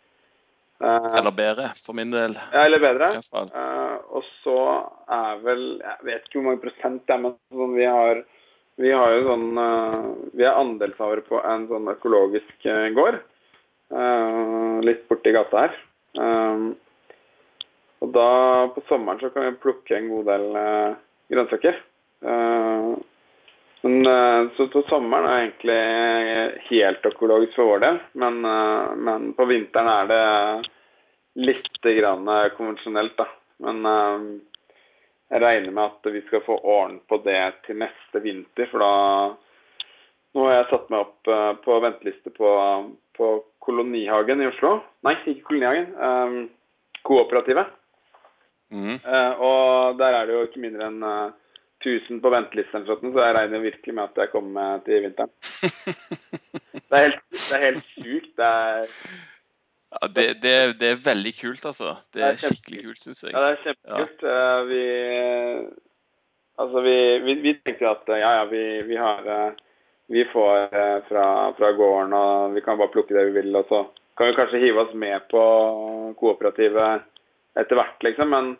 [0.82, 2.36] Eh, Eller bedre, for min del.
[2.54, 3.10] Ja, eller bedre.
[3.18, 4.58] Eh, og så
[5.10, 8.24] er vel Jeg vet ikke hvor mange prosent det er, men sånn, vi har
[8.78, 9.48] vi har jo sånn
[10.38, 13.22] Vi er andelshavere på en sånn økologisk gård.
[14.84, 15.76] litt borti gata her.
[18.02, 18.30] Og da
[18.76, 20.46] på sommeren så kan vi plukke en god del
[21.32, 21.80] grønnsaker.
[22.26, 22.94] Eh,
[23.82, 28.00] men eh, så til sommeren er egentlig helt økologisk for vår del.
[28.18, 33.28] Men, eh, men på vinteren er det litt grann konvensjonelt, da.
[33.66, 34.28] Men eh,
[35.34, 38.94] jeg regner med at vi skal få orden på det til neste vinter, for da
[40.36, 41.30] Nå har jeg satt meg opp
[41.64, 42.50] på venteliste på,
[43.18, 43.28] på
[43.64, 44.74] Kolonihagen i Oslo.
[45.08, 46.44] Nei, ikke Kolonihagen.
[47.08, 47.72] Kooperativet.
[48.70, 49.00] Mm.
[49.00, 51.08] Og der er det jo ikke mindre enn
[51.86, 55.34] 1000 på ventelisten, så jeg regner virkelig med at jeg kommer til vinteren.
[56.88, 58.30] Det er helt, det er helt sjukt.
[58.40, 58.94] Det er,
[59.88, 61.94] Ja, det, det, det er veldig kult, altså.
[62.14, 63.34] Det er skikkelig kult, syns jeg.
[63.34, 64.24] ja, det er kjempekult.
[64.24, 64.64] Ja.
[64.68, 64.84] vi
[66.58, 69.64] Altså, vi, vi, vi tenkte at eh, ja, ja, vi, vi har eh,
[70.08, 71.26] Vi får eh, fra,
[71.58, 73.56] fra gården, og vi kan bare plukke det vi vil.
[73.60, 73.84] Og så
[74.18, 75.42] kan vi kanskje hive oss med på
[76.20, 77.04] kooperativet
[77.60, 78.32] etter hvert, liksom.
[78.32, 78.54] Men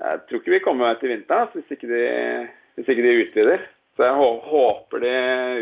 [0.00, 3.66] jeg tror ikke vi kommer til vinteren altså, hvis, ikke de, hvis ikke de utvider.
[3.96, 4.14] Så jeg
[4.50, 5.12] håper de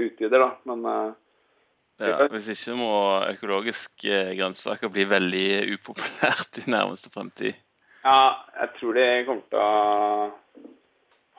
[0.07, 0.51] utvider, da.
[0.71, 1.11] Men eh,
[2.03, 2.93] Ja, hvis ikke må
[3.29, 5.45] økologiske grønnsaker bli veldig
[5.77, 7.53] upopulært i nærmeste fremtid.
[8.05, 10.33] ja, jeg tror de kommer til å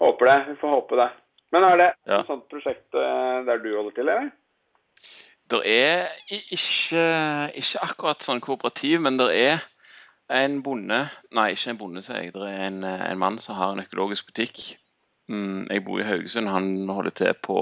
[0.03, 0.37] Håper det.
[0.49, 1.09] Vi får håpe det.
[1.53, 2.19] Men er det Ja.
[2.19, 4.31] et sånt prosjekt eh, der du holder til, eller?
[5.51, 7.03] Det er ikke,
[7.59, 9.61] ikke akkurat sånn kooperativ, men det er
[10.29, 10.99] en bonde
[11.35, 12.33] Nei, ikke en bonde, sier jeg.
[12.33, 14.77] Det er en, eh, en mann som har en økologisk butikk.
[15.29, 16.49] Mm, Jeg bor i Haugesund.
[16.49, 17.57] Han holder til på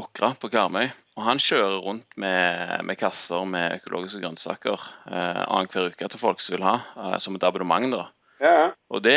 [0.00, 0.86] Åkra på Karmøy.
[1.18, 4.78] Og han kjører rundt med, med kasser med økologiske grønnsaker
[5.10, 7.90] eh, annenhver uke til folk som vil ha, eh, som et abonnement.
[7.92, 8.04] da.
[8.40, 8.68] Ja, ja.
[8.88, 9.16] Og det,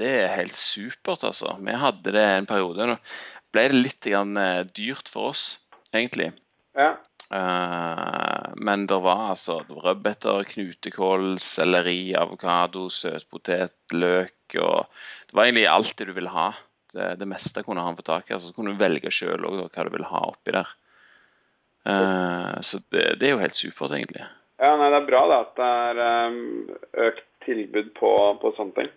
[0.00, 1.52] det er helt supert, altså.
[1.62, 2.88] Vi hadde det en periode.
[2.90, 2.96] Nå
[3.54, 5.44] ble det litt grann, eh, dyrt for oss,
[5.94, 6.32] egentlig.
[6.78, 6.94] ja.
[7.30, 14.32] Eh, men det var altså rødbeter, knutekål, selleri, avokado, søtpotet, løk
[14.62, 14.86] og
[15.26, 16.50] Det var egentlig alt det du ville ha.
[16.94, 18.34] Det, det meste kunne han få tak i.
[18.36, 20.70] altså Så kunne du velge sjøl hva du ville ha oppi der.
[21.86, 24.26] Eh, så det, det er jo helt supert, egentlig.
[24.62, 26.38] ja nei, det er bra da, at det er eh,
[27.10, 28.12] økt tilbud på,
[28.42, 28.94] på sånne ting.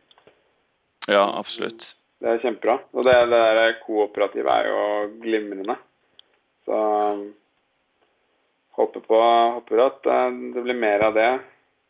[1.10, 1.95] Ja, absolutt.
[2.22, 2.80] Det er kjempebra.
[2.93, 4.81] Og det, det kooperative er jo
[5.23, 5.77] glimrende.
[6.68, 6.80] Så
[8.80, 9.22] håper på
[9.60, 11.31] håper at eh, det blir mer av det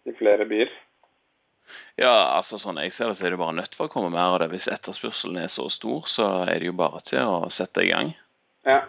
[0.10, 0.72] i flere byer.
[2.00, 4.34] Ja, altså sånn jeg ser det, så er det bare nødt for å komme mer
[4.34, 4.50] av det.
[4.54, 8.16] Hvis etterspørselen er så stor, så er det jo bare til å sette i gang.
[8.66, 8.82] Ja.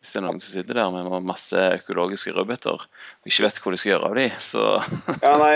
[0.00, 3.72] Hvis det er noen som sitter der med masse økologiske rødbeter og ikke vet hva
[3.72, 4.64] de skal gjøre av de, så
[5.24, 5.54] ja, nei,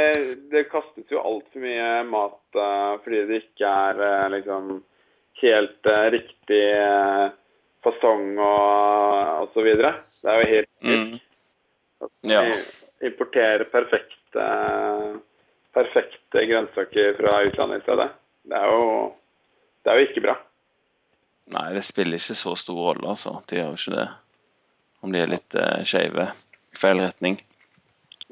[0.52, 4.72] det kastes jo altfor mye mat eh, fordi det ikke er eh, liksom
[5.40, 7.30] helt eh, riktig uh,
[7.84, 9.94] fasong og, så videre.
[10.20, 11.18] Det er jo helt mm.
[12.28, 12.42] Ja.
[13.00, 14.44] Vi importerer perfekte,
[15.76, 18.06] perfekte grønnsaker fra utlandet i stedet.
[18.48, 18.86] Det er jo,
[19.84, 20.36] det er jo ikke bra.
[21.50, 23.34] Nei, det spiller ikke så stor rolle, altså.
[23.48, 24.06] De gjør jo ikke det.
[25.04, 27.40] Om de er litt uh, skeive i feil retning.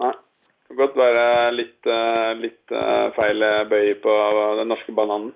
[0.00, 0.14] Nei.
[0.48, 1.26] Det kan godt være
[1.56, 4.16] litt, uh, litt uh, feil bøy på
[4.60, 5.32] den norske bananen.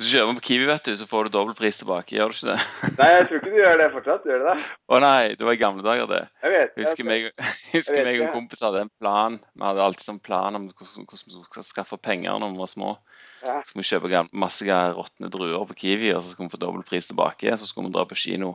[0.00, 2.14] Hvis du kjøper på Kiwi, vet du, så får du dobbel pris tilbake.
[2.16, 2.60] Gjør du ikke det?
[3.00, 4.22] Nei, jeg tror ikke du gjør det fortsatt.
[4.30, 4.54] Gjør du det?
[4.88, 6.20] Å nei, det var i gamle dager, det.
[6.46, 8.92] Jeg vet Jeg husker jeg- meg, jeg husker vet meg og en kompis hadde en
[9.02, 9.36] plan.
[9.52, 12.94] Vi hadde alltid sånn plan om hvordan vi skulle skaffe penger når vi var små.
[13.44, 13.58] Ja.
[13.60, 16.62] Så skulle vi kjøpe gam- masse råtne druer på Kiwi, og så skulle vi få
[16.64, 17.52] dobbel pris tilbake.
[17.60, 18.54] Så skulle vi dra på kino.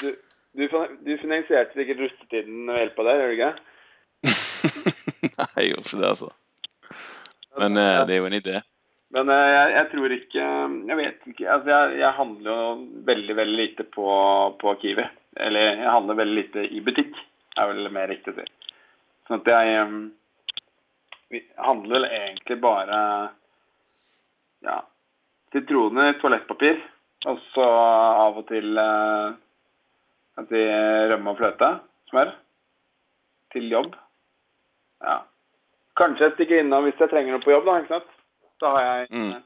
[0.00, 0.08] Du,
[0.56, 3.52] du, du finansierte sikkert rustetiden ved hjelp av det, gjør du ikke?
[5.36, 6.32] Nei, jeg gjorde ikke det, altså.
[7.60, 8.56] Men eh, det er jo en idé.
[9.16, 10.48] Men eh, jeg, jeg tror ikke
[10.90, 11.46] Jeg vet ikke.
[11.48, 12.66] Altså, jeg, jeg handler jo
[13.08, 14.10] veldig, veldig lite på,
[14.60, 15.06] på Kiwi.
[15.46, 17.16] Eller jeg handler veldig lite i butikk,
[17.56, 18.46] er vel mer riktig å si.
[19.26, 19.96] Sånn at jeg em,
[21.60, 23.00] handler vel egentlig bare
[24.64, 24.78] ja,
[25.52, 26.80] sitroner, toalettpapir,
[27.28, 30.64] og så av og til at de
[31.12, 31.70] rømme og fløte,
[32.08, 32.32] smør,
[33.52, 33.92] til jobb.
[35.04, 35.20] Ja.
[36.00, 37.76] Kanskje jeg stikker innom hvis jeg trenger noe på jobb, da.
[37.82, 38.15] ikke sant?
[38.62, 39.42] Da har jeg, Mm.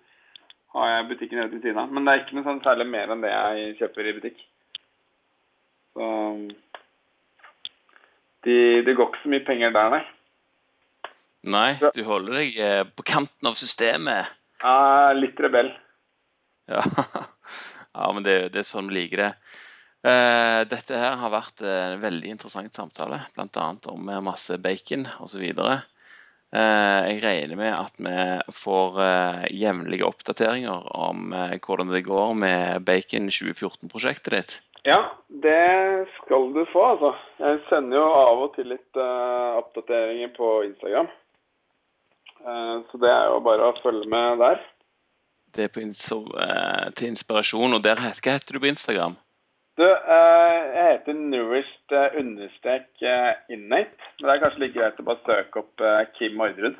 [0.75, 1.93] har jeg butikken rett ved siden av.
[1.93, 4.43] Men det er ikke noe sånn særlig mer enn det jeg kjøper i butikk.
[5.95, 6.07] Så
[8.45, 8.57] de,
[8.87, 10.05] Det går ikke så mye penger der, nei.
[11.51, 14.29] Nei, du holder deg eh, på kanten av systemet.
[14.61, 15.71] Ja, litt rebell.
[16.69, 16.83] Ja,
[17.97, 19.31] ja men det, det er sånn vi liker det.
[20.01, 23.65] Uh, dette her har vært en veldig interessant samtale, bl.a.
[23.93, 25.43] om eh, masse bacon osv.
[25.45, 25.83] Eh,
[26.59, 32.83] jeg regner med at vi får eh, jevnlige oppdateringer om eh, hvordan det går med
[32.89, 34.57] Bacon 2014-prosjektet ditt.
[34.83, 37.13] Ja, det skal du få, altså.
[37.39, 41.11] Jeg sender jo av og til litt uh, oppdateringer på Instagram.
[42.41, 44.63] Uh, så det er jo bare å følge med der.
[45.53, 47.75] Det er på inso, eh, til inspirasjon.
[47.75, 49.17] Og der, hva heter du på Instagram?
[49.81, 54.09] Du, eh, jeg heter nourished eh, understrek eh, innate.
[54.21, 55.85] Men det er kanskje like greit å bare søke opp
[56.19, 56.77] Kim Orderud.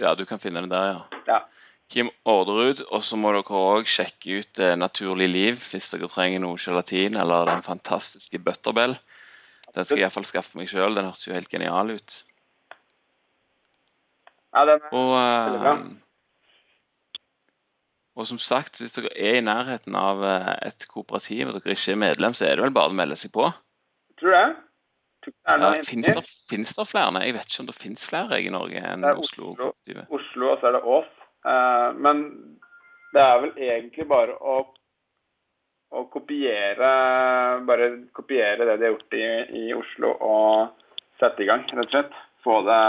[0.00, 1.24] Ja, du kan finne det der, ja.
[1.28, 1.40] Ja.
[1.92, 2.86] Kim Orderud.
[2.88, 7.50] Og så må dere òg sjekke ut Naturlig liv hvis dere trenger noe gelatin eller
[7.50, 8.96] den fantastiske Butterbell.
[9.74, 10.96] Den skal jeg iallfall skaffe meg sjøl.
[10.96, 12.20] Den hørtes jo helt genial ut.
[14.56, 15.74] ja den er, Og, Veldig bra.
[18.20, 21.94] Og som sagt, hvis dere er i nærheten av eh, et kooperativ og dere ikke
[21.94, 23.46] er medlem, så er det vel bare å melde seg på.
[24.20, 24.36] tror
[25.44, 26.16] er Ja, Fins det,
[26.76, 27.24] det flere?
[27.24, 29.54] Jeg vet ikke om det finnes flere jeg, i Norge enn Oslo.
[29.54, 29.72] Oslo.
[30.16, 31.10] Oslo, og så er det Ås.
[31.48, 32.22] Eh, men
[33.14, 34.60] det er vel egentlig bare å,
[35.96, 36.90] å kopiere
[37.66, 39.26] Bare kopiere det de har gjort i,
[39.64, 40.90] i Oslo, og
[41.20, 42.18] sette i gang, rett og slett.
[42.44, 42.82] Få det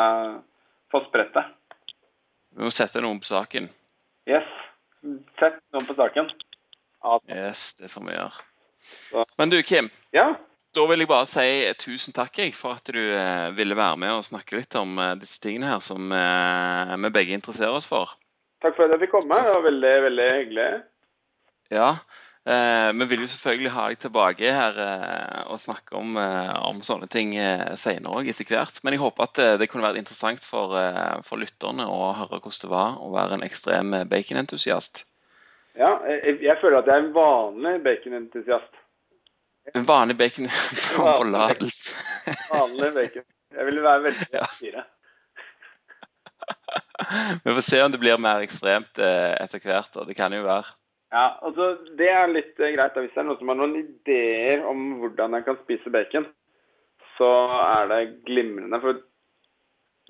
[0.91, 1.45] Få spredt det.
[2.51, 3.69] Vi må sette noen på saken.
[4.27, 4.47] Yes.
[5.39, 6.29] Sett noen på saken.
[7.29, 9.25] Yes, det får vi gjøre.
[9.37, 9.89] Men du, Kim.
[10.15, 10.31] ja.
[10.71, 11.47] Da vil jeg bare si
[11.83, 15.41] tusen takk for at du eh, ville være med og snakke litt om eh, disse
[15.43, 18.13] tingene her som eh, vi begge interesserer oss for.
[18.63, 19.35] Takk for at jeg fikk komme.
[19.35, 20.69] Det var veldig, veldig hyggelig.
[21.75, 21.89] Ja.
[22.41, 26.79] Eh, vi vil jo selvfølgelig ha deg tilbake her eh, og snakke om, eh, om
[26.81, 28.79] sånne ting eh, senere òg, etter hvert.
[28.81, 32.39] Men jeg håper at eh, det kunne vært interessant for, eh, for lytterne å høre
[32.41, 35.03] hvordan det var å være en ekstrem eh, baconentusiast.
[35.77, 38.73] Ja, jeg, jeg føler at jeg er en vanlig baconentusiast.
[39.77, 41.93] En vanlig bacon forlatelse.
[42.49, 43.25] Vanlig bacon.
[43.53, 44.49] Jeg vil være veldig Ja.
[44.57, 44.87] fire.
[47.45, 49.93] Vi får se om det blir mer ekstremt eh, etter hvert.
[50.01, 50.73] og Det kan jo være.
[51.11, 52.95] Ja, altså Det er litt eh, greit.
[52.95, 53.03] da.
[53.03, 56.29] Hvis det er noen som har noen ideer om hvordan jeg kan spise bacon,
[57.17, 58.79] så er det glimrende.
[58.83, 59.01] For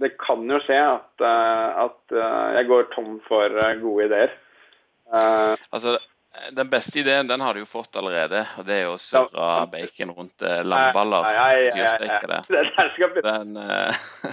[0.01, 4.39] det kan jo skje at, eh, at eh, jeg går tom for gode ideer.
[5.11, 5.97] Altså,
[6.55, 8.45] Den beste ideen den har du jo fått allerede.
[8.61, 10.45] og Det er jo å surre bacon rundt
[11.73, 12.39] Dyrsteke det.
[13.25, 13.57] Den,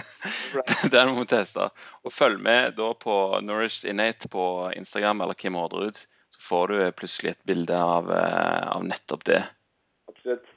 [0.93, 1.67] den må vi teste.
[2.05, 4.45] Og følg med da på Nourished Innate på
[4.77, 5.99] Instagram eller Kim Orderud.
[6.49, 9.43] Får du eh, plutselig et bilde av, eh, av nettopp det.
[10.09, 10.47] Absolutt.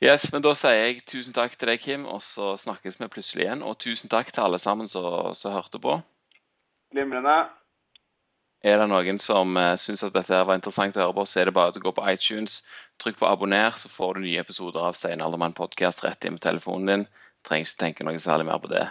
[0.00, 3.44] Yes, men Da sier jeg tusen takk til deg, Kim, og så snakkes vi plutselig
[3.44, 3.62] igjen.
[3.62, 5.98] Og tusen takk til alle sammen som hørte på.
[6.94, 7.36] Glimrende.
[8.64, 11.48] Er det noen som uh, syns at dette var interessant å høre på, så er
[11.48, 12.58] det bare å gå på iTunes,
[13.00, 16.44] trykk på abonner, så får du nye episoder av Stein Aldermann podkast rett inn på
[16.44, 17.06] telefonen din.
[17.46, 18.84] Trenger ikke tenke noe særlig mer på det.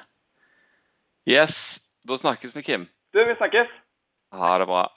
[1.30, 1.60] Yes,
[2.06, 2.88] da snakkes vi, Kim.
[3.14, 3.70] Du, vi snakkes.
[4.34, 4.88] Ha det bra.